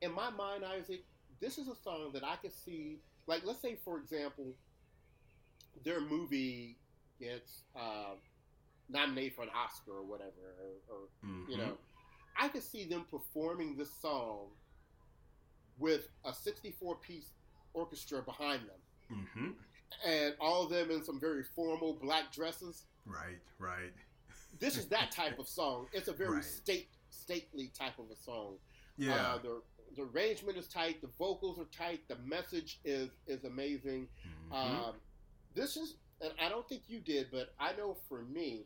in 0.00 0.12
my 0.12 0.30
mind 0.30 0.64
Isaac 0.64 1.04
this 1.40 1.58
is 1.58 1.68
a 1.68 1.74
song 1.74 2.10
that 2.14 2.24
I 2.24 2.36
could 2.36 2.52
see 2.52 3.00
like 3.26 3.42
let's 3.44 3.60
say 3.60 3.78
for 3.84 3.98
example 3.98 4.54
their 5.84 6.00
movie 6.00 6.76
gets 7.20 7.62
uh, 7.76 8.14
nominated 8.88 9.34
for 9.34 9.42
an 9.42 9.50
Oscar 9.54 9.98
or 9.98 10.04
whatever 10.04 10.30
or, 10.60 10.94
or 10.94 11.00
mm-hmm. 11.24 11.50
you 11.50 11.58
know 11.58 11.76
I 12.36 12.48
could 12.48 12.62
see 12.62 12.84
them 12.84 13.04
performing 13.10 13.76
this 13.76 13.92
song 14.00 14.48
with 15.78 16.08
a 16.24 16.32
64 16.32 16.96
piece 16.96 17.30
orchestra 17.72 18.22
behind 18.22 18.62
them. 18.62 19.18
Mm-hmm. 19.18 19.50
And 20.06 20.34
all 20.40 20.64
of 20.64 20.70
them 20.70 20.90
in 20.90 21.04
some 21.04 21.20
very 21.20 21.44
formal 21.54 21.94
black 22.00 22.32
dresses. 22.32 22.84
Right, 23.06 23.38
right. 23.58 23.92
This 24.64 24.78
is 24.78 24.86
that 24.86 25.10
type 25.10 25.38
of 25.38 25.46
song. 25.46 25.88
It's 25.92 26.08
a 26.08 26.12
very 26.12 26.36
right. 26.36 26.44
state 26.44 26.88
stately 27.10 27.70
type 27.78 27.98
of 27.98 28.06
a 28.10 28.16
song. 28.16 28.54
Yeah. 28.96 29.14
Uh, 29.14 29.38
the 29.38 29.62
the 29.94 30.02
arrangement 30.02 30.56
is 30.56 30.68
tight. 30.68 31.02
The 31.02 31.10
vocals 31.18 31.58
are 31.58 31.66
tight. 31.66 32.00
The 32.08 32.16
message 32.24 32.80
is 32.82 33.10
is 33.26 33.44
amazing. 33.44 34.08
Mm-hmm. 34.26 34.54
Um, 34.54 34.94
this 35.54 35.76
is, 35.76 35.96
and 36.22 36.32
I 36.42 36.48
don't 36.48 36.66
think 36.66 36.84
you 36.88 37.00
did, 37.00 37.28
but 37.30 37.54
I 37.60 37.72
know 37.76 37.96
for 38.08 38.22
me, 38.22 38.64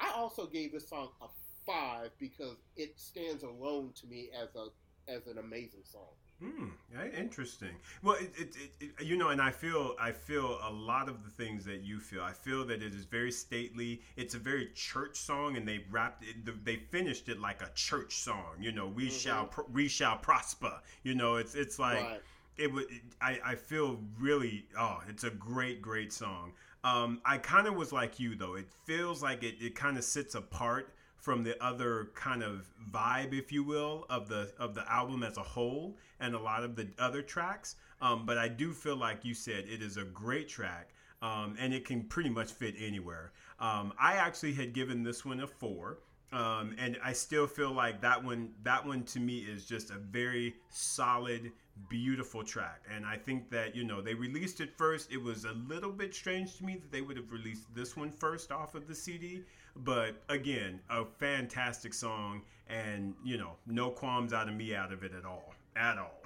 I 0.00 0.12
also 0.16 0.46
gave 0.46 0.72
this 0.72 0.88
song 0.88 1.10
a 1.20 1.26
five 1.66 2.10
because 2.18 2.56
it 2.76 2.98
stands 2.98 3.42
alone 3.42 3.92
to 3.96 4.06
me 4.06 4.30
as 4.34 4.48
a 4.56 4.68
as 5.12 5.26
an 5.26 5.36
amazing 5.36 5.82
song. 5.84 6.14
Hmm. 6.42 6.68
Interesting. 7.16 7.76
Well, 8.02 8.16
it, 8.16 8.32
it, 8.36 8.56
it, 8.80 9.04
you 9.04 9.16
know, 9.16 9.28
and 9.28 9.40
I 9.40 9.50
feel 9.50 9.94
I 10.00 10.10
feel 10.12 10.58
a 10.62 10.70
lot 10.70 11.08
of 11.08 11.24
the 11.24 11.30
things 11.30 11.64
that 11.64 11.82
you 11.82 12.00
feel. 12.00 12.22
I 12.22 12.32
feel 12.32 12.64
that 12.66 12.82
it 12.82 12.94
is 12.94 13.04
very 13.04 13.30
stately. 13.30 14.02
It's 14.16 14.34
a 14.34 14.38
very 14.38 14.70
church 14.74 15.16
song, 15.16 15.56
and 15.56 15.66
they 15.66 15.84
wrapped 15.90 16.24
it. 16.24 16.64
They 16.64 16.76
finished 16.76 17.28
it 17.28 17.40
like 17.40 17.62
a 17.62 17.70
church 17.74 18.16
song. 18.16 18.56
You 18.60 18.72
know, 18.72 18.86
we 18.86 19.04
mm-hmm. 19.04 19.16
shall 19.16 19.50
we 19.72 19.88
shall 19.88 20.16
prosper. 20.18 20.80
You 21.02 21.14
know, 21.14 21.36
it's 21.36 21.54
it's 21.54 21.78
like 21.78 22.02
right. 22.02 22.20
it 22.56 22.72
would. 22.72 22.86
I 23.20 23.38
I 23.44 23.54
feel 23.54 24.00
really. 24.18 24.66
Oh, 24.78 25.00
it's 25.08 25.24
a 25.24 25.30
great 25.30 25.82
great 25.82 26.12
song. 26.12 26.52
Um, 26.82 27.20
I 27.24 27.38
kind 27.38 27.66
of 27.66 27.74
was 27.74 27.92
like 27.92 28.20
you 28.20 28.36
though. 28.36 28.54
It 28.54 28.68
feels 28.84 29.22
like 29.22 29.42
it, 29.42 29.54
it 29.60 29.74
kind 29.74 29.96
of 29.96 30.04
sits 30.04 30.34
apart 30.34 30.93
from 31.24 31.42
the 31.42 31.56
other 31.64 32.10
kind 32.14 32.42
of 32.42 32.70
vibe, 32.92 33.32
if 33.32 33.50
you 33.50 33.64
will, 33.64 34.04
of 34.10 34.28
the 34.28 34.52
of 34.58 34.74
the 34.74 34.92
album 34.92 35.22
as 35.22 35.38
a 35.38 35.42
whole, 35.42 35.96
and 36.20 36.34
a 36.34 36.38
lot 36.38 36.62
of 36.62 36.76
the 36.76 36.86
other 36.98 37.22
tracks. 37.22 37.76
Um, 38.02 38.26
but 38.26 38.36
I 38.36 38.46
do 38.46 38.74
feel 38.74 38.96
like 38.96 39.24
you 39.24 39.32
said 39.32 39.64
it 39.66 39.80
is 39.80 39.96
a 39.96 40.04
great 40.04 40.48
track, 40.48 40.90
um, 41.22 41.56
and 41.58 41.72
it 41.72 41.86
can 41.86 42.02
pretty 42.02 42.28
much 42.28 42.52
fit 42.52 42.74
anywhere. 42.78 43.32
Um, 43.58 43.94
I 43.98 44.16
actually 44.16 44.52
had 44.52 44.74
given 44.74 45.02
this 45.02 45.24
one 45.24 45.40
a 45.40 45.46
four. 45.46 45.98
Um, 46.32 46.74
and 46.78 46.98
I 47.02 47.12
still 47.12 47.46
feel 47.46 47.70
like 47.70 48.00
that 48.00 48.22
one 48.22 48.50
that 48.64 48.84
one 48.84 49.04
to 49.04 49.20
me 49.20 49.38
is 49.38 49.66
just 49.66 49.90
a 49.90 49.98
very 49.98 50.56
solid 50.68 51.52
beautiful 51.88 52.42
track 52.42 52.82
and 52.92 53.04
I 53.06 53.16
think 53.16 53.50
that 53.50 53.76
you 53.76 53.84
know 53.84 54.00
they 54.00 54.14
released 54.14 54.60
it 54.60 54.70
first 54.76 55.12
it 55.12 55.22
was 55.22 55.44
a 55.44 55.52
little 55.52 55.92
bit 55.92 56.14
strange 56.14 56.56
to 56.58 56.64
me 56.64 56.74
that 56.76 56.90
they 56.90 57.02
would 57.02 57.16
have 57.16 57.30
released 57.30 57.72
this 57.74 57.96
one 57.96 58.10
first 58.10 58.50
off 58.50 58.74
of 58.74 58.88
the 58.88 58.94
CD 58.94 59.42
but 59.76 60.22
again, 60.28 60.80
a 60.90 61.04
fantastic 61.18 61.94
song, 61.94 62.42
and 62.68 63.14
you 63.24 63.36
know, 63.36 63.52
no 63.66 63.90
qualms 63.90 64.32
out 64.32 64.48
of 64.48 64.54
me 64.54 64.74
out 64.74 64.92
of 64.92 65.02
it 65.02 65.12
at 65.16 65.24
all, 65.24 65.54
at 65.76 65.98
all. 65.98 66.22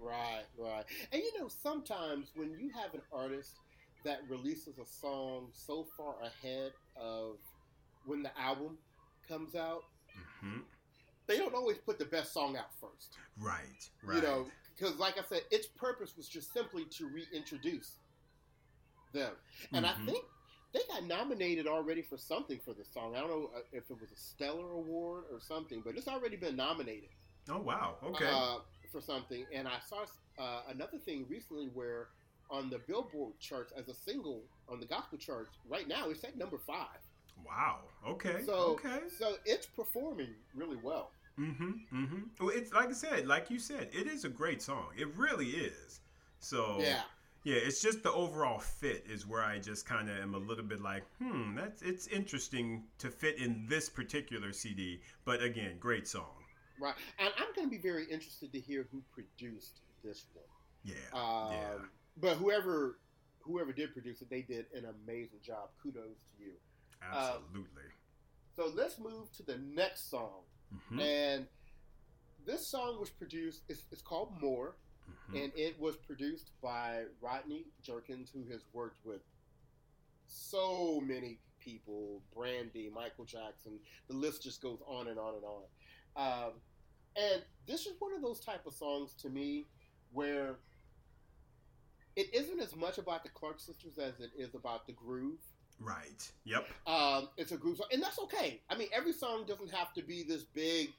Right, 0.00 0.44
right. 0.56 0.84
And 1.12 1.22
you 1.22 1.38
know, 1.38 1.48
sometimes 1.48 2.30
when 2.34 2.50
you 2.58 2.70
have 2.70 2.94
an 2.94 3.02
artist 3.12 3.58
that 4.04 4.20
releases 4.28 4.78
a 4.78 4.86
song 4.86 5.48
so 5.52 5.86
far 5.96 6.14
ahead 6.22 6.72
of 6.96 7.36
when 8.06 8.22
the 8.22 8.30
album 8.38 8.78
comes 9.28 9.54
out, 9.54 9.84
mm-hmm. 10.42 10.60
they 11.26 11.36
don't 11.36 11.54
always 11.54 11.78
put 11.78 11.98
the 11.98 12.04
best 12.04 12.32
song 12.32 12.56
out 12.56 12.72
first. 12.80 13.16
Right, 13.38 13.90
right. 14.02 14.16
You 14.16 14.22
know, 14.22 14.46
because 14.76 14.96
like 14.98 15.18
I 15.18 15.22
said, 15.28 15.42
its 15.50 15.66
purpose 15.66 16.16
was 16.16 16.28
just 16.28 16.52
simply 16.52 16.84
to 16.96 17.08
reintroduce 17.08 17.96
them. 19.12 19.32
And 19.72 19.84
mm-hmm. 19.84 20.02
I 20.02 20.06
think 20.06 20.24
they 20.72 20.80
got 20.88 21.04
nominated 21.04 21.66
already 21.66 22.02
for 22.02 22.16
something 22.18 22.60
for 22.64 22.74
the 22.74 22.84
song. 22.84 23.14
I 23.16 23.20
don't 23.20 23.30
know 23.30 23.50
uh, 23.56 23.60
if 23.72 23.90
it 23.90 24.00
was 24.00 24.10
a 24.10 24.16
Stellar 24.16 24.72
Award 24.72 25.24
or 25.32 25.40
something, 25.40 25.82
but 25.84 25.96
it's 25.96 26.08
already 26.08 26.36
been 26.36 26.56
nominated. 26.56 27.10
Oh 27.50 27.58
wow! 27.58 27.96
Okay. 28.04 28.26
Uh, 28.30 28.58
for 28.92 29.00
something, 29.00 29.44
and 29.52 29.68
I 29.68 29.78
saw 29.86 30.04
uh, 30.38 30.62
another 30.68 30.98
thing 30.98 31.26
recently 31.28 31.66
where 31.74 32.08
on 32.50 32.70
the 32.70 32.78
Billboard 32.78 33.38
charts 33.38 33.72
as 33.76 33.88
a 33.88 33.94
single 33.94 34.42
on 34.68 34.80
the 34.80 34.86
gospel 34.86 35.18
charts 35.18 35.50
right 35.68 35.86
now 35.86 36.08
it's 36.10 36.24
at 36.24 36.36
number 36.36 36.58
five. 36.58 36.98
Wow. 37.46 37.78
Okay. 38.06 38.42
So 38.44 38.78
okay. 38.84 39.00
So 39.18 39.36
it's 39.44 39.66
performing 39.66 40.34
really 40.54 40.78
well. 40.82 41.10
Mm-hmm. 41.38 41.70
Mm-hmm. 41.94 42.18
Well, 42.40 42.50
it's 42.50 42.72
like 42.72 42.88
I 42.88 42.92
said, 42.92 43.26
like 43.26 43.50
you 43.50 43.58
said, 43.58 43.88
it 43.92 44.06
is 44.06 44.24
a 44.24 44.28
great 44.28 44.60
song. 44.60 44.88
It 44.96 45.08
really 45.16 45.48
is. 45.48 46.00
So 46.40 46.78
yeah. 46.80 47.02
Yeah, 47.44 47.56
it's 47.56 47.80
just 47.80 48.02
the 48.02 48.12
overall 48.12 48.58
fit 48.58 49.04
is 49.08 49.26
where 49.26 49.42
I 49.42 49.58
just 49.58 49.86
kind 49.86 50.10
of 50.10 50.18
am 50.18 50.34
a 50.34 50.38
little 50.38 50.64
bit 50.64 50.80
like, 50.80 51.04
hmm, 51.18 51.54
that's 51.54 51.82
it's 51.82 52.06
interesting 52.08 52.84
to 52.98 53.10
fit 53.10 53.38
in 53.38 53.66
this 53.68 53.88
particular 53.88 54.52
CD. 54.52 55.00
But 55.24 55.42
again, 55.42 55.76
great 55.78 56.08
song. 56.08 56.44
Right, 56.80 56.94
and 57.18 57.32
I'm 57.38 57.54
going 57.54 57.68
to 57.68 57.70
be 57.70 57.82
very 57.82 58.04
interested 58.04 58.52
to 58.52 58.60
hear 58.60 58.86
who 58.90 59.02
produced 59.12 59.80
this 60.04 60.26
one. 60.34 60.44
Yeah, 60.84 60.94
um, 61.12 61.52
yeah. 61.52 61.84
But 62.20 62.36
whoever 62.36 62.98
whoever 63.40 63.72
did 63.72 63.92
produce 63.92 64.20
it, 64.20 64.30
they 64.30 64.42
did 64.42 64.66
an 64.74 64.84
amazing 64.84 65.40
job. 65.42 65.70
Kudos 65.82 66.02
to 66.02 66.44
you. 66.44 66.52
Absolutely. 67.02 67.62
Um, 67.62 67.92
so 68.56 68.72
let's 68.74 68.98
move 68.98 69.32
to 69.36 69.42
the 69.44 69.58
next 69.74 70.10
song, 70.10 70.42
mm-hmm. 70.74 71.00
and 71.00 71.46
this 72.48 72.66
song 72.66 72.98
was 72.98 73.10
produced. 73.10 73.62
It's, 73.68 73.84
it's 73.92 74.02
called 74.02 74.32
More, 74.40 74.76
mm-hmm. 75.08 75.36
and 75.36 75.52
it 75.56 75.78
was 75.80 75.96
produced 75.96 76.50
by 76.62 77.04
Rodney 77.20 77.66
Jerkins, 77.82 78.30
who 78.32 78.44
has 78.50 78.62
worked 78.72 79.04
with 79.04 79.20
so 80.26 81.00
many 81.04 81.38
people, 81.60 82.22
Brandy, 82.34 82.90
Michael 82.94 83.24
Jackson. 83.24 83.78
The 84.08 84.14
list 84.14 84.42
just 84.42 84.62
goes 84.62 84.78
on 84.86 85.08
and 85.08 85.18
on 85.18 85.34
and 85.34 85.44
on. 85.44 85.62
Um, 86.16 86.52
and 87.16 87.42
this 87.66 87.86
is 87.86 87.94
one 87.98 88.14
of 88.14 88.22
those 88.22 88.40
type 88.40 88.66
of 88.66 88.74
songs 88.74 89.14
to 89.22 89.28
me 89.28 89.66
where 90.12 90.56
it 92.16 92.34
isn't 92.34 92.60
as 92.60 92.74
much 92.74 92.98
about 92.98 93.22
the 93.22 93.30
Clark 93.30 93.60
sisters 93.60 93.98
as 93.98 94.20
it 94.20 94.30
is 94.36 94.54
about 94.54 94.86
the 94.86 94.92
groove. 94.92 95.38
Right. 95.80 96.30
Yep. 96.44 96.66
Um, 96.86 97.28
it's 97.36 97.52
a 97.52 97.56
groove 97.56 97.76
song, 97.76 97.86
and 97.92 98.02
that's 98.02 98.18
okay. 98.18 98.60
I 98.68 98.76
mean, 98.76 98.88
every 98.92 99.12
song 99.12 99.44
doesn't 99.46 99.72
have 99.72 99.92
to 99.94 100.02
be 100.02 100.24
this 100.24 100.42
big 100.42 100.92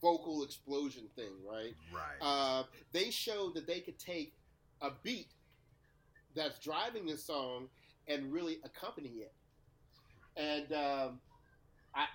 vocal 0.00 0.42
explosion 0.42 1.04
thing, 1.16 1.32
right? 1.48 1.74
Right. 1.92 2.18
Uh, 2.20 2.64
they 2.92 3.10
showed 3.10 3.54
that 3.54 3.66
they 3.66 3.80
could 3.80 3.98
take 3.98 4.34
a 4.80 4.90
beat 5.02 5.28
that's 6.34 6.58
driving 6.58 7.06
this 7.06 7.24
song 7.24 7.68
and 8.08 8.32
really 8.32 8.58
accompany 8.64 9.08
it. 9.08 9.32
And 10.36 10.72
um, 10.72 11.20
I, 11.94 12.06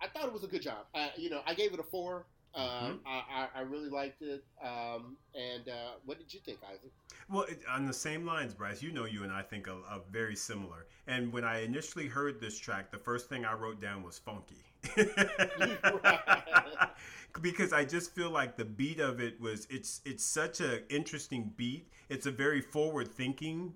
I 0.00 0.08
thought 0.08 0.26
it 0.26 0.32
was 0.32 0.44
a 0.44 0.48
good 0.48 0.62
job. 0.62 0.86
Uh, 0.94 1.08
you 1.16 1.30
know, 1.30 1.40
I 1.46 1.54
gave 1.54 1.72
it 1.72 1.80
a 1.80 1.84
four. 1.84 2.26
mm-hmm. 2.56 2.86
Um, 2.86 3.00
I, 3.06 3.48
I, 3.54 3.60
really 3.60 3.88
liked 3.88 4.22
it. 4.22 4.44
Um, 4.62 5.16
and 5.34 5.68
uh, 5.68 5.92
what 6.04 6.18
did 6.18 6.32
you 6.32 6.40
think, 6.40 6.58
Isaac? 6.68 6.92
Well, 7.28 7.44
it, 7.44 7.60
on 7.68 7.86
the 7.86 7.92
same 7.92 8.26
lines, 8.26 8.54
Bryce, 8.54 8.82
you 8.82 8.92
know, 8.92 9.06
you 9.06 9.22
and 9.22 9.32
I 9.32 9.42
think 9.42 9.68
are, 9.68 10.00
very 10.10 10.36
similar. 10.36 10.86
And 11.06 11.32
when 11.32 11.44
I 11.44 11.62
initially 11.62 12.06
heard 12.06 12.40
this 12.40 12.58
track, 12.58 12.90
the 12.90 12.98
first 12.98 13.28
thing 13.28 13.44
I 13.44 13.54
wrote 13.54 13.80
down 13.80 14.02
was 14.02 14.18
funky. 14.18 14.62
because 17.40 17.72
I 17.72 17.84
just 17.84 18.14
feel 18.14 18.30
like 18.30 18.56
the 18.56 18.64
beat 18.64 19.00
of 19.00 19.20
it 19.20 19.40
was 19.40 19.66
it's 19.70 20.00
it's 20.04 20.24
such 20.24 20.60
an 20.60 20.80
interesting 20.88 21.52
beat. 21.56 21.88
It's 22.08 22.26
a 22.26 22.30
very 22.30 22.60
forward 22.60 23.08
thinking 23.08 23.74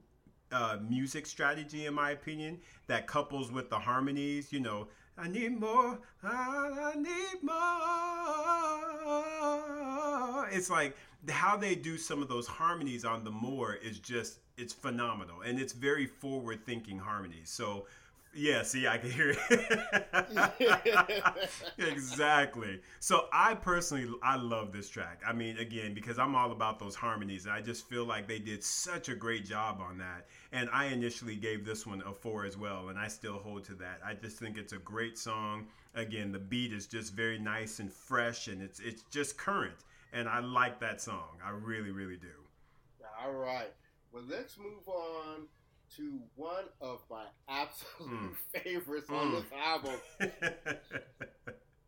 uh, 0.52 0.78
music 0.88 1.26
strategy, 1.26 1.86
in 1.86 1.94
my 1.94 2.10
opinion, 2.10 2.58
that 2.86 3.06
couples 3.06 3.50
with 3.50 3.70
the 3.70 3.78
harmonies. 3.78 4.52
You 4.52 4.60
know, 4.60 4.88
I 5.18 5.28
need 5.28 5.58
more, 5.58 5.98
I 6.22 6.92
need 6.96 7.42
more. 7.42 7.66
It's 10.50 10.70
like 10.70 10.96
how 11.28 11.56
they 11.56 11.74
do 11.74 11.96
some 11.98 12.22
of 12.22 12.28
those 12.28 12.46
harmonies 12.46 13.04
on 13.04 13.24
the 13.24 13.30
more 13.30 13.74
is 13.74 13.98
just 13.98 14.38
it's 14.56 14.72
phenomenal, 14.72 15.42
and 15.42 15.58
it's 15.60 15.72
very 15.72 16.06
forward 16.06 16.64
thinking 16.64 16.98
harmonies. 16.98 17.50
So 17.50 17.86
yeah, 18.36 18.62
see, 18.62 18.86
I 18.86 18.98
can 18.98 19.10
hear 19.10 19.34
it. 19.50 21.40
exactly. 21.78 22.80
So 23.00 23.26
I 23.32 23.54
personally, 23.54 24.08
I 24.22 24.36
love 24.36 24.72
this 24.72 24.88
track. 24.88 25.22
I 25.26 25.32
mean, 25.32 25.58
again, 25.58 25.94
because 25.94 26.18
I'm 26.18 26.34
all 26.34 26.52
about 26.52 26.78
those 26.78 26.94
harmonies. 26.94 27.46
I 27.46 27.60
just 27.62 27.88
feel 27.88 28.04
like 28.04 28.28
they 28.28 28.38
did 28.38 28.62
such 28.62 29.08
a 29.08 29.14
great 29.14 29.46
job 29.46 29.80
on 29.80 29.98
that. 29.98 30.26
And 30.52 30.68
I 30.72 30.86
initially 30.86 31.36
gave 31.36 31.64
this 31.64 31.86
one 31.86 32.02
a 32.06 32.12
four 32.12 32.44
as 32.44 32.56
well, 32.56 32.88
and 32.88 32.98
I 32.98 33.08
still 33.08 33.38
hold 33.38 33.64
to 33.64 33.74
that. 33.76 34.00
I 34.04 34.14
just 34.14 34.38
think 34.38 34.58
it's 34.58 34.72
a 34.72 34.78
great 34.78 35.18
song. 35.18 35.66
Again, 35.94 36.30
the 36.30 36.38
beat 36.38 36.72
is 36.72 36.86
just 36.86 37.14
very 37.14 37.38
nice 37.38 37.78
and 37.78 37.90
fresh, 37.90 38.48
and 38.48 38.60
it's 38.60 38.80
it's 38.80 39.02
just 39.10 39.38
current. 39.38 39.76
And 40.12 40.28
I 40.28 40.40
like 40.40 40.78
that 40.80 41.00
song. 41.00 41.38
I 41.44 41.50
really, 41.50 41.90
really 41.90 42.16
do. 42.16 42.28
All 43.22 43.32
right. 43.32 43.72
Well, 44.12 44.24
let's 44.28 44.58
move 44.58 44.86
on 44.88 45.46
to 45.96 46.20
one 46.34 46.64
of 46.80 47.00
my 47.10 47.24
absolute 47.48 48.10
mm. 48.10 48.62
favorites 48.62 49.08
mm. 49.08 49.18
on 49.18 49.32
this 49.32 49.44
album. 49.64 49.94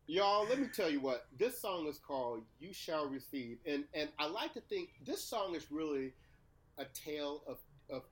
Y'all, 0.07 0.47
let 0.47 0.59
me 0.59 0.67
tell 0.73 0.89
you 0.89 0.99
what 0.99 1.27
this 1.37 1.61
song 1.61 1.85
is 1.87 1.99
called 1.99 2.41
"You 2.59 2.73
Shall 2.73 3.07
Receive," 3.07 3.57
and 3.65 3.83
and 3.93 4.09
I 4.17 4.27
like 4.27 4.53
to 4.53 4.61
think 4.61 4.89
this 5.05 5.23
song 5.23 5.53
is 5.55 5.71
really 5.71 6.13
a 6.79 6.85
tale 6.85 7.43
of 7.47 7.57
of 7.91 8.03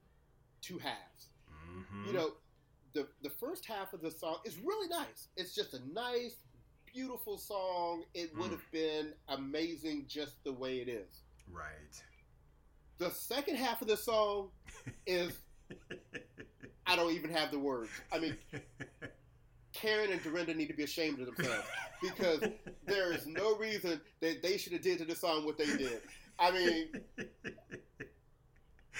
two 0.61 0.77
halves. 0.77 1.29
Mm-hmm. 1.49 2.07
You 2.07 2.13
know, 2.13 2.31
the 2.93 3.07
the 3.23 3.29
first 3.29 3.65
half 3.65 3.93
of 3.93 4.01
the 4.01 4.11
song 4.11 4.37
is 4.45 4.57
really 4.59 4.87
nice. 4.89 5.29
It's 5.37 5.55
just 5.55 5.73
a 5.73 5.79
nice, 5.91 6.35
beautiful 6.85 7.37
song. 7.37 8.03
It 8.13 8.35
would 8.37 8.49
mm. 8.49 8.51
have 8.51 8.71
been 8.71 9.13
amazing 9.29 10.05
just 10.07 10.43
the 10.43 10.53
way 10.53 10.77
it 10.77 10.89
is. 10.89 11.23
Right. 11.51 12.03
The 12.97 13.09
second 13.11 13.55
half 13.55 13.81
of 13.81 13.87
the 13.87 13.97
song 13.97 14.49
is 15.07 15.31
I 16.85 16.95
don't 16.95 17.11
even 17.11 17.31
have 17.31 17.51
the 17.51 17.59
words. 17.59 17.89
I 18.11 18.19
mean, 18.19 18.37
Karen 19.73 20.11
and 20.11 20.23
Dorinda 20.23 20.53
need 20.53 20.67
to 20.67 20.73
be 20.73 20.83
ashamed 20.83 21.19
of 21.19 21.25
themselves 21.27 21.67
because 22.01 22.41
there 22.85 23.13
is 23.13 23.27
no 23.27 23.55
reason 23.57 24.01
that 24.21 24.41
they 24.41 24.57
should 24.57 24.73
have 24.73 24.81
did 24.81 24.99
to 24.99 25.05
the 25.05 25.15
song 25.15 25.45
what 25.45 25.57
they 25.57 25.65
did. 25.65 26.01
I 26.39 26.51
mean, 26.51 26.87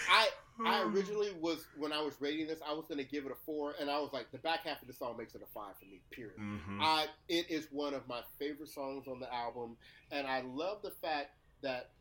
I 0.10 0.28
I 0.66 0.82
originally 0.84 1.32
was 1.40 1.66
when 1.78 1.94
I 1.94 2.02
was 2.02 2.16
rating 2.20 2.48
this, 2.48 2.60
I 2.68 2.74
was 2.74 2.86
going 2.88 2.98
to 2.98 3.04
give 3.04 3.26
it 3.26 3.32
a 3.32 3.36
four, 3.46 3.76
and 3.80 3.90
I 3.90 4.00
was 4.00 4.12
like, 4.12 4.32
the 4.32 4.40
back 4.40 4.62
half 4.66 4.82
of 4.82 4.88
the 4.88 4.94
song 4.94 5.16
makes 5.18 5.36
it 5.36 5.42
a 5.42 5.46
five 5.54 5.78
for 5.80 5.86
me. 5.86 6.02
Period. 6.12 6.38
Mm-hmm. 6.40 6.82
I 6.82 7.06
it 7.30 7.50
is 7.50 7.68
one 7.72 7.94
of 7.94 8.08
my 8.08 8.22
favorite 8.40 8.70
songs 8.70 9.08
on 9.08 9.20
the 9.20 9.32
album, 9.34 9.78
and 10.12 10.28
I 10.28 10.42
love 10.42 10.82
the 10.82 10.92
fact 10.92 11.32
that 11.62 11.92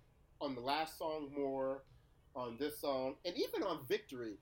on 0.40 0.54
the 0.54 0.60
last 0.60 0.98
song 0.98 1.30
more, 1.36 1.82
on 2.34 2.56
this 2.58 2.80
song, 2.80 3.16
and 3.24 3.34
even 3.36 3.62
on 3.62 3.80
Victory, 3.88 4.38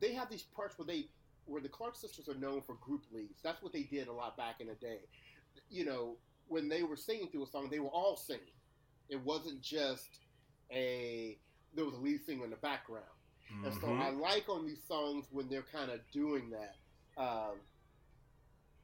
they 0.00 0.12
have 0.12 0.30
these 0.30 0.42
parts 0.42 0.78
where 0.78 0.86
they 0.86 1.06
where 1.46 1.62
the 1.62 1.68
Clark 1.68 1.96
sisters 1.96 2.28
are 2.28 2.34
known 2.34 2.60
for 2.60 2.74
group 2.74 3.04
leads. 3.12 3.40
That's 3.42 3.62
what 3.62 3.72
they 3.72 3.82
did 3.82 4.08
a 4.08 4.12
lot 4.12 4.36
back 4.36 4.60
in 4.60 4.66
the 4.66 4.74
day. 4.74 5.00
You 5.70 5.86
know, 5.86 6.16
when 6.46 6.68
they 6.68 6.82
were 6.82 6.96
singing 6.96 7.28
through 7.28 7.44
a 7.44 7.46
song, 7.46 7.68
they 7.70 7.80
were 7.80 7.88
all 7.88 8.16
singing. 8.16 8.42
It 9.08 9.24
wasn't 9.24 9.62
just 9.62 10.18
a 10.70 11.38
there 11.74 11.84
was 11.84 11.94
a 11.94 11.98
lead 11.98 12.24
singer 12.24 12.44
in 12.44 12.50
the 12.50 12.56
background. 12.56 13.04
Mm-hmm. 13.52 13.64
And 13.64 13.74
so 13.74 13.86
mm-hmm. 13.88 14.02
I 14.02 14.10
like 14.10 14.48
on 14.48 14.66
these 14.66 14.82
songs 14.86 15.26
when 15.30 15.48
they're 15.48 15.64
kind 15.72 15.90
of 15.90 16.00
doing 16.12 16.50
that. 16.50 16.76
Um, 17.20 17.56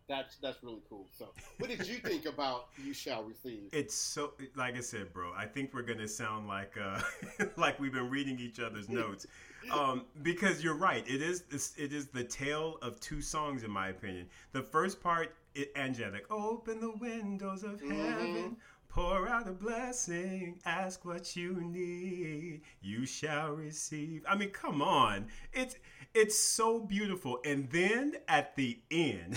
that's 0.09 0.37
that's 0.37 0.63
really 0.63 0.83
cool. 0.89 1.07
So, 1.17 1.31
what 1.59 1.71
did 1.71 1.87
you 1.87 1.97
think 1.97 2.27
about 2.27 2.69
"You 2.85 2.93
Shall 2.93 3.23
Receive"? 3.23 3.71
It's 3.73 3.95
so 3.95 4.33
like 4.55 4.77
I 4.77 4.81
said, 4.81 5.13
bro. 5.13 5.33
I 5.35 5.47
think 5.47 5.73
we're 5.73 5.83
gonna 5.83 6.09
sound 6.09 6.47
like 6.47 6.75
uh, 6.77 7.01
like 7.57 7.81
we've 7.81 7.93
been 7.93 8.11
reading 8.11 8.39
each 8.39 8.61
other's 8.61 8.89
notes, 8.91 9.27
um, 9.71 10.05
because 10.23 10.63
you're 10.63 10.77
right. 10.77 11.05
It 11.09 11.23
is 11.23 11.43
this, 11.43 11.73
it 11.77 11.93
is 11.93 12.07
the 12.09 12.25
tale 12.25 12.79
of 12.83 13.01
two 13.01 13.21
songs, 13.21 13.63
in 13.63 13.71
my 13.71 13.89
opinion. 13.89 14.27
The 14.53 14.63
first 14.63 15.03
part, 15.03 15.35
it, 15.55 15.73
angelic, 15.77 16.31
open 16.31 16.81
the 16.81 16.93
windows 16.93 17.63
of 17.63 17.81
mm-hmm. 17.81 17.91
heaven. 17.91 18.57
Pour 18.89 19.29
out 19.29 19.49
a 19.49 19.53
blessing, 19.53 20.61
ask 20.67 21.05
what 21.05 21.35
you 21.35 21.61
need, 21.61 22.61
you 22.81 23.05
shall 23.05 23.51
receive. 23.51 24.25
I 24.29 24.37
mean, 24.37 24.51
come 24.51 24.81
on. 24.81 25.27
It's 25.53 25.75
it's 26.15 26.39
so 26.39 26.79
beautiful. 26.79 27.41
And 27.45 27.69
then 27.71 28.15
at 28.29 28.55
the 28.55 28.79
end, 28.93 29.37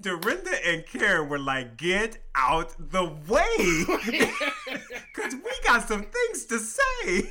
Dorinda 0.00 0.66
and 0.66 0.84
Karen 0.86 1.28
were 1.28 1.38
like, 1.38 1.76
get 1.76 2.18
out 2.34 2.74
the 2.90 3.04
way. 3.28 4.48
Because 5.14 5.34
we 5.34 5.52
got 5.64 5.86
some 5.86 6.04
things 6.04 6.46
to 6.46 6.58
say. 6.58 7.30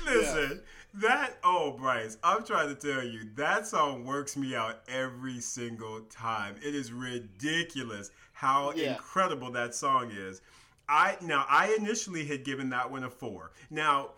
listen, 0.05 0.61
that, 0.95 1.39
oh, 1.43 1.73
Bryce, 1.79 2.19
I'm 2.23 2.45
trying 2.45 2.75
to 2.75 2.75
tell 2.75 3.03
you, 3.03 3.21
that 3.37 3.67
song 3.67 4.05
works 4.05 4.37
me 4.37 4.55
out 4.55 4.83
every 4.89 5.41
single 5.41 6.03
time. 6.11 6.57
It 6.63 6.75
is 6.75 6.93
ridiculous 6.93 8.11
how 8.33 8.73
yeah. 8.73 8.93
incredible 8.93 9.51
that 9.53 9.75
song 9.75 10.11
is. 10.11 10.41
I 10.89 11.17
now 11.23 11.47
I 11.49 11.75
initially 11.79 12.25
had 12.25 12.45
given 12.45 12.69
that 12.71 12.91
one 12.91 13.05
a 13.05 13.11
four. 13.11 13.53
Now 13.71 14.11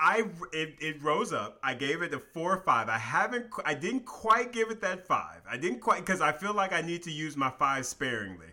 I 0.00 0.24
it, 0.52 0.76
it 0.80 1.02
rose 1.02 1.32
up. 1.32 1.58
I 1.62 1.74
gave 1.74 2.00
it 2.00 2.14
a 2.14 2.18
four 2.18 2.54
or 2.54 2.62
five. 2.62 2.88
I 2.88 2.98
haven't. 2.98 3.46
I 3.66 3.74
didn't 3.74 4.06
quite 4.06 4.50
give 4.50 4.70
it 4.70 4.80
that 4.80 5.06
five. 5.06 5.42
I 5.48 5.58
didn't 5.58 5.80
quite 5.80 6.04
because 6.04 6.22
I 6.22 6.32
feel 6.32 6.54
like 6.54 6.72
I 6.72 6.80
need 6.80 7.02
to 7.02 7.10
use 7.10 7.36
my 7.36 7.50
five 7.50 7.84
sparingly. 7.84 8.46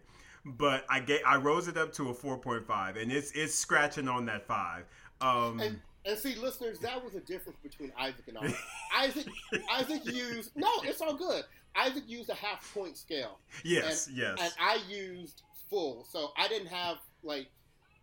But 0.45 0.85
I 0.89 0.99
gave. 0.99 1.21
I 1.25 1.37
rose 1.37 1.69
it 1.69 1.77
up 1.77 1.93
to 1.93 2.09
a 2.09 2.13
four 2.13 2.37
point 2.37 2.67
five, 2.67 2.97
and 2.97 3.11
it's 3.11 3.31
it's 3.31 3.55
scratching 3.55 4.09
on 4.09 4.25
that 4.25 4.45
five. 4.45 4.83
Um, 5.21 5.59
and, 5.61 5.79
and 6.05 6.17
see, 6.17 6.35
listeners, 6.35 6.79
that 6.79 7.01
was 7.01 7.15
a 7.15 7.21
difference 7.21 7.57
between 7.63 7.93
Isaac 7.97 8.27
and 8.27 8.37
I. 8.37 8.53
Isaac, 8.97 9.27
Isaac 9.71 10.05
used 10.05 10.51
no, 10.55 10.69
it's 10.83 11.01
all 11.01 11.15
good. 11.15 11.45
Isaac 11.75 12.03
used 12.07 12.29
a 12.29 12.35
half 12.35 12.73
point 12.73 12.97
scale. 12.97 13.39
Yes, 13.63 14.07
and, 14.07 14.17
yes. 14.17 14.37
And 14.41 14.53
I 14.59 14.79
used 14.89 15.43
full, 15.69 16.05
so 16.11 16.31
I 16.37 16.47
didn't 16.49 16.67
have 16.67 16.97
like. 17.23 17.47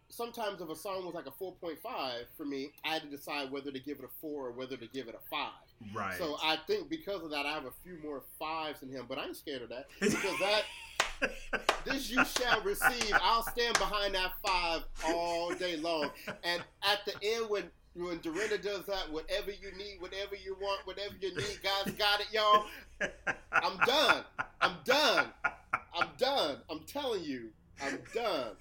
Sometimes 0.09 0.61
if 0.61 0.69
a 0.69 0.77
song 0.77 1.05
was 1.05 1.15
like 1.15 1.27
a 1.27 1.33
four 1.33 1.53
point 1.55 1.79
five 1.83 2.27
for 2.37 2.45
me, 2.45 2.73
I 2.85 2.95
had 2.95 3.03
to 3.03 3.09
decide 3.09 3.51
whether 3.51 3.71
to 3.71 3.81
give 3.81 3.99
it 3.99 4.05
a 4.05 4.21
four 4.21 4.49
or 4.49 4.53
whether 4.53 4.77
to 4.77 4.87
give 4.87 5.09
it 5.09 5.15
a 5.15 5.29
five. 5.29 5.53
Right. 5.93 6.17
So 6.19 6.37
I 6.43 6.59
think 6.67 6.89
because 6.89 7.23
of 7.23 7.31
that, 7.31 7.47
I 7.47 7.53
have 7.53 7.65
a 7.65 7.73
few 7.83 7.99
more 8.03 8.23
fives 8.39 8.81
than 8.81 8.91
him, 8.91 9.07
but 9.09 9.19
I'm 9.19 9.35
scared 9.35 9.63
of 9.63 9.71
that 9.71 9.87
because 10.01 10.39
that 10.41 10.63
this 11.85 12.11
you 12.11 12.25
shall 12.25 12.61
receive. 12.63 13.13
I'll 13.21 13.43
stand 13.43 13.79
behind 13.79 14.15
that 14.15 14.33
five 14.45 14.83
all 15.07 15.55
day 15.55 15.77
long. 15.77 16.11
And 16.43 16.63
at 16.83 17.05
the 17.07 17.15
end, 17.23 17.49
when 17.49 17.65
when 17.97 18.19
Dorinda 18.19 18.59
does 18.59 18.87
that, 18.87 19.11
whatever 19.13 19.51
you 19.51 19.71
need, 19.77 20.01
whatever 20.01 20.35
you 20.35 20.57
want, 20.61 20.85
whatever 20.85 21.15
you 21.21 21.35
need, 21.35 21.61
guys 21.63 21.93
got 21.95 22.21
it, 22.21 22.27
y'all. 22.33 22.65
I'm 23.53 23.79
done. 23.87 24.25
I'm 24.61 24.77
done. 24.85 25.27
I'm 25.95 26.09
done. 26.19 26.57
I'm 26.69 26.81
telling 26.87 27.23
you, 27.23 27.51
I'm 27.81 28.01
done. 28.13 28.57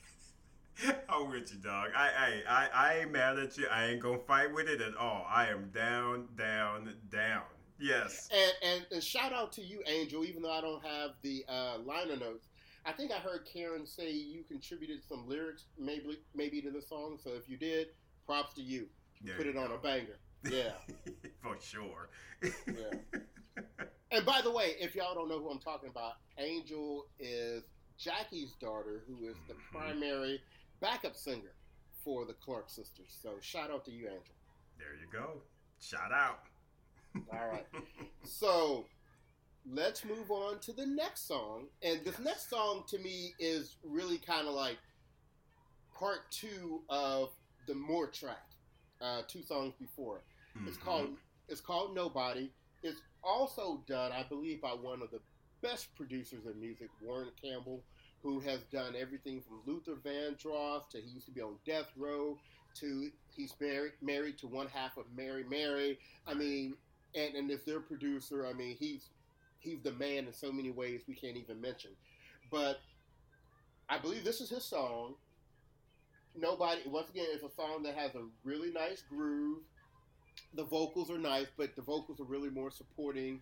I'm 1.09 1.29
with 1.29 1.53
you, 1.53 1.59
dog. 1.59 1.89
I, 1.95 2.09
I, 2.09 2.41
I, 2.49 2.69
I 2.73 2.99
ain't 2.99 3.11
mad 3.11 3.37
at 3.37 3.57
you. 3.57 3.67
I 3.71 3.85
ain't 3.85 4.01
gonna 4.01 4.19
fight 4.19 4.53
with 4.53 4.67
it 4.67 4.81
at 4.81 4.95
all. 4.95 5.25
I 5.29 5.49
am 5.49 5.69
down, 5.73 6.27
down, 6.37 6.93
down. 7.11 7.43
Yes. 7.79 8.29
And, 8.31 8.53
and, 8.71 8.85
and 8.91 9.03
shout 9.03 9.33
out 9.33 9.51
to 9.53 9.61
you, 9.61 9.81
Angel. 9.87 10.23
Even 10.23 10.41
though 10.41 10.51
I 10.51 10.61
don't 10.61 10.83
have 10.83 11.11
the 11.21 11.45
uh, 11.47 11.77
liner 11.85 12.15
notes, 12.15 12.47
I 12.85 12.91
think 12.91 13.11
I 13.11 13.15
heard 13.15 13.47
Karen 13.51 13.85
say 13.85 14.11
you 14.11 14.43
contributed 14.43 15.03
some 15.07 15.27
lyrics, 15.27 15.65
maybe 15.77 16.19
maybe 16.35 16.61
to 16.61 16.71
the 16.71 16.81
song. 16.81 17.17
So 17.23 17.31
if 17.31 17.49
you 17.49 17.57
did, 17.57 17.87
props 18.25 18.53
to 18.55 18.61
you. 18.61 18.87
There 19.21 19.35
Put 19.35 19.45
you 19.45 19.51
it 19.51 19.55
go. 19.55 19.63
on 19.63 19.71
a 19.71 19.77
banger. 19.77 20.17
Yeah. 20.49 20.71
For 21.41 21.57
sure. 21.61 22.09
yeah. 22.67 23.23
And 24.11 24.25
by 24.25 24.41
the 24.43 24.51
way, 24.51 24.75
if 24.79 24.95
y'all 24.95 25.15
don't 25.15 25.27
know 25.27 25.39
who 25.39 25.49
I'm 25.49 25.59
talking 25.59 25.89
about, 25.89 26.13
Angel 26.37 27.07
is 27.19 27.63
Jackie's 27.97 28.53
daughter, 28.59 29.03
who 29.07 29.25
is 29.25 29.35
the 29.47 29.53
mm-hmm. 29.53 29.77
primary 29.77 30.41
backup 30.83 31.15
singer 31.15 31.55
for 32.03 32.25
the 32.25 32.33
Clark 32.33 32.69
sisters. 32.69 33.17
So 33.21 33.35
shout 33.39 33.71
out 33.71 33.85
to 33.85 33.91
you, 33.91 34.07
Angel. 34.07 34.35
There 34.77 34.93
you 34.99 35.07
go. 35.11 35.41
Shout 35.79 36.11
out. 36.13 36.39
All 37.31 37.47
right. 37.47 37.65
so 38.23 38.85
let's 39.65 40.03
move 40.03 40.29
on 40.29 40.59
to 40.59 40.73
the 40.73 40.85
next 40.85 41.25
song. 41.25 41.67
And 41.81 42.01
this 42.03 42.19
next 42.19 42.49
song 42.49 42.83
to 42.89 42.99
me 42.99 43.33
is 43.39 43.77
really 43.81 44.17
kind 44.17 44.47
of 44.47 44.53
like 44.53 44.77
part 45.97 46.29
two 46.31 46.81
of 46.89 47.29
the 47.65 47.73
More 47.73 48.07
track. 48.07 48.45
Uh, 49.01 49.21
two 49.27 49.41
songs 49.41 49.73
before. 49.79 50.21
Mm-hmm. 50.57 50.67
It's 50.67 50.77
called 50.77 51.09
it's 51.47 51.61
called 51.61 51.95
Nobody. 51.95 52.51
It's 52.83 52.99
also 53.23 53.83
done, 53.87 54.11
I 54.11 54.23
believe, 54.23 54.61
by 54.61 54.71
one 54.71 55.01
of 55.01 55.11
the 55.11 55.19
best 55.61 55.95
producers 55.95 56.45
of 56.45 56.57
music, 56.57 56.89
Warren 57.01 57.29
Campbell, 57.41 57.83
who 58.23 58.39
has 58.39 58.61
done 58.71 58.95
everything 58.97 59.41
from 59.41 59.59
Luther 59.65 59.95
Vandross 59.95 60.89
to 60.89 60.97
he 60.97 61.09
used 61.09 61.25
to 61.25 61.31
be 61.31 61.41
on 61.41 61.55
Death 61.65 61.87
Row 61.97 62.37
to 62.75 63.11
he's 63.35 63.53
married 63.59 63.91
married 64.01 64.37
to 64.39 64.47
one 64.47 64.67
half 64.67 64.97
of 64.97 65.05
Mary 65.15 65.43
Mary. 65.47 65.99
I 66.25 66.33
mean, 66.33 66.75
and 67.13 67.35
and 67.35 67.51
as 67.51 67.63
their 67.63 67.81
producer, 67.81 68.47
I 68.47 68.53
mean 68.53 68.75
he's 68.79 69.09
he's 69.59 69.81
the 69.83 69.91
man 69.91 70.25
in 70.25 70.33
so 70.33 70.51
many 70.51 70.71
ways 70.71 71.01
we 71.07 71.15
can't 71.15 71.37
even 71.37 71.59
mention. 71.61 71.91
But 72.49 72.79
I 73.89 73.97
believe 73.99 74.23
this 74.23 74.41
is 74.41 74.49
his 74.49 74.63
song. 74.63 75.15
Nobody 76.35 76.81
once 76.87 77.09
again 77.09 77.27
it's 77.29 77.43
a 77.43 77.55
song 77.55 77.83
that 77.83 77.95
has 77.95 78.15
a 78.15 78.23
really 78.43 78.71
nice 78.71 79.03
groove. 79.07 79.59
The 80.55 80.63
vocals 80.63 81.11
are 81.11 81.17
nice, 81.17 81.47
but 81.57 81.75
the 81.75 81.81
vocals 81.81 82.19
are 82.19 82.25
really 82.25 82.49
more 82.49 82.71
supporting 82.71 83.41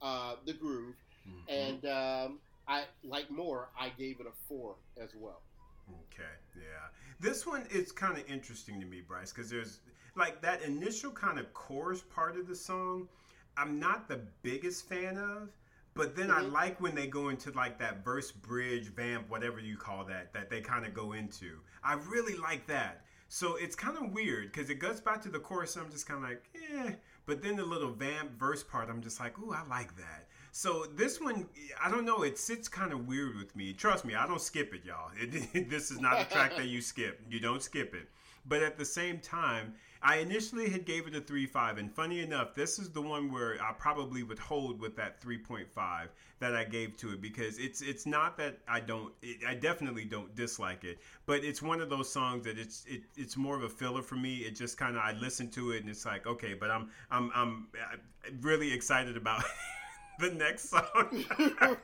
uh, 0.00 0.36
the 0.46 0.52
groove. 0.52 0.94
Mm-hmm. 1.28 1.50
And 1.50 1.84
um, 1.84 2.38
I 2.68 2.84
like 3.04 3.30
more. 3.30 3.70
I 3.78 3.90
gave 3.90 4.20
it 4.20 4.26
a 4.26 4.32
four 4.48 4.76
as 5.00 5.10
well. 5.14 5.42
Okay, 5.88 6.30
yeah. 6.56 6.88
This 7.18 7.46
one 7.46 7.66
is 7.70 7.92
kind 7.92 8.16
of 8.16 8.28
interesting 8.28 8.80
to 8.80 8.86
me, 8.86 9.00
Bryce, 9.00 9.32
because 9.32 9.50
there's 9.50 9.80
like 10.16 10.40
that 10.42 10.62
initial 10.62 11.10
kind 11.10 11.38
of 11.38 11.52
chorus 11.52 12.02
part 12.02 12.36
of 12.36 12.46
the 12.46 12.54
song. 12.54 13.08
I'm 13.56 13.78
not 13.78 14.08
the 14.08 14.20
biggest 14.42 14.88
fan 14.88 15.18
of, 15.18 15.50
but 15.94 16.16
then 16.16 16.28
mm-hmm. 16.28 16.46
I 16.46 16.48
like 16.48 16.80
when 16.80 16.94
they 16.94 17.06
go 17.06 17.28
into 17.28 17.50
like 17.52 17.78
that 17.78 18.04
verse, 18.04 18.30
bridge, 18.30 18.88
vamp, 18.94 19.28
whatever 19.28 19.60
you 19.60 19.76
call 19.76 20.04
that, 20.04 20.32
that 20.32 20.50
they 20.50 20.60
kind 20.60 20.86
of 20.86 20.94
go 20.94 21.12
into. 21.12 21.58
I 21.82 21.94
really 21.94 22.36
like 22.36 22.66
that. 22.68 23.04
So 23.28 23.54
it's 23.56 23.76
kind 23.76 23.96
of 23.96 24.12
weird 24.12 24.52
because 24.52 24.70
it 24.70 24.80
goes 24.80 25.00
back 25.00 25.22
to 25.22 25.28
the 25.28 25.38
chorus. 25.38 25.76
I'm 25.76 25.90
just 25.90 26.06
kind 26.06 26.24
of 26.24 26.30
like, 26.30 26.44
eh. 26.74 26.92
But 27.26 27.42
then 27.42 27.56
the 27.56 27.64
little 27.64 27.92
vamp 27.92 28.38
verse 28.38 28.64
part, 28.64 28.88
I'm 28.88 29.02
just 29.02 29.20
like, 29.20 29.38
ooh, 29.38 29.52
I 29.52 29.64
like 29.68 29.96
that. 29.96 30.26
So 30.52 30.86
this 30.96 31.20
one, 31.20 31.46
I 31.82 31.90
don't 31.90 32.04
know. 32.04 32.22
It 32.22 32.38
sits 32.38 32.68
kind 32.68 32.92
of 32.92 33.06
weird 33.06 33.36
with 33.36 33.54
me. 33.54 33.72
Trust 33.72 34.04
me, 34.04 34.14
I 34.14 34.26
don't 34.26 34.40
skip 34.40 34.74
it, 34.74 34.84
y'all. 34.84 35.10
It, 35.16 35.70
this 35.70 35.90
is 35.90 36.00
not 36.00 36.20
a 36.20 36.24
track 36.24 36.56
that 36.56 36.66
you 36.66 36.80
skip. 36.80 37.20
You 37.30 37.40
don't 37.40 37.62
skip 37.62 37.94
it. 37.94 38.08
But 38.46 38.62
at 38.62 38.78
the 38.78 38.84
same 38.84 39.18
time, 39.18 39.74
I 40.02 40.16
initially 40.16 40.70
had 40.70 40.86
gave 40.86 41.06
it 41.06 41.14
a 41.14 41.20
3.5, 41.20 41.78
and 41.78 41.92
funny 41.92 42.20
enough, 42.20 42.54
this 42.54 42.78
is 42.78 42.88
the 42.88 43.02
one 43.02 43.30
where 43.30 43.62
I 43.62 43.72
probably 43.72 44.22
would 44.22 44.38
hold 44.38 44.80
with 44.80 44.96
that 44.96 45.20
3.5 45.20 46.08
that 46.38 46.56
I 46.56 46.64
gave 46.64 46.96
to 46.98 47.12
it 47.12 47.20
because 47.20 47.58
it's 47.58 47.82
it's 47.82 48.06
not 48.06 48.38
that 48.38 48.60
I 48.66 48.80
don't, 48.80 49.12
it, 49.20 49.44
I 49.46 49.54
definitely 49.54 50.06
don't 50.06 50.34
dislike 50.34 50.84
it, 50.84 51.00
but 51.26 51.44
it's 51.44 51.60
one 51.60 51.82
of 51.82 51.90
those 51.90 52.10
songs 52.10 52.46
that 52.46 52.58
it's 52.58 52.86
it, 52.88 53.02
it's 53.14 53.36
more 53.36 53.56
of 53.56 53.62
a 53.62 53.68
filler 53.68 54.00
for 54.00 54.14
me. 54.14 54.38
It 54.38 54.56
just 54.56 54.78
kind 54.78 54.96
of 54.96 55.02
I 55.02 55.12
listen 55.12 55.50
to 55.50 55.72
it 55.72 55.82
and 55.82 55.90
it's 55.90 56.06
like 56.06 56.26
okay, 56.26 56.54
but 56.54 56.70
I'm 56.70 56.88
I'm 57.10 57.30
I'm 57.34 57.68
uh, 57.74 57.96
really 58.40 58.72
excited 58.72 59.18
about. 59.18 59.44
the 60.20 60.30
next 60.30 60.70
song. 60.70 61.24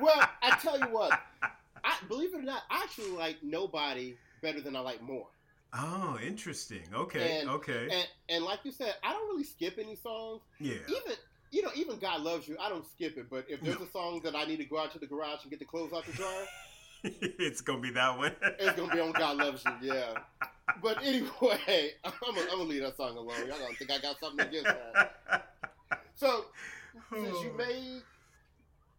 well, 0.00 0.28
I 0.42 0.58
tell 0.60 0.78
you 0.78 0.86
what, 0.86 1.20
I 1.84 1.96
believe 2.08 2.34
it 2.34 2.38
or 2.38 2.42
not, 2.42 2.62
I 2.70 2.82
actually 2.82 3.10
like 3.10 3.36
nobody 3.42 4.16
better 4.42 4.60
than 4.60 4.76
I 4.76 4.80
like 4.80 5.02
more. 5.02 5.26
Oh, 5.74 6.18
interesting. 6.24 6.82
Okay, 6.92 7.40
and, 7.40 7.50
okay. 7.50 7.88
And, 7.90 8.08
and 8.28 8.44
like 8.44 8.60
you 8.64 8.72
said, 8.72 8.94
I 9.02 9.12
don't 9.12 9.26
really 9.28 9.44
skip 9.44 9.78
any 9.78 9.96
songs. 9.96 10.42
Yeah. 10.60 10.74
Even 10.88 11.16
you 11.50 11.62
know, 11.62 11.70
even 11.74 11.98
God 11.98 12.22
loves 12.22 12.48
you. 12.48 12.56
I 12.60 12.68
don't 12.68 12.86
skip 12.90 13.16
it, 13.18 13.28
but 13.30 13.44
if 13.48 13.60
there's 13.60 13.78
no. 13.78 13.84
a 13.84 13.90
song 13.90 14.20
that 14.24 14.34
I 14.34 14.44
need 14.44 14.56
to 14.56 14.64
go 14.64 14.78
out 14.78 14.92
to 14.92 14.98
the 14.98 15.06
garage 15.06 15.42
and 15.42 15.50
get 15.50 15.58
the 15.58 15.66
clothes 15.66 15.92
out 15.94 16.06
the 16.06 16.12
dryer, 16.12 16.46
it's 17.04 17.60
gonna 17.60 17.80
be 17.80 17.90
that 17.90 18.16
one. 18.16 18.32
it's 18.58 18.76
gonna 18.76 18.92
be 18.92 19.00
on 19.00 19.12
God 19.12 19.36
loves 19.36 19.62
you. 19.64 19.94
Yeah. 19.94 20.14
But 20.82 21.02
anyway, 21.02 21.92
I'm 22.04 22.12
gonna, 22.20 22.40
I'm 22.40 22.58
gonna 22.58 22.62
leave 22.62 22.82
that 22.82 22.96
song 22.96 23.16
alone. 23.16 23.46
Y'all 23.46 23.58
don't 23.58 23.76
think 23.76 23.90
I 23.90 23.98
got 23.98 24.18
something 24.18 24.46
against 24.46 24.64
that. 24.64 25.48
So 26.14 26.46
since 27.12 27.42
you 27.42 27.52
made 27.56 28.02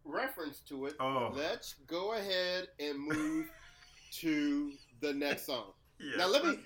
reference 0.04 0.60
to 0.68 0.86
it, 0.86 0.94
oh. 1.00 1.32
let's 1.34 1.74
go 1.86 2.14
ahead 2.14 2.68
and 2.78 2.98
move 2.98 3.46
to 4.12 4.72
the 5.00 5.12
next 5.12 5.46
song. 5.46 5.72
Yeah. 6.00 6.16
Now 6.18 6.28
let 6.28 6.44
me 6.44 6.58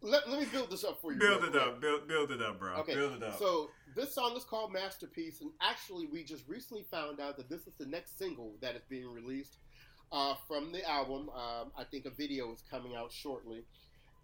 let, 0.00 0.28
let 0.28 0.40
me 0.40 0.46
build 0.46 0.70
this 0.70 0.84
up 0.84 1.00
for 1.00 1.12
you. 1.12 1.18
Build 1.18 1.44
it 1.44 1.56
up, 1.56 1.80
build 1.80 2.08
build 2.08 2.30
it 2.30 2.40
up, 2.40 2.58
bro. 2.58 2.74
Okay. 2.76 2.94
Build 2.94 3.14
it 3.14 3.22
up. 3.22 3.38
So 3.38 3.70
this 3.94 4.14
song 4.14 4.36
is 4.36 4.44
called 4.44 4.72
Masterpiece, 4.72 5.40
and 5.40 5.50
actually 5.60 6.06
we 6.06 6.22
just 6.22 6.46
recently 6.48 6.84
found 6.90 7.20
out 7.20 7.36
that 7.36 7.48
this 7.48 7.66
is 7.66 7.74
the 7.78 7.86
next 7.86 8.18
single 8.18 8.54
that 8.60 8.76
is 8.76 8.82
being 8.88 9.10
released 9.10 9.56
uh, 10.12 10.34
from 10.46 10.72
the 10.72 10.88
album. 10.88 11.28
Um, 11.30 11.72
I 11.76 11.84
think 11.90 12.06
a 12.06 12.10
video 12.10 12.52
is 12.52 12.62
coming 12.70 12.94
out 12.96 13.10
shortly. 13.10 13.64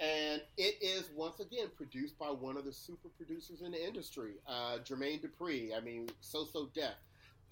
And 0.03 0.43
it 0.57 0.79
is 0.81 1.11
once 1.15 1.39
again 1.39 1.69
produced 1.77 2.19
by 2.19 2.27
one 2.27 2.57
of 2.57 2.65
the 2.65 2.73
super 2.73 3.09
producers 3.17 3.63
in 3.63 3.71
the 3.71 3.87
industry, 3.87 4.33
uh, 4.49 4.79
Jermaine 4.85 5.23
Dupri. 5.23 5.77
I 5.77 5.81
mean, 5.81 6.09
So 6.21 6.45
So 6.45 6.71
Def, 6.75 6.95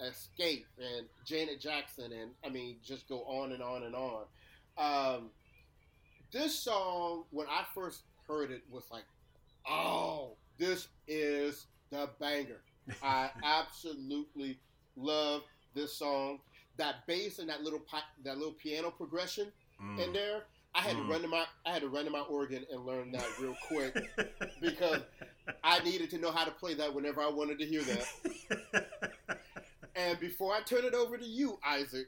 Xscape, 0.01 0.65
and 0.77 1.07
Janet 1.25 1.61
Jackson, 1.61 2.11
and 2.11 2.31
I 2.45 2.49
mean, 2.49 2.75
just 2.83 3.07
go 3.07 3.19
on 3.21 3.53
and 3.53 3.63
on 3.63 3.83
and 3.83 3.95
on. 3.95 4.25
Um, 4.77 5.29
this 6.33 6.59
song, 6.59 7.23
when 7.29 7.47
I 7.47 7.63
first 7.73 8.01
heard 8.27 8.51
it, 8.51 8.63
was 8.69 8.83
like, 8.91 9.05
oh, 9.69 10.35
this 10.57 10.89
is 11.07 11.67
the 11.89 12.09
banger. 12.19 12.63
I 13.01 13.29
absolutely 13.45 14.59
love 14.97 15.43
this 15.73 15.93
song. 15.93 16.39
That 16.75 17.07
bass 17.07 17.39
and 17.39 17.47
that 17.47 17.61
little 17.61 17.79
pi- 17.79 17.99
that 18.25 18.37
little 18.37 18.53
piano 18.53 18.91
progression 18.91 19.53
mm. 19.81 20.03
in 20.03 20.11
there 20.11 20.43
I 20.73 20.79
had 20.79 20.95
mm. 20.95 21.05
to 21.05 21.11
run 21.11 21.21
to 21.21 21.27
my 21.27 21.45
I 21.65 21.73
had 21.73 21.81
to 21.81 21.89
run 21.89 22.05
to 22.05 22.11
my 22.11 22.21
organ 22.21 22.65
and 22.71 22.85
learn 22.85 23.11
that 23.11 23.25
real 23.39 23.55
quick 23.67 23.95
because 24.61 25.01
I 25.63 25.83
needed 25.83 26.09
to 26.11 26.17
know 26.17 26.31
how 26.31 26.45
to 26.45 26.51
play 26.51 26.73
that 26.75 26.93
whenever 26.93 27.21
I 27.21 27.29
wanted 27.29 27.59
to 27.59 27.65
hear 27.65 27.81
that. 27.83 28.87
and 29.95 30.19
before 30.19 30.53
I 30.53 30.61
turn 30.61 30.85
it 30.85 30.93
over 30.93 31.17
to 31.17 31.25
you, 31.25 31.59
Isaac, 31.65 32.07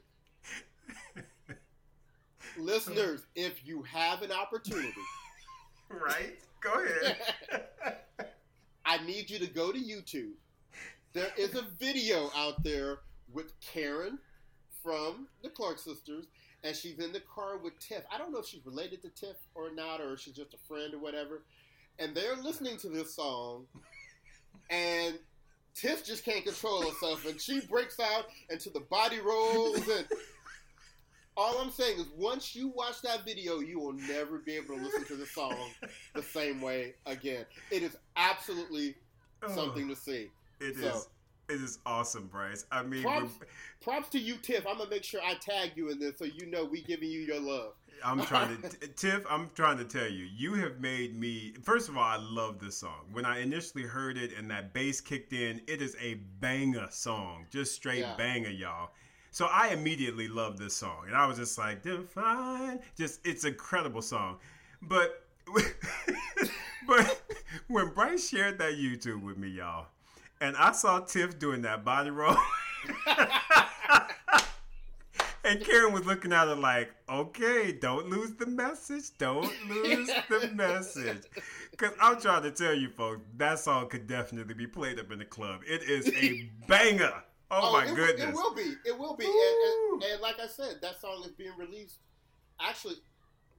listeners, 2.58 3.22
if 3.34 3.66
you 3.66 3.82
have 3.82 4.22
an 4.22 4.32
opportunity, 4.32 4.92
right? 5.90 6.38
Go 6.60 6.72
ahead. 6.82 7.16
I 8.86 9.04
need 9.04 9.28
you 9.28 9.38
to 9.38 9.46
go 9.46 9.72
to 9.72 9.78
YouTube. 9.78 10.32
There 11.12 11.30
is 11.36 11.54
a 11.54 11.66
video 11.78 12.30
out 12.34 12.62
there 12.64 12.98
with 13.32 13.52
Karen 13.60 14.18
from 14.82 15.28
the 15.42 15.48
Clark 15.50 15.78
sisters 15.78 16.26
and 16.64 16.74
she's 16.74 16.98
in 16.98 17.12
the 17.12 17.20
car 17.20 17.58
with 17.58 17.78
Tiff. 17.78 18.02
I 18.12 18.18
don't 18.18 18.32
know 18.32 18.38
if 18.38 18.46
she's 18.46 18.64
related 18.64 19.02
to 19.02 19.10
Tiff 19.10 19.36
or 19.54 19.72
not, 19.72 20.00
or 20.00 20.16
she's 20.16 20.34
just 20.34 20.54
a 20.54 20.58
friend 20.66 20.94
or 20.94 20.98
whatever. 20.98 21.42
And 21.98 22.14
they're 22.16 22.36
listening 22.36 22.78
to 22.78 22.88
this 22.88 23.14
song, 23.14 23.66
and 24.70 25.16
Tiff 25.74 26.04
just 26.04 26.24
can't 26.24 26.44
control 26.44 26.82
herself, 26.82 27.26
and 27.26 27.40
she 27.40 27.60
breaks 27.60 28.00
out 28.00 28.26
into 28.50 28.70
the 28.70 28.80
body 28.80 29.20
rolls. 29.20 29.86
And 29.86 30.06
all 31.36 31.58
I'm 31.58 31.70
saying 31.70 31.98
is, 32.00 32.06
once 32.16 32.56
you 32.56 32.68
watch 32.68 33.02
that 33.02 33.24
video, 33.24 33.60
you 33.60 33.78
will 33.78 33.92
never 33.92 34.38
be 34.38 34.56
able 34.56 34.76
to 34.76 34.82
listen 34.82 35.04
to 35.04 35.16
the 35.16 35.26
song 35.26 35.70
the 36.14 36.22
same 36.22 36.60
way 36.60 36.94
again. 37.06 37.44
It 37.70 37.82
is 37.82 37.96
absolutely 38.16 38.96
something 39.54 39.86
to 39.88 39.94
see. 39.94 40.30
It 40.60 40.76
so, 40.76 40.88
is. 40.88 41.08
It 41.48 41.60
is 41.60 41.78
awesome, 41.84 42.26
Bryce. 42.26 42.64
I 42.72 42.82
mean, 42.82 43.02
props, 43.02 43.34
props 43.82 44.08
to 44.10 44.18
you, 44.18 44.36
Tiff. 44.36 44.66
I'm 44.66 44.78
gonna 44.78 44.90
make 44.90 45.04
sure 45.04 45.20
I 45.22 45.34
tag 45.34 45.72
you 45.76 45.90
in 45.90 45.98
this 45.98 46.18
so 46.18 46.24
you 46.24 46.46
know 46.46 46.64
we 46.64 46.82
giving 46.82 47.10
you 47.10 47.20
your 47.20 47.40
love. 47.40 47.72
I'm 48.04 48.22
trying 48.22 48.60
to, 48.62 48.68
Tiff. 48.96 49.24
I'm 49.28 49.50
trying 49.54 49.78
to 49.78 49.84
tell 49.84 50.08
you, 50.08 50.26
you 50.36 50.54
have 50.54 50.80
made 50.80 51.18
me. 51.18 51.54
First 51.62 51.88
of 51.88 51.96
all, 51.96 52.04
I 52.04 52.16
love 52.16 52.58
this 52.58 52.78
song. 52.78 53.06
When 53.12 53.24
I 53.24 53.40
initially 53.40 53.84
heard 53.84 54.16
it 54.16 54.36
and 54.36 54.50
that 54.50 54.72
bass 54.72 55.00
kicked 55.00 55.32
in, 55.32 55.60
it 55.66 55.82
is 55.82 55.96
a 56.00 56.14
banger 56.40 56.86
song, 56.90 57.46
just 57.50 57.74
straight 57.74 58.00
yeah. 58.00 58.16
banger, 58.16 58.50
y'all. 58.50 58.90
So 59.30 59.46
I 59.46 59.68
immediately 59.68 60.28
loved 60.28 60.58
this 60.58 60.74
song, 60.74 61.04
and 61.06 61.16
I 61.16 61.26
was 61.26 61.36
just 61.36 61.58
like, 61.58 61.82
"Define." 61.82 62.80
Just 62.96 63.20
it's 63.26 63.44
an 63.44 63.52
incredible 63.52 64.02
song, 64.02 64.38
but 64.82 65.24
but 66.86 67.22
when 67.68 67.88
Bryce 67.88 68.28
shared 68.28 68.58
that 68.58 68.74
YouTube 68.74 69.22
with 69.22 69.36
me, 69.36 69.48
y'all, 69.48 69.86
and 70.40 70.56
I 70.56 70.72
saw 70.72 71.00
Tiff 71.00 71.38
doing 71.38 71.62
that 71.62 71.84
body 71.84 72.10
roll. 72.10 72.36
and 75.44 75.64
Karen 75.64 75.92
was 75.92 76.06
looking 76.06 76.32
at 76.32 76.48
her 76.48 76.54
like, 76.54 76.92
okay, 77.08 77.72
don't 77.72 78.08
lose 78.08 78.32
the 78.34 78.46
message. 78.46 79.16
Don't 79.18 79.52
lose 79.68 80.10
the 80.28 80.50
message. 80.54 81.22
Because 81.70 81.92
I'm 82.00 82.20
trying 82.20 82.42
to 82.42 82.50
tell 82.50 82.74
you, 82.74 82.88
folks, 82.88 83.22
that 83.36 83.58
song 83.58 83.88
could 83.88 84.06
definitely 84.06 84.54
be 84.54 84.66
played 84.66 84.98
up 84.98 85.12
in 85.12 85.18
the 85.18 85.24
club. 85.24 85.60
It 85.66 85.82
is 85.82 86.08
a 86.08 86.50
banger. 86.68 87.12
Oh, 87.50 87.60
oh 87.62 87.72
my 87.72 87.84
it, 87.84 87.94
goodness. 87.94 88.28
It 88.28 88.34
will 88.34 88.54
be. 88.54 88.74
It 88.84 88.98
will 88.98 89.16
be. 89.16 89.26
And, 89.26 89.34
and, 89.34 90.12
and, 90.12 90.22
like 90.22 90.40
I 90.40 90.46
said, 90.46 90.76
that 90.82 91.00
song 91.00 91.22
is 91.24 91.32
being 91.32 91.52
released. 91.58 91.98
Actually, 92.60 92.96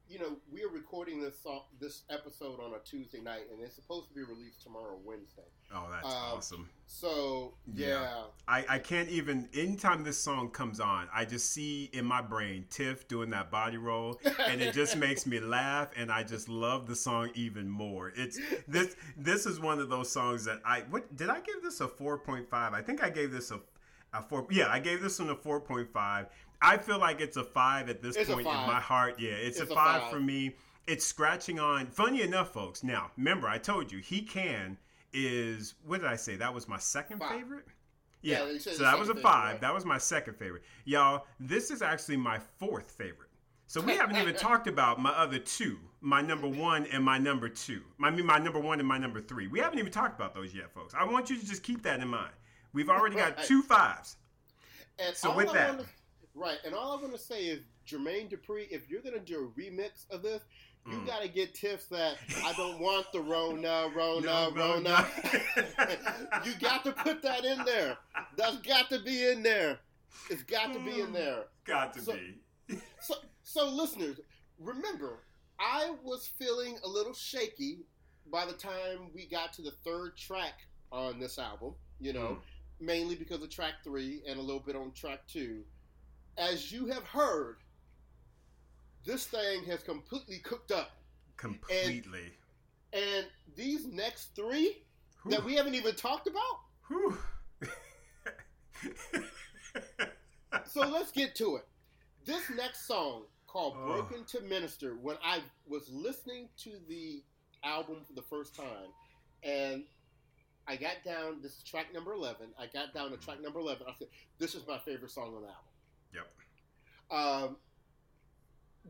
you 0.07 0.19
know, 0.19 0.37
we 0.51 0.63
are 0.63 0.69
recording 0.69 1.19
this 1.19 1.41
song, 1.41 1.61
this 1.79 2.03
episode 2.09 2.59
on 2.59 2.73
a 2.73 2.79
Tuesday 2.79 3.21
night, 3.21 3.43
and 3.51 3.61
it's 3.61 3.75
supposed 3.75 4.07
to 4.09 4.13
be 4.13 4.21
released 4.21 4.61
tomorrow, 4.61 4.97
Wednesday. 5.03 5.41
Oh, 5.73 5.87
that's 5.91 6.05
um, 6.05 6.13
awesome! 6.13 6.69
So 6.85 7.55
yeah. 7.73 7.87
yeah, 7.87 8.23
I 8.47 8.65
I 8.69 8.79
can't 8.79 9.09
even. 9.09 9.49
Anytime 9.53 10.03
this 10.03 10.17
song 10.17 10.51
comes 10.51 10.79
on, 10.79 11.07
I 11.13 11.25
just 11.25 11.51
see 11.51 11.89
in 11.93 12.05
my 12.05 12.21
brain 12.21 12.65
Tiff 12.69 13.07
doing 13.07 13.29
that 13.31 13.49
body 13.49 13.77
roll, 13.77 14.19
and 14.47 14.61
it 14.61 14.73
just 14.73 14.95
makes 14.95 15.25
me 15.25 15.39
laugh, 15.41 15.89
and 15.97 16.11
I 16.11 16.23
just 16.23 16.49
love 16.49 16.87
the 16.87 16.95
song 16.95 17.31
even 17.33 17.67
more. 17.67 18.13
It's 18.15 18.39
this 18.67 18.95
this 19.17 19.45
is 19.45 19.59
one 19.59 19.79
of 19.79 19.89
those 19.89 20.11
songs 20.11 20.45
that 20.45 20.61
I 20.63 20.81
what 20.89 21.15
did 21.15 21.29
I 21.29 21.39
give 21.39 21.63
this 21.63 21.81
a 21.81 21.87
four 21.87 22.19
point 22.19 22.49
five? 22.49 22.73
I 22.73 22.81
think 22.81 23.03
I 23.03 23.09
gave 23.09 23.31
this 23.31 23.51
a 23.51 23.59
a 24.13 24.21
four. 24.21 24.47
Yeah, 24.49 24.67
I 24.69 24.79
gave 24.79 25.01
this 25.01 25.19
one 25.19 25.29
a 25.29 25.35
four 25.35 25.59
point 25.59 25.91
five 25.91 26.27
I 26.61 26.77
feel 26.77 26.99
like 26.99 27.21
it's 27.21 27.37
a 27.37 27.43
five 27.43 27.89
at 27.89 28.01
this 28.01 28.15
it's 28.15 28.29
point 28.29 28.47
in 28.47 28.53
my 28.53 28.79
heart. 28.79 29.19
Yeah, 29.19 29.31
it's, 29.31 29.59
it's 29.59 29.71
a, 29.71 29.75
five 29.75 29.97
a, 29.97 29.99
five 30.01 30.11
for 30.11 30.19
me. 30.19 30.55
It's 30.87 31.05
scratching 31.05 31.59
on. 31.59 31.87
Funny 31.87 32.21
enough, 32.21 32.53
folks. 32.53 32.83
Now, 32.83 33.11
remember, 33.17 33.47
I 33.47 33.57
told 33.57 33.91
you 33.91 33.99
he 33.99 34.21
can 34.21 34.77
is 35.13 35.75
what 35.85 36.01
did 36.01 36.09
I 36.09 36.15
say? 36.15 36.35
That 36.35 36.53
was 36.53 36.67
my 36.67 36.77
second 36.77 37.19
five. 37.19 37.31
favorite. 37.31 37.65
Yeah, 38.21 38.45
yeah 38.47 38.57
so 38.57 38.83
that 38.83 38.99
was 38.99 39.09
a 39.09 39.15
five. 39.15 39.53
Right? 39.53 39.61
That 39.61 39.73
was 39.73 39.85
my 39.85 39.97
second 39.97 40.35
favorite. 40.35 40.63
Y'all, 40.83 41.25
this 41.39 41.71
is 41.71 41.81
actually 41.81 42.17
my 42.17 42.39
fourth 42.59 42.91
favorite. 42.91 43.29
So 43.67 43.81
we 43.81 43.95
haven't 43.95 44.17
even 44.17 44.35
talked 44.37 44.67
about 44.67 44.99
my 44.99 45.11
other 45.11 45.39
two, 45.39 45.77
my 46.01 46.21
number 46.21 46.47
one 46.47 46.85
and 46.87 47.03
my 47.03 47.17
number 47.17 47.49
two. 47.49 47.81
I 48.03 48.11
mean, 48.11 48.25
my 48.25 48.37
number 48.37 48.59
one 48.59 48.79
and 48.79 48.87
my 48.87 48.97
number 48.97 49.21
three. 49.21 49.47
We 49.47 49.59
haven't 49.59 49.79
even 49.79 49.91
talked 49.91 50.19
about 50.19 50.35
those 50.35 50.53
yet, 50.53 50.71
folks. 50.71 50.93
I 50.93 51.05
want 51.05 51.29
you 51.29 51.37
to 51.37 51.45
just 51.45 51.63
keep 51.63 51.81
that 51.83 51.99
in 51.99 52.07
mind. 52.07 52.33
We've 52.73 52.89
already 52.89 53.15
got 53.15 53.43
two 53.43 53.61
fives. 53.61 54.17
And 54.99 55.15
so 55.15 55.35
with 55.35 55.51
that, 55.53 55.81
Right, 56.35 56.57
and 56.65 56.75
all 56.75 56.93
I'm 56.93 56.99
going 56.99 57.13
to 57.13 57.17
say 57.17 57.45
is, 57.45 57.61
Jermaine 57.87 58.29
Dupri, 58.29 58.67
if 58.69 58.89
you're 58.89 59.01
going 59.01 59.13
to 59.13 59.21
do 59.21 59.45
a 59.45 59.59
remix 59.59 60.05
of 60.11 60.21
this, 60.21 60.41
you 60.85 60.97
mm. 60.97 61.07
got 61.07 61.21
to 61.21 61.29
get 61.29 61.55
tips 61.55 61.85
that 61.87 62.17
I 62.43 62.51
don't 62.53 62.79
want 62.79 63.09
the 63.13 63.21
Rona, 63.21 63.89
Rona, 63.95 64.21
no, 64.25 64.51
Rona. 64.53 65.07
you 66.45 66.51
got 66.59 66.83
to 66.83 66.91
put 66.91 67.21
that 67.21 67.45
in 67.45 67.63
there. 67.63 67.97
That's 68.35 68.57
got 68.57 68.89
to 68.89 68.99
be 68.99 69.29
in 69.29 69.43
there. 69.43 69.79
It's 70.29 70.43
got 70.43 70.73
to 70.73 70.79
be 70.79 70.99
in 70.99 71.13
there. 71.13 71.45
Got 71.65 71.93
to 71.93 72.01
so, 72.01 72.13
be. 72.67 72.79
so, 72.99 73.15
so, 73.43 73.69
listeners, 73.69 74.19
remember, 74.59 75.19
I 75.59 75.93
was 76.03 76.29
feeling 76.37 76.77
a 76.83 76.87
little 76.87 77.13
shaky 77.13 77.85
by 78.29 78.45
the 78.45 78.53
time 78.53 79.09
we 79.13 79.25
got 79.25 79.53
to 79.53 79.61
the 79.61 79.73
third 79.85 80.17
track 80.17 80.59
on 80.91 81.17
this 81.17 81.39
album, 81.39 81.75
you 81.99 82.11
know, 82.11 82.19
mm. 82.19 82.85
mainly 82.85 83.15
because 83.15 83.41
of 83.41 83.49
track 83.49 83.75
three 83.85 84.21
and 84.27 84.37
a 84.37 84.41
little 84.41 84.61
bit 84.61 84.75
on 84.75 84.91
track 84.91 85.21
two 85.27 85.63
as 86.37 86.71
you 86.71 86.87
have 86.87 87.03
heard, 87.03 87.57
this 89.05 89.25
thing 89.25 89.63
has 89.65 89.83
completely 89.83 90.39
cooked 90.39 90.71
up. 90.71 90.91
Completely. 91.37 92.31
And, 92.93 93.03
and 93.03 93.25
these 93.55 93.85
next 93.87 94.35
three 94.35 94.83
Whew. 95.23 95.31
that 95.31 95.43
we 95.43 95.55
haven't 95.55 95.75
even 95.75 95.95
talked 95.95 96.27
about. 96.27 96.61
so 100.65 100.81
let's 100.81 101.11
get 101.11 101.35
to 101.35 101.57
it. 101.57 101.67
This 102.25 102.49
next 102.55 102.87
song 102.87 103.23
called 103.47 103.75
oh. 103.77 104.01
Born 104.09 104.23
to 104.25 104.41
Minister, 104.41 104.95
when 105.01 105.17
I 105.23 105.39
was 105.67 105.89
listening 105.89 106.49
to 106.63 106.71
the 106.89 107.23
album 107.63 107.97
for 108.05 108.13
the 108.13 108.21
first 108.21 108.55
time, 108.55 108.89
and 109.43 109.83
I 110.67 110.75
got 110.75 111.03
down, 111.05 111.41
this 111.41 111.57
is 111.57 111.63
track 111.63 111.93
number 111.93 112.13
11. 112.13 112.47
I 112.59 112.65
got 112.67 112.93
down 112.93 113.11
to 113.11 113.17
track 113.17 113.41
number 113.41 113.59
11. 113.59 113.85
I 113.87 113.93
said, 113.97 114.07
This 114.39 114.55
is 114.55 114.65
my 114.67 114.79
favorite 114.79 115.11
song 115.11 115.35
on 115.35 115.43
the 115.43 115.47
album. 115.47 115.74
Yep. 116.15 116.27
Um, 117.11 117.57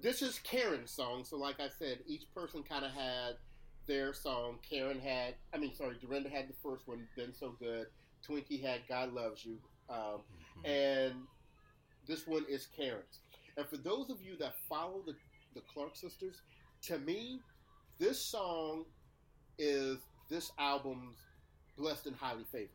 this 0.01 0.21
is 0.21 0.39
Karen's 0.39 0.91
song. 0.91 1.23
So, 1.26 1.38
like 1.38 1.59
I 1.59 1.69
said, 1.69 1.99
each 2.07 2.23
person 2.34 2.63
kind 2.63 2.86
of 2.86 2.91
had 2.91 3.36
their 3.88 4.13
song. 4.13 4.59
Karen 4.67 4.99
had, 4.99 5.36
I 5.53 5.57
mean, 5.57 5.73
sorry, 5.73 5.95
Dorinda 6.01 6.30
had 6.30 6.47
the 6.49 6.55
first 6.63 6.88
one, 6.88 7.07
Been 7.15 7.34
So 7.34 7.55
Good. 7.59 7.88
Twinkie 8.28 8.61
had 8.61 8.82
God 8.89 9.13
Loves 9.13 9.45
You. 9.45 9.57
Um, 9.89 9.97
mm-hmm. 9.97 10.65
And 10.65 11.13
this 12.07 12.26
one 12.26 12.45
is 12.49 12.67
Karen's. 12.76 13.19
And 13.57 13.67
for 13.67 13.78
those 13.78 14.09
of 14.09 14.21
you 14.21 14.38
that 14.39 14.55
follow 14.67 15.01
the, 15.05 15.15
the 15.53 15.61
Clark 15.73 15.95
sisters, 15.95 16.41
to 16.84 16.99
me, 16.99 17.39
this 17.99 18.19
song 18.21 18.86
is 19.57 19.97
this 20.30 20.51
album's 20.59 21.17
blessed 21.78 22.07
and 22.07 22.15
highly 22.15 22.43
favored. 22.51 22.69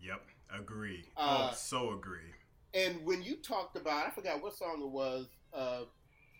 Yep, 0.00 0.22
agree. 0.60 1.04
Uh, 1.16 1.48
oh, 1.50 1.54
so 1.56 1.92
agree. 1.92 2.32
And 2.76 3.04
when 3.06 3.22
you 3.22 3.36
talked 3.36 3.76
about, 3.76 4.06
I 4.06 4.10
forgot 4.10 4.42
what 4.42 4.54
song 4.54 4.82
it 4.82 4.90
was 4.90 5.26
uh, 5.54 5.84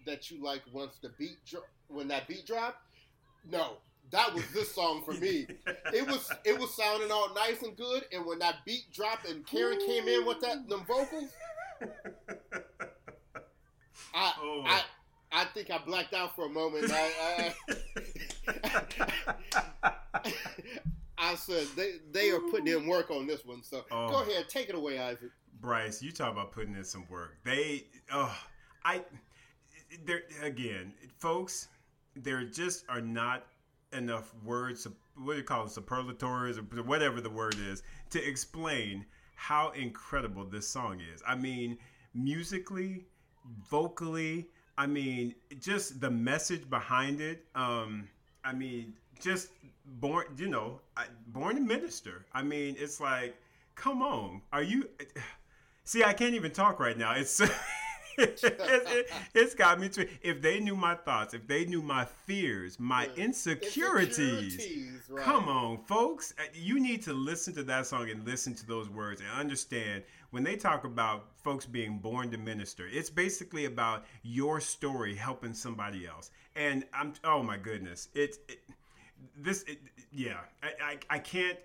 that 0.05 0.31
you 0.31 0.45
liked 0.45 0.71
once 0.73 0.99
the 1.01 1.09
beat 1.19 1.39
dro- 1.47 1.63
when 1.89 2.09
that 2.09 2.29
beat 2.29 2.47
dropped. 2.47 2.83
No, 3.51 3.79
that 4.11 4.35
was 4.35 4.45
this 4.53 4.75
song 4.75 5.03
for 5.05 5.15
me. 5.15 5.47
it 5.95 6.07
was 6.07 6.31
it 6.45 6.59
was 6.59 6.77
sounding 6.77 7.11
all 7.11 7.33
nice 7.35 7.63
and 7.63 7.75
good, 7.75 8.05
and 8.13 8.27
when 8.27 8.39
that 8.41 8.57
beat 8.67 8.93
dropped 8.93 9.27
and 9.27 9.47
Karen 9.47 9.79
Ooh. 9.81 9.87
came 9.87 10.09
in 10.09 10.27
with 10.27 10.41
that 10.41 10.69
them 10.69 10.85
vocals, 10.87 11.31
I 14.15 14.33
oh. 14.43 14.63
I 14.67 14.83
I 15.33 15.45
think 15.47 15.71
I 15.71 15.79
blacked 15.79 16.13
out 16.13 16.37
for 16.37 16.47
a 16.47 16.51
moment. 16.51 16.91
I, 16.93 17.55
I, 18.49 19.93
I 21.19 21.35
said 21.35 21.67
they 21.77 21.95
they 22.13 22.31
are 22.31 22.41
putting 22.51 22.69
in 22.69 22.87
work 22.87 23.11
on 23.11 23.27
this 23.27 23.45
one. 23.45 23.63
So 23.63 23.85
oh. 23.91 24.09
go 24.09 24.23
ahead, 24.23 24.49
take 24.49 24.69
it 24.69 24.75
away, 24.75 24.99
Isaac. 24.99 25.31
Bryce, 25.67 26.01
you 26.01 26.13
talk 26.13 26.31
about 26.31 26.53
putting 26.53 26.77
in 26.77 26.85
some 26.85 27.05
work. 27.11 27.39
They, 27.43 27.87
oh, 28.13 28.33
I, 28.85 29.03
there 30.05 30.23
again, 30.41 30.93
folks, 31.19 31.67
there 32.15 32.45
just 32.45 32.85
are 32.89 33.01
not 33.01 33.47
enough 33.93 34.33
words. 34.45 34.87
What 35.17 35.33
do 35.33 35.39
you 35.39 35.43
call 35.43 35.65
it, 35.65 35.71
superlatories 35.71 36.57
or 36.59 36.83
whatever 36.85 37.21
the 37.21 37.31
word 37.31 37.57
is, 37.59 37.83
to 38.11 38.25
explain 38.25 39.05
how 39.35 39.73
incredible 39.73 40.45
this 40.45 40.69
song 40.69 41.01
is. 41.13 41.21
I 41.27 41.35
mean, 41.35 41.79
musically, 42.15 43.05
vocally. 43.69 44.47
I 44.79 44.87
mean, 44.87 45.35
just 45.61 46.01
the 46.01 46.13
message 46.13 46.71
behind 46.71 47.21
it. 47.21 47.45
Um, 47.57 48.09
I 48.45 48.53
mean, 48.53 48.93
just 49.21 49.49
born, 49.85 50.27
you 50.39 50.47
know, 50.47 50.81
born 51.27 51.57
a 51.57 51.61
minister. 51.61 52.25
I 52.33 52.45
mean, 52.45 52.77
it's 52.79 53.01
like, 53.01 53.35
come 53.75 54.01
on, 54.01 54.43
are 54.53 54.63
you? 54.63 54.89
See, 55.87 56.03
I 56.03 56.13
can't 56.15 56.35
even 56.35 56.51
talk 56.51 56.81
right 56.81 56.99
now. 56.99 57.13
It's 57.13 57.41
it, 58.19 58.41
it, 58.43 59.11
has 59.37 59.55
got 59.55 59.79
me 59.79 59.89
to. 59.91 60.09
If 60.21 60.43
they 60.43 60.59
knew 60.59 60.75
my 60.75 60.97
thoughts, 60.97 61.33
if 61.33 61.47
they 61.47 61.65
knew 61.65 61.81
my 61.81 62.05
fears, 62.05 62.81
my 62.81 63.05
yeah. 63.05 63.25
insecurities, 63.25 64.19
insecurities 64.19 65.03
right. 65.09 65.25
come 65.25 65.49
on, 65.49 65.79
folks. 65.79 66.35
Uh, 66.41 66.43
you 66.53 66.81
need 66.81 67.03
to 67.03 67.13
listen 67.13 67.55
to 67.55 67.63
that 67.63 67.87
song 67.87 68.11
and 68.11 68.27
listen 68.27 68.53
to 68.57 68.67
those 68.67 68.89
words 68.89 69.21
and 69.21 69.31
understand 69.31 70.03
when 70.31 70.43
they 70.43 70.57
talk 70.57 70.83
about 70.83 71.29
folks 71.37 71.67
being 71.67 71.99
born 71.99 72.33
to 72.33 72.37
minister. 72.37 72.89
It's 72.91 73.09
basically 73.09 73.67
about 73.67 74.07
your 74.25 74.61
story 74.61 75.15
helping 75.15 75.55
somebody 75.55 76.05
else. 76.05 76.33
And 76.57 76.85
I'm 76.93 77.13
oh 77.23 77.45
my 77.45 77.59
goodness, 77.59 78.09
it's 78.13 78.39
it, 78.49 78.59
this. 79.37 79.65
yeah, 80.11 80.41
I, 80.65 80.69
I 80.83 80.99
I 81.11 81.19
can't. 81.21 81.59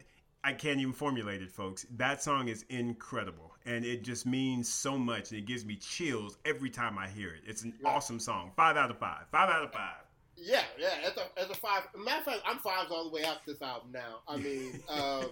I 0.44 0.54
can't 0.54 0.80
even 0.80 0.94
formulate 0.94 1.42
it, 1.42 1.52
folks. 1.52 1.88
That 1.98 2.22
song 2.24 2.48
is 2.50 2.66
incredible 2.70 3.51
and 3.66 3.86
it 3.86 4.04
just 4.04 4.26
means 4.26 4.72
so 4.72 4.98
much 4.98 5.32
and 5.32 5.40
it 5.40 5.46
gives 5.46 5.66
me 5.66 5.76
chills 5.76 6.38
every 6.46 6.70
time 6.70 6.98
I 6.98 7.08
hear 7.08 7.30
it. 7.30 7.42
It's 7.46 7.64
an 7.64 7.74
yeah. 7.82 7.90
awesome 7.90 8.20
song. 8.20 8.52
Five 8.56 8.78
out 8.78 8.90
of 8.90 8.98
five. 8.98 9.26
Five 9.32 9.50
out 9.50 9.64
of 9.64 9.72
five. 9.72 10.02
Yeah, 10.36 10.64
yeah. 10.80 10.96
As 11.06 11.18
a, 11.18 11.40
as 11.40 11.50
a 11.52 11.56
five, 11.56 11.84
matter 11.96 12.20
of 12.20 12.26
fact, 12.26 12.40
I'm 12.46 12.58
fives 12.58 12.90
all 12.92 13.04
the 13.04 13.12
way 13.12 13.24
out 13.24 13.46
this 13.46 13.62
album 13.62 13.92
now. 13.92 14.20
I 14.28 14.38
mean, 14.38 14.82
uh, 14.90 15.26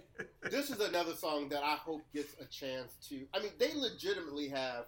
this 0.50 0.70
is 0.70 0.80
another 0.80 1.14
song 1.14 1.48
that 1.50 1.62
I 1.62 1.76
hope 1.76 2.02
gets 2.14 2.34
a 2.40 2.46
chance 2.46 2.94
to. 3.08 3.26
I 3.34 3.40
mean, 3.40 3.52
they 3.58 3.74
legitimately 3.74 4.48
have 4.48 4.86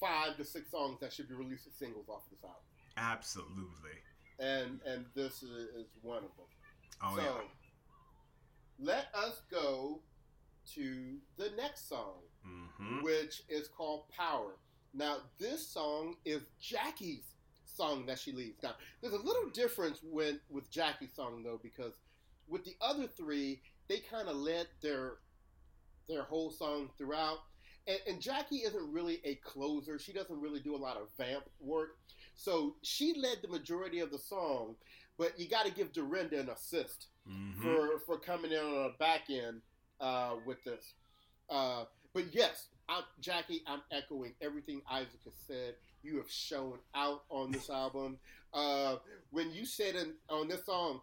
five 0.00 0.36
to 0.38 0.44
six 0.44 0.70
songs 0.70 0.98
that 1.00 1.12
should 1.12 1.28
be 1.28 1.34
released 1.34 1.66
as 1.66 1.74
singles 1.74 2.06
off 2.08 2.22
of 2.24 2.30
this 2.30 2.42
album. 2.42 2.62
Absolutely. 2.96 3.98
And 4.38 4.80
and 4.86 5.04
this 5.14 5.42
is, 5.42 5.50
is 5.50 5.86
one 6.00 6.18
of 6.18 6.22
them. 6.22 6.46
Oh 7.04 7.16
so, 7.16 7.22
yeah. 7.22 7.40
let 8.78 9.06
us 9.14 9.42
go 9.50 10.00
to 10.74 11.16
the 11.36 11.50
next 11.56 11.88
song, 11.88 12.14
Mm-hmm. 12.46 13.02
which 13.04 13.42
is 13.48 13.68
called 13.68 14.08
Power. 14.08 14.56
Now, 14.94 15.18
this 15.38 15.66
song 15.68 16.16
is 16.24 16.42
Jackie's 16.60 17.22
song 17.64 18.04
that 18.06 18.18
she 18.18 18.32
leads. 18.32 18.62
Now, 18.64 18.72
there's 19.00 19.14
a 19.14 19.18
little 19.18 19.48
difference 19.54 20.00
when 20.02 20.40
with 20.50 20.68
Jackie's 20.70 21.14
song 21.14 21.42
though, 21.44 21.60
because 21.62 21.92
with 22.48 22.64
the 22.64 22.74
other 22.80 23.06
three, 23.06 23.62
they 23.88 23.98
kind 23.98 24.28
of 24.28 24.36
led 24.36 24.66
their 24.82 25.18
their 26.08 26.24
whole 26.24 26.50
song 26.50 26.90
throughout. 26.98 27.38
And, 27.86 27.98
and 28.08 28.20
Jackie 28.20 28.56
isn't 28.58 28.92
really 28.92 29.20
a 29.24 29.36
closer. 29.36 29.98
She 29.98 30.12
doesn't 30.12 30.40
really 30.40 30.60
do 30.60 30.74
a 30.74 30.76
lot 30.76 30.96
of 30.96 31.08
vamp 31.16 31.44
work. 31.60 31.96
So 32.34 32.74
she 32.82 33.14
led 33.16 33.38
the 33.40 33.48
majority 33.48 34.00
of 34.00 34.10
the 34.10 34.18
song, 34.18 34.74
but 35.16 35.38
you 35.38 35.48
got 35.48 35.64
to 35.66 35.72
give 35.72 35.92
Dorinda 35.92 36.40
an 36.40 36.48
assist 36.50 37.06
Mm-hmm. 37.30 37.62
for 37.62 38.00
for 38.04 38.18
coming 38.18 38.50
in 38.50 38.58
on 38.58 38.72
the 38.82 38.92
back 38.98 39.30
end 39.30 39.60
uh, 40.02 40.32
with 40.44 40.62
this. 40.64 40.92
Uh, 41.48 41.84
but 42.12 42.24
yes, 42.34 42.66
I'm, 42.88 43.04
Jackie, 43.20 43.62
I'm 43.66 43.80
echoing 43.90 44.34
everything 44.42 44.82
Isaac 44.90 45.20
has 45.24 45.32
said. 45.46 45.74
You 46.02 46.16
have 46.18 46.30
shown 46.30 46.78
out 46.94 47.22
on 47.30 47.52
this 47.52 47.70
album. 47.82 48.18
Uh, 48.52 48.96
when 49.30 49.50
you 49.52 49.64
said 49.64 49.94
in, 49.94 50.12
on 50.28 50.48
this 50.48 50.66
song, 50.66 51.00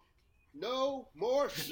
"No 0.54 1.08
more 1.16 1.50
shit," 1.56 1.72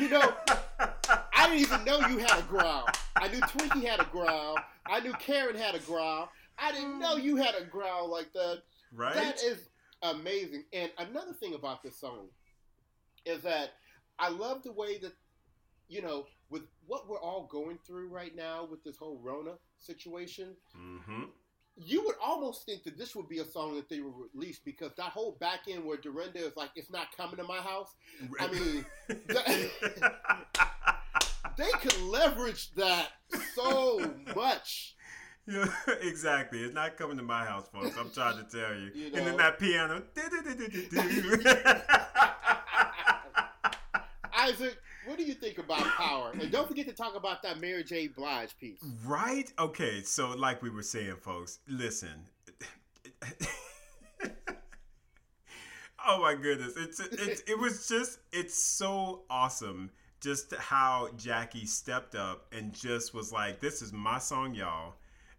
you 0.00 0.08
know, 0.08 0.32
I 0.80 1.46
didn't 1.48 1.60
even 1.60 1.84
know 1.84 2.00
you 2.08 2.18
had 2.18 2.38
a 2.40 2.42
growl. 2.42 2.86
I 3.16 3.28
knew 3.28 3.40
Twinkie 3.40 3.84
had 3.86 4.00
a 4.00 4.04
growl. 4.06 4.56
I 4.86 5.00
knew 5.00 5.12
Karen 5.14 5.54
had 5.56 5.74
a 5.74 5.80
growl. 5.80 6.28
I 6.58 6.72
didn't 6.72 6.98
know 6.98 7.16
you 7.16 7.36
had 7.36 7.54
a 7.54 7.64
growl 7.64 8.10
like 8.10 8.32
that. 8.32 8.62
right? 8.92 9.14
That 9.14 9.42
is 9.44 9.68
amazing. 10.02 10.64
And 10.72 10.90
another 10.98 11.32
thing 11.34 11.54
about 11.54 11.82
this 11.84 11.96
song 11.96 12.28
is 13.24 13.42
that 13.42 13.74
I 14.18 14.30
love 14.30 14.62
the 14.64 14.72
way 14.72 14.98
that, 14.98 15.12
you 15.88 16.02
know, 16.02 16.26
with 16.50 16.62
what 16.86 17.08
we're 17.08 17.20
all 17.20 17.48
going 17.50 17.78
through 17.86 18.08
right 18.08 18.34
now 18.34 18.66
with 18.70 18.82
this 18.84 18.96
whole 18.96 19.18
Rona 19.22 19.52
situation, 19.78 20.54
mm-hmm. 20.76 21.24
you 21.76 22.04
would 22.04 22.16
almost 22.22 22.66
think 22.66 22.84
that 22.84 22.98
this 22.98 23.16
would 23.16 23.28
be 23.28 23.38
a 23.38 23.44
song 23.44 23.74
that 23.76 23.88
they 23.88 24.00
would 24.00 24.12
release 24.34 24.60
because 24.64 24.92
that 24.96 25.10
whole 25.10 25.36
back 25.40 25.60
end 25.68 25.84
where 25.84 25.96
Dorinda 25.96 26.38
is 26.38 26.56
like, 26.56 26.70
it's 26.76 26.90
not 26.90 27.06
coming 27.16 27.36
to 27.36 27.44
my 27.44 27.58
house. 27.58 27.94
I 28.38 28.52
mean, 28.52 28.84
they 31.56 31.70
could 31.80 32.00
leverage 32.02 32.72
that 32.74 33.08
so 33.54 34.12
much. 34.34 34.94
Yeah, 35.50 35.64
exactly. 36.02 36.58
It's 36.58 36.74
not 36.74 36.98
coming 36.98 37.16
to 37.16 37.22
my 37.22 37.46
house, 37.46 37.66
folks. 37.72 37.96
I'm 37.98 38.10
trying 38.10 38.36
to 38.36 38.44
tell 38.44 38.74
you. 38.74 38.90
You 38.94 39.06
And 39.14 39.26
then 39.26 39.38
that 39.38 39.58
piano. 39.58 40.02
Isaac, 44.38 44.78
what 45.08 45.18
do 45.18 45.24
you 45.24 45.34
think 45.34 45.58
about 45.58 45.80
power? 45.80 46.32
And 46.32 46.50
don't 46.52 46.68
forget 46.68 46.86
to 46.86 46.92
talk 46.92 47.16
about 47.16 47.42
that 47.42 47.60
Mary 47.60 47.82
J. 47.82 48.08
Blige 48.08 48.56
piece. 48.58 48.84
right? 49.06 49.50
Okay, 49.58 50.02
so 50.02 50.30
like 50.30 50.62
we 50.62 50.70
were 50.70 50.82
saying, 50.82 51.16
folks, 51.20 51.60
listen. 51.66 52.26
oh 56.06 56.20
my 56.20 56.34
goodness. 56.34 56.74
It's 56.76 57.00
it's 57.00 57.40
it 57.42 57.58
was 57.58 57.88
just 57.88 58.18
it's 58.32 58.54
so 58.54 59.22
awesome 59.30 59.90
just 60.20 60.52
how 60.56 61.08
Jackie 61.16 61.64
stepped 61.64 62.14
up 62.14 62.46
and 62.52 62.72
just 62.72 63.14
was 63.14 63.32
like, 63.32 63.60
This 63.60 63.82
is 63.82 63.92
my 63.92 64.18
song, 64.18 64.54
y'all. 64.54 64.94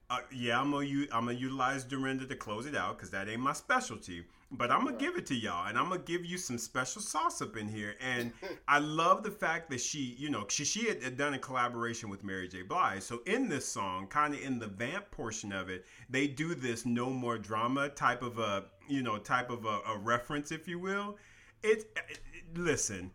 Uh, 0.10 0.20
yeah, 0.32 0.60
I'm 0.60 0.72
gonna 0.72 0.86
u- 0.86 1.08
I'm 1.12 1.26
gonna 1.26 1.38
utilize 1.38 1.84
Dorinda 1.84 2.26
to 2.26 2.36
close 2.36 2.66
it 2.66 2.76
out 2.76 2.98
because 2.98 3.12
that 3.12 3.30
ain't 3.30 3.42
my 3.42 3.54
specialty. 3.54 4.26
But 4.52 4.72
I'm 4.72 4.80
gonna 4.80 4.92
Right. 4.92 5.00
give 5.00 5.16
it 5.16 5.26
to 5.28 5.36
y'all, 5.36 5.68
and 5.68 5.78
I'm 5.78 5.90
gonna 5.90 6.02
give 6.02 6.26
you 6.26 6.38
some 6.38 6.58
special 6.58 7.02
sauce 7.02 7.40
up 7.42 7.56
in 7.56 7.68
here. 7.68 7.96
And 8.02 8.34
I 8.68 8.80
love 8.80 9.22
the 9.22 9.30
fact 9.32 9.70
that 9.70 9.80
she, 9.80 10.16
you 10.18 10.30
know, 10.30 10.46
she 10.50 10.66
she 10.66 10.88
had 10.88 11.18
done 11.18 11.36
a 11.36 11.40
collaboration 11.40 12.10
with 12.10 12.24
Mary 12.24 12.48
J. 12.48 12.64
Blige. 12.64 13.04
So 13.04 13.22
in 13.28 13.48
this 13.48 13.68
song, 13.68 14.08
kind 14.08 14.34
of 14.34 14.42
in 14.42 14.58
the 14.58 14.68
vamp 14.68 15.12
portion 15.12 15.52
of 15.52 15.70
it, 15.70 15.86
they 16.10 16.28
do 16.28 16.56
this 16.56 16.86
no 16.86 17.12
more 17.12 17.38
drama 17.38 17.90
type 17.90 18.24
of 18.24 18.40
a, 18.40 18.66
you 18.88 19.04
know, 19.04 19.20
type 19.20 19.52
of 19.52 19.66
a, 19.66 19.82
a 19.86 19.98
reference, 19.98 20.52
if 20.52 20.68
you 20.68 20.80
will. 20.80 21.18
It, 21.62 21.92
it 22.10 22.20
listen, 22.56 23.12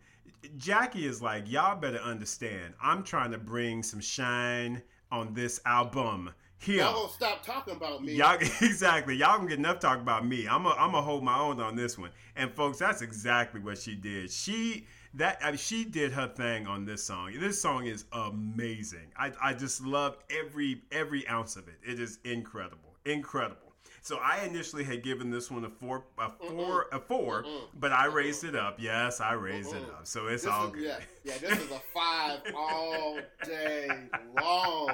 Jackie 0.57 1.05
is 1.05 1.21
like, 1.21 1.51
y'all 1.51 1.75
better 1.75 1.97
understand. 1.99 2.75
I'm 2.81 3.03
trying 3.03 3.31
to 3.31 3.37
bring 3.37 3.83
some 3.83 3.99
shine 3.99 4.81
on 5.11 5.33
this 5.33 5.59
album. 5.65 6.29
Here, 6.65 6.77
Y'all 6.81 6.93
gonna 6.93 7.13
stop 7.13 7.45
talking 7.45 7.75
about 7.75 8.03
me. 8.03 8.13
Y'all 8.13 8.37
exactly. 8.61 9.15
Y'all 9.15 9.37
gonna 9.37 9.49
get 9.49 9.59
enough 9.59 9.79
talk 9.79 9.99
about 9.99 10.25
me. 10.25 10.47
I'm 10.47 10.65
a, 10.65 10.69
I'm 10.69 10.91
gonna 10.91 11.03
hold 11.03 11.23
my 11.23 11.37
own 11.37 11.59
on 11.61 11.75
this 11.75 11.95
one. 11.97 12.09
And 12.35 12.51
folks, 12.51 12.79
that's 12.79 13.03
exactly 13.03 13.59
what 13.61 13.77
she 13.77 13.93
did. 13.95 14.31
She 14.31 14.87
that 15.13 15.39
I 15.43 15.51
mean, 15.51 15.57
she 15.57 15.85
did 15.85 16.11
her 16.13 16.27
thing 16.27 16.65
on 16.65 16.83
this 16.85 17.03
song. 17.03 17.33
This 17.39 17.61
song 17.61 17.85
is 17.85 18.05
amazing. 18.13 19.11
I, 19.15 19.31
I 19.41 19.53
just 19.53 19.85
love 19.85 20.17
every 20.29 20.81
every 20.91 21.27
ounce 21.27 21.55
of 21.55 21.67
it. 21.67 21.75
It 21.87 21.99
is 21.99 22.17
incredible, 22.23 22.95
incredible. 23.05 23.59
So 24.01 24.17
I 24.21 24.43
initially 24.45 24.83
had 24.83 25.01
given 25.03 25.29
this 25.31 25.49
one 25.49 25.65
a 25.65 25.69
four, 25.69 26.03
a 26.19 26.29
4 26.29 26.89
a 26.91 26.99
4 26.99 27.43
Mm-mm. 27.43 27.61
but 27.79 27.91
I 27.91 28.05
raised 28.05 28.43
it 28.43 28.55
up. 28.55 28.77
Yes, 28.79 29.19
I 29.19 29.33
raised 29.33 29.73
it 29.73 29.81
Mm-mm. 29.83 29.99
up. 29.99 30.07
So 30.07 30.27
it's 30.27 30.43
This 30.43 30.51
all 30.51 30.67
is, 30.67 30.73
good. 30.73 30.83
yeah, 30.83 30.99
yeah, 31.23 31.37
this 31.39 31.59
is 31.59 31.71
a 31.71 31.79
five 31.93 32.39
all 32.55 33.17
day 33.43 33.87
long. 34.41 34.91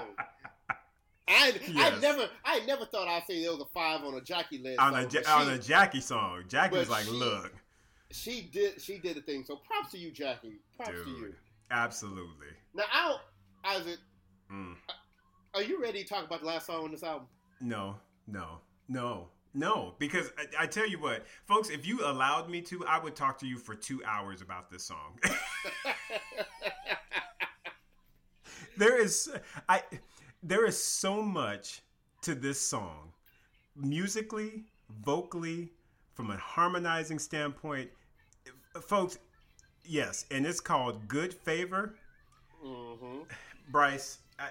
I 1.32 1.53
I 1.77 1.99
never 1.99 2.29
I 2.45 2.59
never 2.65 2.86
thought 2.86 3.07
I'd 3.07 3.23
say 3.27 3.41
there 3.41 3.51
was 3.51 3.61
a 3.61 3.65
five 3.73 4.01
on 4.03 4.13
a 4.15 4.21
Jackie 4.21 4.57
list. 4.59 4.79
on 4.79 4.93
a 4.95 5.07
Ja- 5.07 5.21
on 5.39 5.49
a 5.49 5.57
Jackie 5.57 6.01
song, 6.01 6.43
Jackie 6.47 6.77
was 6.77 6.89
like, 6.89 7.05
she- 7.05 7.11
"Look, 7.11 7.53
she 8.11 8.41
did 8.51 8.82
she 8.82 8.97
did 8.97 9.17
a 9.17 9.21
thing. 9.21 9.43
So 9.45 9.55
props 9.57 9.91
to 9.91 9.97
you, 9.97 10.11
Jackie. 10.11 10.59
Props 10.75 10.91
to 10.91 11.09
you. 11.09 11.36
absolutely." 11.71 12.47
Now 12.73 12.84
out 12.93 13.19
Isaac, 13.63 13.99
Mm. 14.51 14.75
are 15.53 15.61
you 15.63 15.82
ready 15.82 16.03
to 16.03 16.09
talk 16.09 16.25
about 16.25 16.41
the 16.41 16.47
last 16.47 16.65
song 16.67 16.84
on 16.86 16.91
this 16.91 17.03
album? 17.03 17.27
No, 17.61 17.95
no, 18.27 18.59
no, 18.89 19.29
no. 19.53 19.95
Because 19.99 20.32
I, 20.38 20.63
I 20.63 20.67
tell 20.67 20.88
you 20.89 20.99
what, 20.99 21.25
folks, 21.45 21.69
if 21.69 21.86
you 21.86 22.05
allowed 22.05 22.49
me 22.49 22.61
to, 22.63 22.86
I 22.86 22.99
would 22.99 23.15
talk 23.15 23.38
to 23.39 23.47
you 23.47 23.57
for 23.57 23.75
two 23.75 24.03
hours 24.03 24.41
about 24.41 24.69
this 24.71 24.84
song. 24.84 25.19
there 28.77 28.99
is, 29.01 29.29
I, 29.69 29.84
there 30.44 30.66
is 30.66 30.82
so 30.82 31.22
much 31.22 31.82
to 32.24 32.36
this 32.36 32.60
song, 32.60 33.12
musically, 33.76 34.64
vocally, 35.04 35.70
from 36.14 36.32
a 36.32 36.38
harmonizing 36.38 37.20
standpoint, 37.20 37.89
folks. 38.82 39.18
Yes, 39.84 40.26
and 40.32 40.46
it's 40.46 40.60
called 40.60 41.08
"Good 41.08 41.34
Favor." 41.34 41.96
hmm 42.62 43.22
Bryce, 43.70 44.20
I, 44.38 44.50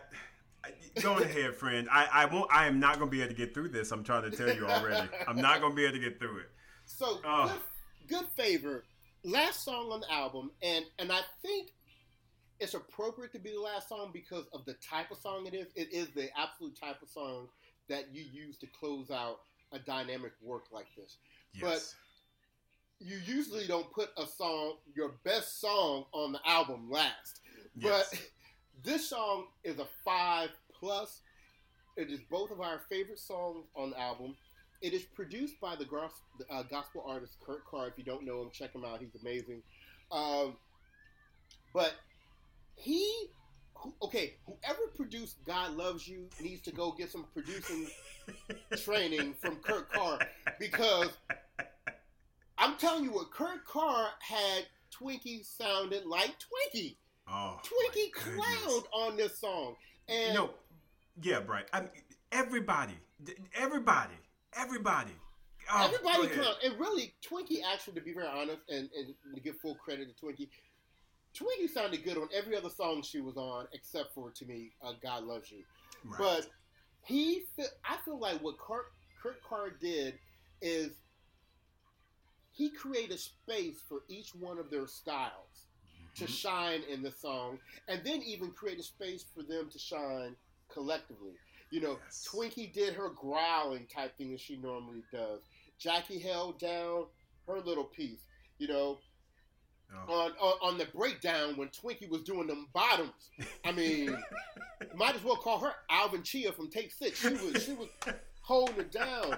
I, 0.64 0.70
go 1.02 1.18
ahead, 1.18 1.54
friend. 1.54 1.88
I, 1.92 2.08
I 2.12 2.24
won't. 2.24 2.50
I 2.52 2.66
am 2.66 2.80
not 2.80 2.98
going 2.98 3.10
to 3.10 3.16
be 3.16 3.20
able 3.22 3.30
to 3.32 3.36
get 3.36 3.52
through 3.54 3.68
this. 3.68 3.92
I'm 3.92 4.02
trying 4.02 4.28
to 4.30 4.36
tell 4.36 4.52
you 4.54 4.66
already. 4.66 5.08
I'm 5.28 5.36
not 5.36 5.60
going 5.60 5.72
to 5.72 5.76
be 5.76 5.84
able 5.84 5.94
to 5.94 6.00
get 6.00 6.18
through 6.18 6.38
it. 6.38 6.50
So 6.86 7.20
Oh. 7.24 7.60
good, 8.08 8.18
good 8.18 8.28
favor. 8.36 8.84
Last 9.22 9.64
song 9.64 9.92
on 9.92 10.00
the 10.00 10.10
album, 10.10 10.50
and 10.62 10.84
and 10.98 11.12
I 11.12 11.20
think 11.42 11.70
it's 12.60 12.74
appropriate 12.74 13.32
to 13.32 13.38
be 13.38 13.50
the 13.52 13.60
last 13.60 13.88
song 13.88 14.10
because 14.12 14.44
of 14.52 14.64
the 14.66 14.74
type 14.74 15.10
of 15.10 15.18
song 15.18 15.46
it 15.46 15.54
is. 15.54 15.68
It 15.74 15.92
is 15.92 16.08
the 16.14 16.28
absolute 16.38 16.78
type 16.78 17.02
of 17.02 17.08
song 17.08 17.48
that 17.88 18.14
you 18.14 18.24
use 18.30 18.58
to 18.58 18.66
close 18.66 19.10
out 19.10 19.40
a 19.72 19.78
dynamic 19.78 20.32
work 20.42 20.64
like 20.72 20.86
this. 20.96 21.16
Yes. 21.54 21.62
But 23.00 23.06
You 23.06 23.16
usually 23.24 23.66
don't 23.66 23.90
put 23.92 24.10
a 24.18 24.26
song, 24.26 24.76
your 24.94 25.14
best 25.24 25.60
song, 25.60 26.04
on 26.12 26.32
the 26.32 26.40
album 26.46 26.90
last. 26.90 27.40
yes. 27.74 28.10
But 28.10 28.20
this 28.84 29.08
song 29.08 29.46
is 29.64 29.78
a 29.78 29.86
five 30.04 30.50
plus. 30.78 31.22
It 31.96 32.10
is 32.10 32.20
both 32.30 32.50
of 32.50 32.60
our 32.60 32.80
favorite 32.88 33.18
songs 33.18 33.66
on 33.74 33.90
the 33.90 34.00
album. 34.00 34.36
It 34.82 34.92
is 34.94 35.02
produced 35.02 35.60
by 35.60 35.76
the 35.76 35.86
uh, 36.50 36.62
gospel 36.64 37.04
artist 37.06 37.36
Kurt 37.44 37.64
Carr. 37.66 37.88
If 37.88 37.94
you 37.98 38.04
don't 38.04 38.24
know 38.24 38.42
him, 38.42 38.50
check 38.52 38.74
him 38.74 38.84
out. 38.84 39.00
He's 39.00 39.14
amazing. 39.20 39.62
Um, 40.10 40.56
but 41.74 41.94
he, 42.80 43.30
who, 43.74 43.94
okay, 44.02 44.34
whoever 44.46 44.86
produced 44.96 45.44
"God 45.44 45.72
Loves 45.76 46.06
You" 46.06 46.28
needs 46.40 46.62
to 46.62 46.72
go 46.72 46.92
get 46.92 47.10
some 47.10 47.26
producing 47.32 47.86
training 48.76 49.34
from 49.40 49.56
Kurt 49.56 49.90
Carr 49.92 50.18
because 50.58 51.10
I'm 52.58 52.76
telling 52.76 53.04
you 53.04 53.12
what, 53.12 53.30
Kurt 53.30 53.64
Carr 53.64 54.08
had 54.20 54.66
Twinkie 54.92 55.44
sounded 55.44 56.04
like 56.06 56.34
Twinkie. 56.38 56.96
oh, 57.28 57.58
Twinkie 57.62 58.10
clowned 58.12 58.84
on 58.92 59.16
this 59.16 59.38
song, 59.38 59.76
and 60.08 60.34
No. 60.34 60.50
Yeah, 61.22 61.40
Bright. 61.40 61.66
I 61.72 61.80
mean, 61.82 61.90
everybody, 62.32 62.94
everybody, 63.54 64.14
everybody. 64.54 65.12
Oh, 65.72 65.84
everybody 65.84 66.34
clowned. 66.34 66.54
And 66.64 66.78
really, 66.80 67.14
Twinkie 67.22 67.62
actually, 67.62 67.94
to 67.94 68.00
be 68.00 68.12
very 68.12 68.26
honest, 68.26 68.60
and, 68.68 68.88
and 68.96 69.14
to 69.34 69.40
give 69.40 69.56
full 69.58 69.74
credit 69.74 70.08
to 70.16 70.24
Twinkie, 70.24 70.48
Twinkie 71.34 71.68
sounded 71.68 72.02
good 72.04 72.16
on 72.18 72.28
every 72.34 72.56
other 72.56 72.70
song 72.70 73.02
she 73.02 73.20
was 73.20 73.36
on, 73.36 73.66
except 73.72 74.14
for 74.14 74.30
to 74.32 74.44
me, 74.46 74.72
uh, 74.82 74.94
"God 75.02 75.24
Loves 75.24 75.50
You." 75.50 75.64
Right. 76.04 76.18
But 76.18 76.50
he, 77.04 77.44
I 77.84 77.96
feel 78.04 78.18
like 78.18 78.42
what 78.42 78.58
Kurt, 78.58 78.86
Kurt 79.22 79.42
Carr 79.42 79.70
did 79.70 80.18
is 80.60 80.92
he 82.52 82.70
created 82.70 83.18
space 83.18 83.80
for 83.88 84.02
each 84.08 84.34
one 84.34 84.58
of 84.58 84.70
their 84.70 84.86
styles 84.86 85.66
to 86.16 86.24
Mhm. 86.24 86.28
shine 86.28 86.82
in 86.82 87.02
the 87.02 87.10
song, 87.12 87.58
and 87.88 88.04
then 88.04 88.20
even 88.22 88.52
create 88.52 88.78
a 88.78 88.82
space 88.82 89.22
for 89.22 89.42
them 89.42 89.70
to 89.70 89.78
shine 89.78 90.36
collectively. 90.68 91.38
You 91.70 91.80
know, 91.80 91.98
Yes. 92.04 92.26
Twinkie 92.28 92.72
did 92.72 92.94
her 92.94 93.10
growling 93.10 93.86
type 93.86 94.16
thing 94.18 94.32
that 94.32 94.40
she 94.40 94.56
normally 94.56 95.04
does. 95.12 95.48
Jackie 95.78 96.18
held 96.18 96.58
down 96.58 97.08
her 97.46 97.60
little 97.60 97.84
piece. 97.84 98.26
You 98.58 98.66
know, 98.68 99.00
Oh. 99.92 100.12
on, 100.20 100.30
on 100.40 100.54
on 100.72 100.78
the 100.78 100.86
breakdown 100.86 101.56
when 101.56 101.68
Twinkie 101.68 102.08
was 102.08 102.22
doing 102.22 102.46
them 102.46 102.68
bottoms. 102.72 103.30
I 103.64 103.72
mean, 103.72 104.16
might 104.94 105.14
as 105.16 105.24
well 105.24 105.36
call 105.36 105.58
her 105.58 105.72
Alvin 105.90 106.22
Chea 106.22 106.50
from 106.52 106.68
Take 106.70 106.92
Six. 106.92 107.18
She 107.20 107.28
was 107.30 107.64
she 107.64 107.72
was 107.72 107.88
holding 108.42 108.78
it 108.78 108.92
down. 108.92 109.36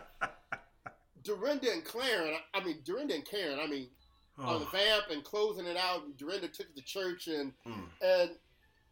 Dorinda 1.25 1.71
and 1.73 1.85
Karen, 1.85 2.35
I 2.53 2.63
mean 2.65 2.79
Dorinda 2.85 3.15
and 3.15 3.25
Karen, 3.25 3.59
I 3.61 3.67
mean 3.67 3.89
on 4.39 4.61
the 4.61 4.67
Oh. 4.67 4.71
vamp 4.71 5.05
and 5.11 5.23
closing 5.23 5.67
it 5.67 5.77
out. 5.77 6.17
Dorinda 6.17 6.49
took 6.49 6.67
it 6.67 6.77
to 6.77 6.83
church 6.83 7.29
and 7.29 7.53
Mm. 7.67 7.89
and 8.03 8.31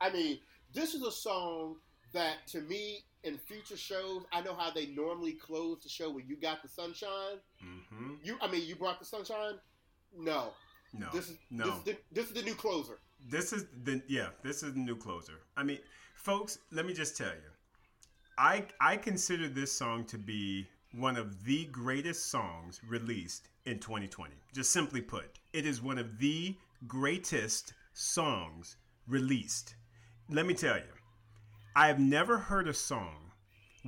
I 0.00 0.10
mean 0.10 0.40
this 0.72 0.94
is 0.94 1.02
a 1.02 1.10
song 1.12 1.76
that 2.12 2.46
to 2.48 2.60
me 2.60 3.04
in 3.24 3.36
future 3.38 3.76
shows 3.76 4.24
I 4.32 4.40
know 4.42 4.54
how 4.54 4.70
they 4.70 4.86
normally 4.86 5.32
close 5.32 5.82
the 5.82 5.88
show 5.88 6.10
when 6.10 6.26
you 6.28 6.36
got 6.36 6.62
the 6.62 6.68
sunshine. 6.68 7.40
Mhm. 7.62 8.24
You 8.24 8.38
I 8.40 8.46
mean 8.48 8.64
you 8.66 8.76
brought 8.76 8.98
the 9.00 9.04
sunshine. 9.06 9.58
No, 10.16 10.52
No. 10.92 11.08
this 11.12 11.30
is 11.30 11.38
no. 11.50 11.64
this 11.64 11.74
is 11.74 11.82
the, 11.84 11.96
this 12.12 12.26
is 12.26 12.32
the 12.32 12.42
new 12.42 12.54
closer. 12.54 12.98
This 13.28 13.52
is 13.52 13.66
the 13.84 14.02
yeah, 14.08 14.28
this 14.42 14.62
is 14.62 14.74
the 14.74 14.80
new 14.80 14.96
closer. 14.96 15.40
I 15.56 15.62
mean, 15.62 15.78
folks, 16.14 16.58
let 16.72 16.86
me 16.86 16.92
just 16.92 17.16
tell 17.16 17.28
you. 17.28 17.50
I 18.38 18.64
I 18.80 18.96
consider 18.96 19.48
this 19.48 19.72
song 19.72 20.04
to 20.06 20.18
be 20.18 20.66
one 20.92 21.16
of 21.16 21.44
the 21.44 21.66
greatest 21.66 22.30
songs 22.30 22.80
released 22.88 23.48
in 23.66 23.78
2020. 23.78 24.34
Just 24.52 24.72
simply 24.72 25.00
put, 25.00 25.38
it 25.52 25.66
is 25.66 25.80
one 25.80 25.98
of 25.98 26.18
the 26.18 26.56
greatest 26.86 27.74
songs 27.92 28.76
released. 29.06 29.76
Let 30.28 30.46
me 30.46 30.54
tell 30.54 30.76
you. 30.76 30.92
I 31.76 31.86
have 31.86 32.00
never 32.00 32.38
heard 32.38 32.66
a 32.66 32.74
song 32.74 33.30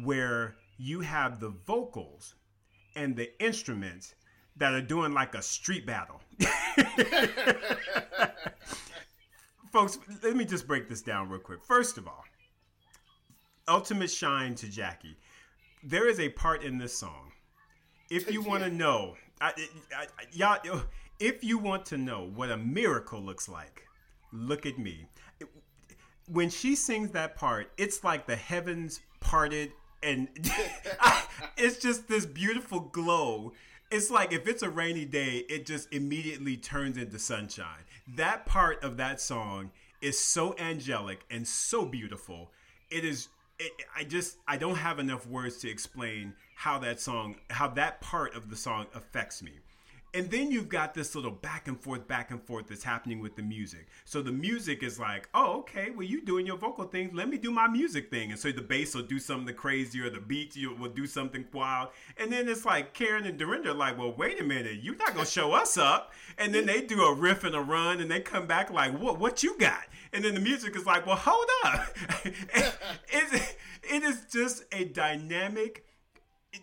where 0.03 0.55
you 0.79 1.01
have 1.01 1.41
the 1.41 1.49
vocals 1.49 2.35
and 2.95 3.17
the 3.17 3.31
instruments 3.43 4.15
that 4.63 4.73
are 4.75 4.81
doing 4.81 5.13
like 5.13 5.35
a 5.35 5.43
street 5.43 5.85
battle. 5.85 6.21
Folks, 9.73 9.99
let 10.23 10.37
me 10.37 10.45
just 10.45 10.69
break 10.69 10.89
this 10.89 11.03
down 11.03 11.29
real 11.29 11.41
quick. 11.41 11.65
First 11.65 11.99
of 11.99 12.07
all, 12.07 12.23
ultimate 13.67 14.09
shine 14.09 14.55
to 14.55 14.69
Jackie. 14.69 15.17
There 15.83 16.09
is 16.09 16.21
a 16.21 16.29
part 16.29 16.63
in 16.63 16.79
this 16.79 16.97
song. 16.97 17.33
If 18.09 18.31
you 18.31 18.41
want 18.41 18.63
to 18.63 18.71
know, 18.71 19.17
I, 19.41 19.53
I, 19.97 20.03
I, 20.05 20.27
y'all, 20.31 20.83
if 21.19 21.43
you 21.43 21.59
want 21.59 21.85
to 21.87 21.99
know 21.99 22.31
what 22.33 22.53
a 22.53 22.57
miracle 22.57 23.21
looks 23.21 23.49
like, 23.49 23.89
look 24.33 24.65
at 24.65 24.79
me. 24.79 25.07
When 26.29 26.51
she 26.51 26.77
sings 26.77 27.11
that 27.11 27.35
part, 27.35 27.73
it's 27.79 28.05
like 28.05 28.29
the 28.29 28.37
heavens 28.37 29.01
parted, 29.19 29.73
and 30.05 30.29
it's 31.57 31.79
just 31.79 32.07
this 32.07 32.27
beautiful 32.27 32.79
glow. 32.79 33.55
It's 33.93 34.11
like 34.11 34.33
if 34.33 34.49
it's 34.49 34.63
a 34.63 34.71
rainy 34.71 35.05
day, 35.05 35.45
it 35.51 35.67
just 35.67 35.93
immediately 35.93 36.57
turns 36.57 36.97
into 36.97 37.19
sunshine. 37.19 37.85
That 38.17 38.47
part 38.47 38.83
of 38.83 38.97
that 38.97 39.21
song 39.21 39.71
is 40.01 40.19
so 40.19 40.57
angelic 40.59 41.21
and 41.31 41.47
so 41.47 41.85
beautiful. 41.85 42.51
It 42.91 43.05
is. 43.05 43.29
It, 43.59 43.71
I 43.95 44.05
just 44.05 44.39
I 44.49 44.57
don't 44.57 44.77
have 44.77 44.99
enough 44.99 45.27
words 45.27 45.59
to 45.59 45.71
explain 45.71 46.33
how 46.57 46.79
that 46.79 47.01
song, 47.01 47.37
how 47.51 47.69
that 47.69 48.01
part 48.01 48.35
of 48.35 48.49
the 48.49 48.57
song 48.57 48.87
affects 48.95 49.43
me. 49.43 49.53
And 50.15 50.31
then 50.31 50.51
you've 50.51 50.69
got 50.69 50.93
this 50.93 51.15
little 51.15 51.31
back 51.31 51.69
and 51.69 51.81
forth, 51.81 52.07
back 52.07 52.31
and 52.31 52.43
forth 52.43 52.67
that's 52.69 52.85
happening 52.85 53.21
with 53.21 53.35
the 53.35 53.43
music. 53.43 53.87
So 54.05 54.21
the 54.21 54.33
music 54.33 54.83
is 54.83 54.99
like, 54.99 55.27
oh, 55.33 55.61
okay, 55.61 55.89
well, 55.91 56.07
you 56.07 56.23
doing 56.23 56.47
your 56.47 56.59
vocal 56.59 56.85
thing. 56.85 57.13
Let 57.15 57.31
me 57.31 57.39
do 57.39 57.51
my 57.51 57.67
music 57.67 58.11
thing. 58.11 58.31
And 58.31 58.39
so 58.39 58.53
the 58.53 58.61
bass 58.61 58.95
will 58.95 59.05
do 59.05 59.19
something 59.19 59.55
crazy 59.55 60.01
or 60.01 60.11
the 60.11 60.21
beat 60.21 60.55
will 60.79 60.91
do 60.91 61.07
something 61.07 61.47
wild. 61.53 61.89
And 62.19 62.31
then 62.31 62.47
it's 62.47 62.67
like 62.67 62.93
Karen 62.93 63.25
and 63.25 63.39
Dorinda 63.39 63.71
are 63.71 63.75
like, 63.75 63.97
well, 63.97 64.13
wait 64.13 64.39
a 64.39 64.45
minute, 64.45 64.81
you're 64.83 64.97
not 64.97 65.15
going 65.15 65.25
to 65.25 65.31
show 65.31 65.53
us 65.53 65.79
up. 65.79 66.13
And 66.37 66.55
then 66.55 66.67
they 66.67 66.83
do 66.83 67.03
a 67.05 67.15
riff 67.15 67.45
and 67.45 67.55
a 67.55 67.61
run 67.61 68.01
and 68.01 68.11
they 68.11 68.21
come 68.21 68.47
back 68.47 68.71
like, 68.71 68.99
what, 68.99 69.19
what 69.19 69.43
you 69.43 69.57
got? 69.59 69.85
And 70.13 70.23
then 70.23 70.35
the 70.35 70.41
music 70.41 70.77
is 70.77 70.85
like, 70.85 71.07
well, 71.07 71.17
hold 71.17 71.47
up. 71.65 71.87
it, 72.25 73.57
it 73.83 74.03
is 74.03 74.27
just 74.31 74.65
a 74.73 74.85
dynamic 74.85 75.87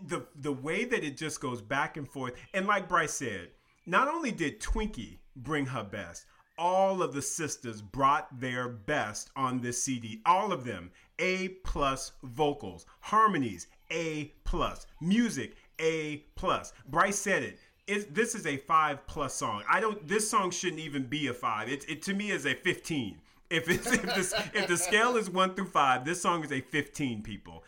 the 0.08 0.26
the 0.36 0.52
way 0.52 0.86
that 0.86 1.04
it 1.04 1.18
just 1.18 1.42
goes 1.42 1.62
back 1.62 1.98
and 1.98 2.08
forth 2.08 2.34
and 2.54 2.68
like 2.68 2.88
bryce 2.88 3.14
said 3.14 3.50
not 3.86 4.08
only 4.08 4.32
did 4.32 4.60
twinkie 4.60 5.18
bring 5.36 5.66
her 5.66 5.84
best 5.84 6.26
all 6.58 7.02
of 7.02 7.14
the 7.14 7.22
sisters 7.22 7.82
brought 7.82 8.28
their 8.40 8.68
best 8.68 9.32
on 9.36 9.60
this 9.62 9.82
cd 9.84 10.22
all 10.26 10.52
of 10.52 10.64
them 10.64 10.92
a 11.18 11.50
plus 11.64 12.12
vocals 12.24 12.86
harmonies 13.00 13.68
a 13.92 14.32
plus 14.44 14.86
music 15.02 15.56
a 15.80 16.18
plus 16.36 16.74
bryce 16.88 17.18
said 17.18 17.44
it 17.44 17.58
it, 17.90 18.14
this 18.14 18.36
is 18.36 18.46
a 18.46 18.58
five 18.58 19.06
plus 19.08 19.34
song. 19.34 19.64
I 19.68 19.80
don't. 19.80 20.08
This 20.08 20.30
song 20.30 20.52
shouldn't 20.52 20.80
even 20.80 21.08
be 21.08 21.28
a 21.28 21.34
five. 21.34 21.70
It, 21.70 21.90
it 21.90 22.04
to 22.04 22.14
me 22.14 22.30
is 22.30 22.46
a 22.46 22.54
fifteen. 22.54 23.20
If 23.50 23.68
it's 23.68 23.92
if, 23.92 24.04
this, 24.16 24.34
if 24.54 24.68
the 24.68 24.78
scale 24.78 25.18
is 25.18 25.28
one 25.28 25.56
through 25.56 25.66
five, 25.66 26.06
this 26.06 26.22
song 26.22 26.44
is 26.44 26.52
a 26.52 26.62
fifteen. 26.62 27.24
People, 27.24 27.64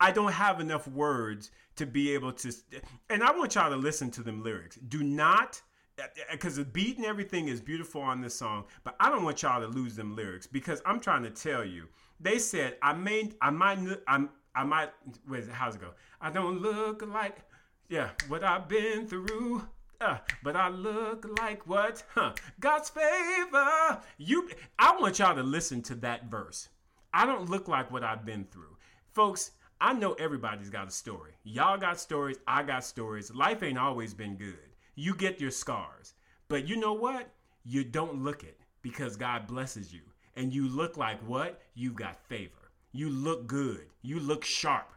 I 0.00 0.12
don't 0.12 0.32
have 0.32 0.60
enough 0.60 0.86
words 0.88 1.50
to 1.76 1.86
be 1.86 2.12
able 2.14 2.32
to. 2.32 2.52
And 3.10 3.22
I 3.22 3.30
want 3.32 3.54
y'all 3.54 3.70
to 3.70 3.76
listen 3.76 4.10
to 4.12 4.22
them 4.22 4.42
lyrics. 4.42 4.76
Do 4.76 5.02
not, 5.02 5.60
because 6.30 6.56
the 6.56 6.64
beat 6.64 6.96
and 6.96 7.06
everything 7.06 7.48
is 7.48 7.60
beautiful 7.60 8.02
on 8.02 8.20
this 8.20 8.34
song, 8.34 8.64
but 8.84 8.96
I 9.00 9.10
don't 9.10 9.24
want 9.24 9.42
y'all 9.42 9.60
to 9.60 9.66
lose 9.66 9.96
them 9.96 10.14
lyrics 10.16 10.46
because 10.46 10.82
I'm 10.84 11.00
trying 11.00 11.22
to 11.22 11.30
tell 11.30 11.64
you. 11.64 11.86
They 12.20 12.38
said 12.38 12.76
I 12.82 12.92
may, 12.94 13.30
I 13.40 13.50
might, 13.50 13.78
I'm, 14.08 14.30
I 14.54 14.64
might. 14.64 14.90
Wait, 15.28 15.48
how's 15.48 15.74
it 15.74 15.80
go? 15.80 15.90
I 16.20 16.30
don't 16.30 16.62
look 16.62 17.06
like, 17.06 17.38
yeah, 17.88 18.10
what 18.28 18.42
I've 18.42 18.68
been 18.68 19.06
through. 19.06 19.62
Uh, 19.98 20.18
but 20.42 20.56
I 20.56 20.68
look 20.68 21.26
like 21.40 21.66
what? 21.66 22.02
Huh? 22.14 22.34
God's 22.60 22.90
favor. 22.90 24.00
You 24.18 24.48
I 24.78 24.94
want 25.00 25.18
y'all 25.18 25.34
to 25.34 25.42
listen 25.42 25.82
to 25.84 25.94
that 25.96 26.26
verse. 26.26 26.68
I 27.14 27.24
don't 27.24 27.48
look 27.48 27.66
like 27.66 27.90
what 27.90 28.04
I've 28.04 28.26
been 28.26 28.44
through. 28.44 28.75
Folks, 29.16 29.52
I 29.80 29.94
know 29.94 30.12
everybody's 30.12 30.68
got 30.68 30.88
a 30.88 30.90
story. 30.90 31.32
Y'all 31.42 31.78
got 31.78 31.98
stories, 31.98 32.36
I 32.46 32.62
got 32.62 32.84
stories. 32.84 33.34
Life 33.34 33.62
ain't 33.62 33.78
always 33.78 34.12
been 34.12 34.36
good. 34.36 34.58
You 34.94 35.14
get 35.14 35.40
your 35.40 35.50
scars. 35.50 36.12
But 36.48 36.68
you 36.68 36.76
know 36.76 36.92
what? 36.92 37.30
You 37.64 37.82
don't 37.82 38.22
look 38.22 38.44
it 38.44 38.60
because 38.82 39.16
God 39.16 39.46
blesses 39.46 39.90
you. 39.90 40.02
And 40.36 40.52
you 40.52 40.68
look 40.68 40.98
like 40.98 41.18
what? 41.26 41.62
You've 41.74 41.94
got 41.94 42.22
favor. 42.28 42.70
You 42.92 43.08
look 43.08 43.46
good. 43.46 43.86
You 44.02 44.20
look 44.20 44.44
sharp. 44.44 44.92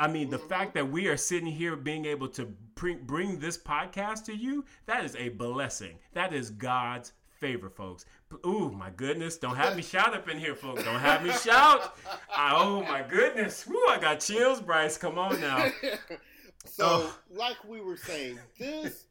I 0.00 0.08
mean, 0.08 0.30
the 0.30 0.38
mm-hmm. 0.38 0.48
fact 0.48 0.74
that 0.74 0.90
we 0.90 1.06
are 1.06 1.16
sitting 1.16 1.46
here 1.46 1.76
being 1.76 2.06
able 2.06 2.28
to 2.30 2.46
bring, 2.74 3.04
bring 3.04 3.38
this 3.38 3.56
podcast 3.56 4.24
to 4.24 4.34
you, 4.34 4.64
that 4.86 5.04
is 5.04 5.14
a 5.14 5.28
blessing. 5.28 5.96
That 6.14 6.34
is 6.34 6.50
God's 6.50 7.12
favor, 7.40 7.70
folks. 7.70 8.04
Ooh, 8.46 8.70
my 8.70 8.90
goodness. 8.90 9.36
Don't 9.38 9.56
have 9.56 9.74
me 9.76 9.82
shout 9.94 10.14
up 10.14 10.28
in 10.28 10.38
here, 10.38 10.54
folks. 10.54 10.84
Don't 10.84 11.00
have 11.00 11.22
me 11.24 11.32
shout. 11.32 11.96
I, 12.34 12.52
oh, 12.54 12.82
my 12.82 13.02
goodness. 13.02 13.66
Ooh, 13.68 13.86
I 13.88 13.98
got 13.98 14.20
chills, 14.20 14.60
Bryce. 14.60 14.96
Come 14.96 15.18
on 15.18 15.40
now. 15.40 15.70
so, 16.64 16.84
Oh. 16.86 17.18
like 17.30 17.56
we 17.66 17.80
were 17.80 17.96
saying, 17.96 18.38
this, 18.58 19.06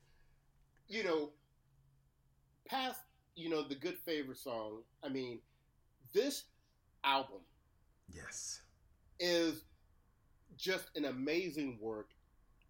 you 0.88 1.04
know, 1.04 1.30
past, 2.68 3.02
you 3.36 3.50
know, 3.50 3.68
the 3.68 3.76
Good 3.76 3.98
Favor 3.98 4.36
song, 4.36 4.84
I 5.04 5.10
mean, 5.10 5.40
this 6.14 6.44
album 7.04 7.40
Yes. 8.14 8.62
is 9.20 9.64
just 10.58 10.86
an 10.96 11.06
amazing 11.06 11.78
work. 11.82 12.10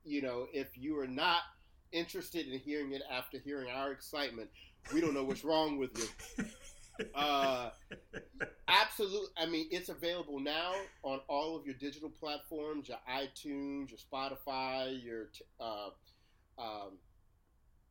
You 0.05 0.21
know, 0.21 0.47
if 0.53 0.77
you 0.77 0.97
are 0.99 1.07
not 1.07 1.41
interested 1.91 2.47
in 2.47 2.59
hearing 2.59 2.93
it 2.93 3.01
after 3.11 3.37
hearing 3.39 3.69
our 3.69 3.91
excitement, 3.91 4.49
we 4.93 5.01
don't 5.01 5.13
know 5.13 5.23
what's 5.23 5.43
wrong 5.43 5.77
with 5.77 5.91
you. 5.97 6.45
Uh, 7.15 7.69
absolutely. 8.67 9.29
I 9.37 9.45
mean, 9.45 9.67
it's 9.71 9.89
available 9.89 10.39
now 10.39 10.73
on 11.03 11.21
all 11.27 11.55
of 11.55 11.65
your 11.65 11.75
digital 11.75 12.09
platforms, 12.09 12.89
your 12.89 12.97
iTunes, 13.09 13.89
your 13.91 13.99
Spotify, 13.99 15.01
your 15.03 15.29
uh, 15.59 15.89
um, 16.57 16.97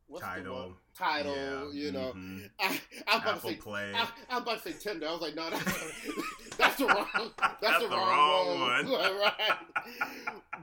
what's 0.09 0.25
Tidal. 0.25 0.75
Tidal. 0.97 1.35
Yeah, 1.35 1.65
You 1.73 1.93
know, 1.93 2.13
mhm. 2.17 2.51
I, 2.61 2.65
I 2.65 2.69
was 2.71 2.81
about 3.07 3.27
Apple 3.37 3.41
to 3.41 3.47
say 3.49 3.55
Play. 3.61 3.93
I, 3.95 4.01
was 4.35 4.43
about 4.43 4.63
to 4.63 4.73
say 4.73 4.79
Tinder. 4.79 5.07
I 5.09 5.13
was 5.13 5.21
like, 5.21 5.35
no, 5.37 5.51
that's, 5.51 5.65
that's 6.59 6.77
the 6.77 6.87
wrong. 6.87 7.07
That's, 7.39 7.55
That's 7.61 7.83
the, 7.83 7.89
the 7.89 7.97
wrong, 7.97 8.59
wrong 8.59 8.61
one. 8.61 8.91
one. 8.91 9.17
right. 9.19 9.59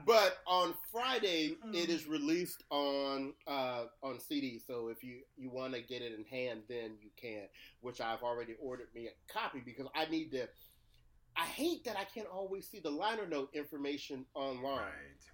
But 0.06 0.36
on 0.46 0.74
Friday, 0.92 1.56
Hmm. 1.62 1.74
it 1.74 1.88
is 1.90 2.06
released 2.06 2.62
on 2.70 3.32
uh, 3.46 3.84
on 4.02 4.20
CD. 4.20 4.58
So 4.58 4.88
if 4.88 5.02
you 5.02 5.20
you 5.36 5.50
want 5.50 5.74
to 5.74 5.80
get 5.80 6.02
it 6.02 6.12
in 6.18 6.24
hand, 6.24 6.62
then 6.68 6.92
you 7.00 7.10
can. 7.20 7.42
Which 7.80 8.00
I've 8.00 8.22
already 8.22 8.54
ordered 8.60 8.88
me 8.94 9.08
a 9.08 9.32
copy 9.32 9.60
because 9.64 9.86
I 9.94 10.06
need 10.06 10.30
to. 10.32 10.48
I 11.38 11.44
hate 11.44 11.84
that 11.84 11.98
I 11.98 12.04
can't 12.04 12.28
always 12.32 12.66
see 12.66 12.80
the 12.80 12.90
liner 12.90 13.26
note 13.26 13.50
information 13.52 14.24
online. 14.34 14.80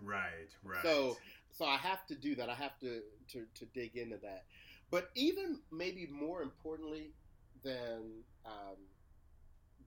Right, 0.01 0.27
right, 0.65 0.75
right. 0.75 0.83
So 0.83 1.17
so 1.51 1.65
I 1.67 1.77
have 1.77 2.05
to 2.07 2.15
do 2.15 2.35
that. 2.37 2.49
I 2.49 2.55
have 2.55 2.79
to, 2.81 3.03
to 3.33 3.45
to 3.55 3.67
dig 3.67 3.97
into 3.97 4.17
that. 4.19 4.45
But 4.91 5.11
even 5.15 5.59
maybe 5.71 6.07
more 6.07 6.43
importantly 6.43 7.13
than 7.65 8.23
um, 8.45 8.77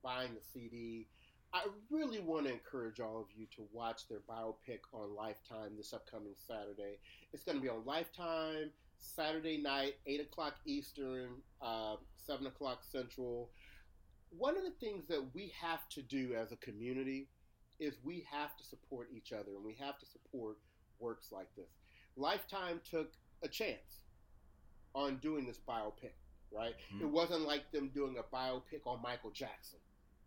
buying 0.04 0.34
the 0.34 0.42
CD, 0.42 1.08
I 1.54 1.68
really 1.90 2.20
want 2.20 2.48
to 2.48 2.54
encourage 2.54 3.00
all 3.00 3.22
of 3.22 3.28
you 3.36 3.46
to 3.56 3.68
watch 3.72 4.08
their 4.10 4.22
biopic 4.30 4.80
on 4.94 5.16
Lifetime 5.16 5.78
this 5.78 5.94
upcoming 5.94 6.34
Saturday. 6.38 6.98
It's 7.34 7.44
going 7.44 7.58
to 7.58 7.62
be 7.62 7.70
on 7.70 7.86
Lifetime 7.86 8.72
Saturday 8.98 9.58
night, 9.58 9.96
eight 10.08 10.22
o'clock 10.22 10.56
Eastern, 10.66 11.36
uh, 11.62 11.96
seven 12.16 12.48
o'clock 12.48 12.84
Central. 12.84 13.52
One 14.38 14.58
of 14.58 14.64
the 14.64 14.74
things 14.86 15.08
that 15.08 15.24
we 15.34 15.54
have 15.62 15.88
to 15.90 16.02
do 16.02 16.34
as 16.34 16.52
a 16.52 16.58
community 16.58 17.30
is 17.80 17.96
we 18.04 18.26
have 18.30 18.56
to 18.58 18.64
support 18.64 19.10
each 19.16 19.32
other 19.32 19.52
and 19.56 19.64
we 19.64 19.76
have 19.80 20.00
to 20.00 20.06
support 20.06 20.58
works 21.00 21.32
like 21.32 21.48
this. 21.56 21.70
Lifetime 22.18 22.82
took 22.90 23.12
a 23.44 23.48
chance 23.48 24.02
on 24.94 25.18
doing 25.18 25.46
this 25.46 25.60
biopic, 25.68 26.14
right? 26.52 26.76
Mhm. 26.94 27.02
It 27.02 27.06
wasn't 27.10 27.42
like 27.42 27.72
them 27.72 27.90
doing 27.90 28.18
a 28.18 28.24
biopic 28.24 28.86
on 28.86 29.02
Michael 29.02 29.32
Jackson, 29.32 29.80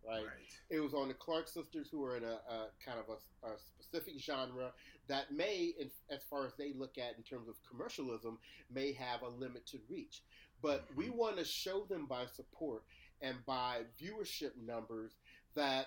right? 0.06 0.26
right. 0.26 0.60
It 0.70 0.80
was 0.80 0.94
on 0.94 1.08
the 1.08 1.14
Clark 1.14 1.48
sisters 1.48 1.88
who 1.90 2.04
are 2.04 2.16
in 2.16 2.24
a, 2.24 2.40
a 2.48 2.70
kind 2.84 2.98
of 2.98 3.08
a, 3.08 3.46
a 3.48 3.58
specific 3.58 4.18
genre 4.20 4.72
that 5.06 5.32
may, 5.32 5.72
in, 5.78 5.90
as 6.10 6.22
far 6.24 6.46
as 6.46 6.54
they 6.56 6.72
look 6.74 6.98
at 6.98 7.16
in 7.16 7.22
terms 7.22 7.48
of 7.48 7.56
commercialism, 7.68 8.38
may 8.70 8.92
have 8.92 9.22
a 9.22 9.28
limited 9.28 9.80
reach. 9.88 10.22
But 10.60 10.84
we 10.94 11.08
want 11.08 11.38
to 11.38 11.44
show 11.44 11.84
them 11.84 12.06
by 12.06 12.26
support 12.26 12.82
and 13.22 13.36
by 13.46 13.82
viewership 14.00 14.56
numbers 14.56 15.12
that 15.54 15.86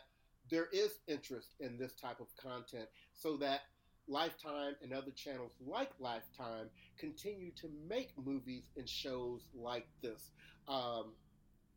there 0.50 0.68
is 0.74 1.00
interest 1.08 1.56
in 1.60 1.78
this 1.78 1.94
type 1.94 2.20
of 2.20 2.36
content 2.36 2.90
so 3.14 3.38
that 3.38 3.62
Lifetime 4.08 4.76
and 4.82 4.94
other 4.94 5.12
channels 5.12 5.52
like 5.66 5.92
Lifetime 6.00 6.70
continue 7.00 7.52
to 7.62 7.70
make 7.88 8.12
movies 8.18 8.64
and 8.78 8.88
shows 8.88 9.42
like 9.54 9.88
this 10.02 10.32
um, 10.68 11.14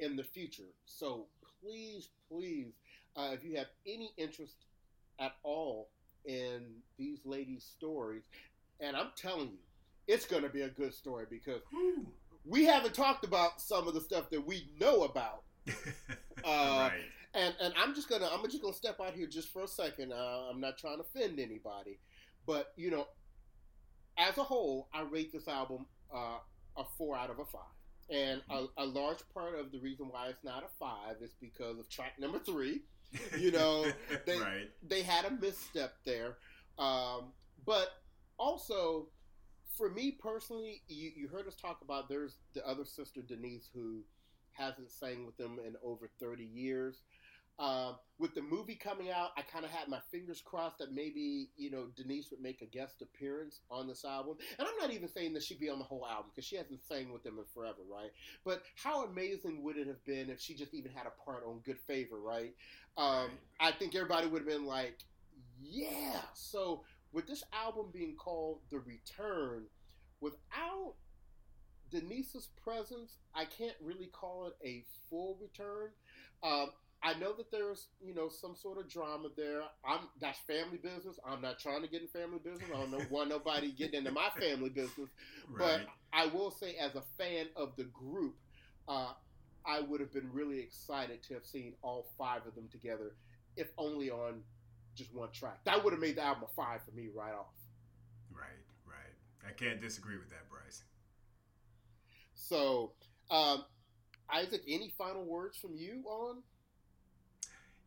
in 0.00 0.16
the 0.16 0.24
future. 0.24 0.72
So 0.84 1.26
please, 1.62 2.08
please, 2.28 2.72
uh, 3.16 3.30
if 3.32 3.44
you 3.44 3.56
have 3.56 3.68
any 3.86 4.12
interest 4.16 4.56
at 5.20 5.32
all 5.42 5.90
in 6.24 6.62
these 6.98 7.20
ladies' 7.24 7.64
stories, 7.64 8.24
and 8.80 8.96
I'm 8.96 9.10
telling 9.16 9.50
you, 9.50 9.58
it's 10.06 10.26
going 10.26 10.42
to 10.42 10.48
be 10.48 10.62
a 10.62 10.68
good 10.68 10.92
story 10.92 11.26
because 11.30 11.62
we 12.44 12.64
haven't 12.64 12.94
talked 12.94 13.24
about 13.24 13.60
some 13.60 13.88
of 13.88 13.94
the 13.94 14.00
stuff 14.00 14.28
that 14.30 14.46
we 14.46 14.68
know 14.80 15.04
about. 15.04 15.42
Uh, 16.44 16.90
right. 16.90 17.00
And 17.32 17.54
and 17.58 17.72
I'm 17.74 17.94
just 17.94 18.10
gonna 18.10 18.28
I'm 18.30 18.42
just 18.50 18.60
gonna 18.60 18.74
step 18.74 19.00
out 19.00 19.14
here 19.14 19.26
just 19.26 19.50
for 19.50 19.62
a 19.62 19.68
second. 19.68 20.12
Uh, 20.12 20.50
I'm 20.50 20.60
not 20.60 20.76
trying 20.76 20.98
to 20.98 21.04
offend 21.04 21.40
anybody, 21.40 21.98
but 22.46 22.72
you 22.76 22.90
know, 22.90 23.06
as 24.18 24.38
a 24.38 24.42
whole, 24.42 24.88
I 24.94 25.02
rate 25.02 25.32
this 25.32 25.48
album 25.48 25.86
uh, 26.14 26.38
a 26.76 26.84
four 26.96 27.16
out 27.16 27.30
of 27.30 27.38
a 27.38 27.44
five. 27.44 27.62
And 28.10 28.42
a, 28.50 28.66
a 28.76 28.84
large 28.84 29.20
part 29.32 29.58
of 29.58 29.72
the 29.72 29.78
reason 29.80 30.08
why 30.10 30.28
it's 30.28 30.44
not 30.44 30.62
a 30.62 30.68
five 30.78 31.16
is 31.22 31.34
because 31.40 31.78
of 31.78 31.88
track 31.88 32.12
number 32.18 32.38
three. 32.38 32.82
You 33.38 33.50
know, 33.52 33.86
they- 34.26 34.38
right. 34.38 34.68
They 34.86 35.02
had 35.02 35.24
a 35.24 35.30
misstep 35.30 35.94
there, 36.04 36.36
um, 36.78 37.32
but 37.64 37.88
also 38.38 39.08
for 39.76 39.88
me 39.90 40.12
personally, 40.12 40.82
you, 40.88 41.10
you 41.16 41.28
heard 41.28 41.46
us 41.48 41.54
talk 41.56 41.78
about 41.82 42.08
there's 42.08 42.36
the 42.54 42.66
other 42.68 42.84
sister 42.84 43.22
Denise 43.22 43.68
who 43.74 44.02
hasn't 44.52 44.90
sang 44.90 45.24
with 45.26 45.36
them 45.36 45.58
in 45.66 45.74
over 45.82 46.10
30 46.20 46.44
years. 46.44 47.02
Um, 47.58 47.96
with 48.18 48.34
the 48.34 48.42
movie 48.42 48.74
coming 48.74 49.10
out, 49.10 49.30
I 49.36 49.42
kind 49.42 49.64
of 49.64 49.70
had 49.70 49.88
my 49.88 50.00
fingers 50.10 50.42
crossed 50.44 50.78
that 50.78 50.92
maybe 50.92 51.50
you 51.56 51.70
know 51.70 51.86
Denise 51.96 52.30
would 52.30 52.40
make 52.40 52.62
a 52.62 52.66
guest 52.66 53.02
appearance 53.02 53.60
on 53.70 53.86
this 53.86 54.04
album. 54.04 54.36
And 54.58 54.66
I'm 54.66 54.76
not 54.80 54.92
even 54.92 55.08
saying 55.08 55.34
that 55.34 55.42
she'd 55.42 55.60
be 55.60 55.70
on 55.70 55.78
the 55.78 55.84
whole 55.84 56.06
album 56.06 56.30
because 56.34 56.46
she 56.46 56.56
hasn't 56.56 56.82
sang 56.84 57.12
with 57.12 57.22
them 57.22 57.38
in 57.38 57.44
forever, 57.54 57.82
right? 57.90 58.10
But 58.44 58.62
how 58.76 59.04
amazing 59.04 59.62
would 59.62 59.76
it 59.76 59.86
have 59.86 60.04
been 60.04 60.30
if 60.30 60.40
she 60.40 60.54
just 60.54 60.74
even 60.74 60.92
had 60.92 61.06
a 61.06 61.24
part 61.24 61.44
on 61.46 61.60
Good 61.64 61.78
Favor, 61.78 62.18
right? 62.20 62.54
Um, 62.96 63.30
I 63.60 63.72
think 63.72 63.94
everybody 63.94 64.26
would 64.26 64.42
have 64.42 64.48
been 64.48 64.66
like, 64.66 64.98
yeah. 65.62 66.20
So 66.34 66.82
with 67.12 67.26
this 67.26 67.44
album 67.52 67.86
being 67.92 68.16
called 68.16 68.60
The 68.70 68.80
Return, 68.80 69.66
without 70.20 70.94
Denise's 71.90 72.48
presence, 72.62 73.18
I 73.34 73.44
can't 73.44 73.76
really 73.80 74.06
call 74.06 74.46
it 74.46 74.56
a 74.64 74.84
full 75.08 75.38
return. 75.40 75.90
Um, 76.42 76.70
I 77.04 77.12
know 77.18 77.34
that 77.34 77.50
there's, 77.50 77.88
you 78.00 78.14
know, 78.14 78.30
some 78.30 78.56
sort 78.56 78.78
of 78.78 78.88
drama 78.88 79.28
there. 79.36 79.60
I'm 79.86 80.00
that's 80.22 80.38
family 80.40 80.78
business. 80.78 81.18
I'm 81.26 81.42
not 81.42 81.58
trying 81.58 81.82
to 81.82 81.88
get 81.88 82.00
in 82.00 82.08
family 82.08 82.38
business. 82.42 82.70
I 82.74 82.78
don't 82.78 82.90
know 82.90 83.00
want 83.10 83.28
nobody 83.28 83.72
getting 83.72 83.98
into 83.98 84.10
my 84.10 84.30
family 84.40 84.70
business. 84.70 85.10
Right. 85.50 85.58
But 85.58 85.80
I 86.14 86.26
will 86.26 86.50
say, 86.50 86.76
as 86.76 86.94
a 86.94 87.02
fan 87.18 87.46
of 87.56 87.76
the 87.76 87.84
group, 87.84 88.36
uh, 88.88 89.12
I 89.66 89.80
would 89.80 90.00
have 90.00 90.14
been 90.14 90.30
really 90.32 90.60
excited 90.60 91.22
to 91.24 91.34
have 91.34 91.44
seen 91.44 91.74
all 91.82 92.08
five 92.16 92.46
of 92.46 92.54
them 92.54 92.68
together, 92.72 93.12
if 93.58 93.68
only 93.76 94.10
on 94.10 94.40
just 94.94 95.14
one 95.14 95.30
track. 95.30 95.58
That 95.66 95.84
would 95.84 95.92
have 95.92 96.00
made 96.00 96.16
the 96.16 96.22
album 96.24 96.44
a 96.44 96.54
five 96.54 96.80
for 96.86 96.96
me 96.96 97.08
right 97.14 97.34
off. 97.34 97.52
Right, 98.32 98.46
right. 98.86 99.46
I 99.46 99.52
can't 99.52 99.78
disagree 99.78 100.16
with 100.16 100.30
that, 100.30 100.48
Bryce. 100.48 100.84
So, 102.34 102.92
um, 103.30 103.64
Isaac, 104.32 104.62
any 104.66 104.94
final 104.96 105.24
words 105.24 105.58
from 105.58 105.76
you 105.76 106.02
on? 106.06 106.42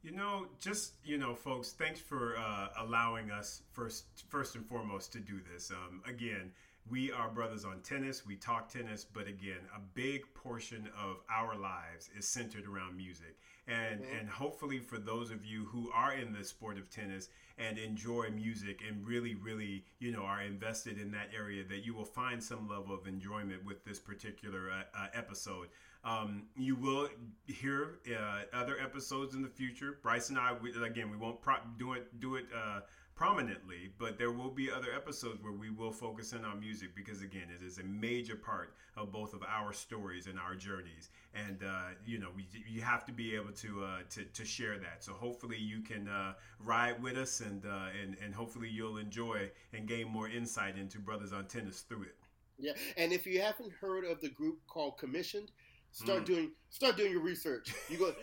You 0.03 0.11
know, 0.11 0.47
just 0.59 0.93
you 1.03 1.17
know, 1.17 1.35
folks, 1.35 1.73
thanks 1.73 1.99
for 1.99 2.37
uh, 2.37 2.69
allowing 2.79 3.31
us 3.31 3.63
first, 3.73 4.05
first 4.29 4.55
and 4.55 4.65
foremost, 4.65 5.11
to 5.13 5.19
do 5.19 5.41
this. 5.51 5.71
Um, 5.71 6.01
again, 6.07 6.51
we 6.89 7.11
are 7.11 7.29
Bruthas 7.29 7.65
on 7.65 7.81
Tennis. 7.81 8.25
We 8.25 8.35
talk 8.37 8.69
tennis, 8.69 9.03
but 9.03 9.27
again, 9.27 9.59
a 9.75 9.79
big 9.95 10.33
portion 10.33 10.87
of 10.97 11.17
our 11.29 11.57
lives 11.57 12.09
is 12.17 12.27
centered 12.27 12.65
around 12.65 12.95
music. 12.95 13.37
And 13.67 14.01
Mhm. 14.01 14.19
and 14.19 14.29
hopefully, 14.29 14.79
for 14.79 14.97
those 14.97 15.29
of 15.29 15.43
you 15.43 15.65
who 15.65 15.91
are 15.91 16.13
in 16.13 16.31
the 16.31 16.43
sport 16.45 16.77
of 16.77 16.89
tennis 16.89 17.29
and 17.57 17.77
enjoy 17.77 18.29
music 18.29 18.81
and 18.87 19.05
really, 19.05 19.35
really, 19.35 19.83
you 19.99 20.11
know, 20.11 20.23
are 20.23 20.41
invested 20.41 20.97
in 20.99 21.11
that 21.11 21.33
area, 21.33 21.65
that 21.65 21.83
you 21.83 21.93
will 21.93 22.05
find 22.05 22.41
some 22.41 22.69
level 22.69 22.93
of 22.93 23.07
enjoyment 23.07 23.65
with 23.65 23.83
this 23.83 23.99
particular 23.99 24.71
uh, 24.71 24.83
uh, 24.95 25.07
episode. 25.13 25.67
Um, 26.07 26.43
you 26.55 26.75
will 26.77 27.09
hear 27.47 27.99
uh, 28.09 28.43
other 28.53 28.77
episodes 28.79 29.35
in 29.35 29.41
the 29.41 29.49
future. 29.49 29.97
Bryce 30.01 30.29
and 30.29 30.37
I, 30.37 30.53
we, 30.53 30.71
again, 30.81 31.11
we 31.11 31.17
won't 31.17 31.41
pro- 31.41 31.55
do 31.77 31.93
it 31.93 32.19
do 32.21 32.35
it 32.35 32.45
uh, 32.55 32.79
prominently, 33.13 33.91
but 33.99 34.17
there 34.17 34.31
will 34.31 34.49
be 34.49 34.71
other 34.71 34.93
episodes 34.95 35.43
where 35.43 35.51
we 35.51 35.69
will 35.69 35.91
focus 35.91 36.31
in 36.31 36.45
on 36.45 36.61
music 36.61 36.95
because, 36.95 37.21
again, 37.21 37.47
it 37.53 37.61
is 37.61 37.79
a 37.79 37.83
major 37.83 38.37
part 38.37 38.73
of 38.95 39.11
both 39.11 39.33
of 39.33 39.43
our 39.43 39.73
stories 39.73 40.27
and 40.27 40.39
our 40.39 40.55
journeys. 40.55 41.09
And 41.35 41.61
uh, 41.61 41.89
you 42.05 42.19
know, 42.19 42.29
we 42.33 42.47
you 42.65 42.81
have 42.81 43.05
to 43.07 43.11
be 43.11 43.35
able 43.35 43.51
to 43.51 43.83
uh, 43.83 43.97
to, 44.11 44.23
to 44.23 44.45
share 44.45 44.77
that. 44.77 45.03
So 45.03 45.11
hopefully 45.11 45.57
you 45.57 45.81
can 45.81 46.07
uh, 46.07 46.35
ride 46.63 47.03
with 47.03 47.17
us, 47.17 47.41
and 47.41 47.65
uh, 47.65 47.89
and 48.01 48.15
and 48.23 48.33
hopefully 48.33 48.69
you'll 48.69 48.97
enjoy 48.97 49.51
and 49.73 49.85
gain 49.85 50.07
more 50.07 50.29
insight 50.29 50.77
into 50.77 50.99
Bruthas 50.99 51.33
on 51.33 51.47
Tennis 51.47 51.81
through 51.81 52.03
it. 52.03 52.15
Yeah, 52.59 52.73
and 52.97 53.13
if 53.13 53.27
you 53.27 53.39
haven't 53.39 53.71
heard 53.71 54.03
of 54.03 54.19
the 54.19 54.29
group 54.29 54.65
called 54.67 54.97
Commissioned, 54.97 55.51
start 55.97 56.21
Mm. 56.23 56.25
doing 56.25 56.51
start 56.69 56.95
doing 56.97 57.11
your 57.11 57.21
research. 57.21 57.73
You 57.89 57.97
go, 57.97 58.13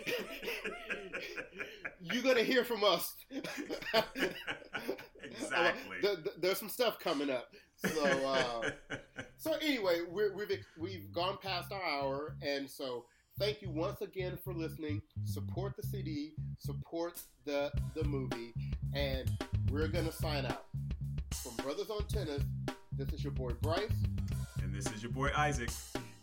you're 2.01 2.23
gonna 2.23 2.43
hear 2.45 2.65
from 2.65 2.85
us. 2.85 3.15
Exactly. 5.23 5.97
There- 6.03 6.17
there- 6.17 6.33
there's 6.39 6.59
some 6.59 6.69
stuff 6.69 6.99
coming 6.99 7.29
up. 7.31 7.49
So, 7.77 8.05
uh, 8.05 8.71
so 9.37 9.53
anyway, 9.55 10.01
we're, 10.09 10.33
we've 10.35 10.65
we've 10.79 11.13
gone 11.13 11.39
past 11.43 11.73
our 11.73 11.83
hour, 11.83 12.37
and 12.43 12.71
so 12.71 13.07
thank 13.39 13.61
you 13.63 13.71
once 13.71 14.01
again 14.01 14.39
for 14.45 14.55
listening. 14.55 15.03
Support 15.25 15.77
the 15.77 15.83
CD, 15.83 16.35
support 16.59 17.21
the 17.45 17.73
the 17.95 18.05
movie, 18.05 18.55
and 18.95 19.29
we're 19.71 19.89
gonna 19.89 20.13
sign 20.13 20.47
out 20.47 20.67
from 21.43 21.53
Bruthas 21.57 21.91
on 21.91 22.07
Tennis. 22.07 22.43
This 22.93 23.09
is 23.13 23.25
your 23.25 23.33
boy 23.33 23.51
Bryce, 23.61 23.91
and 24.63 24.73
this 24.73 24.87
is 24.93 25.03
your 25.03 25.13
boy 25.13 25.31
Isaac 25.37 25.71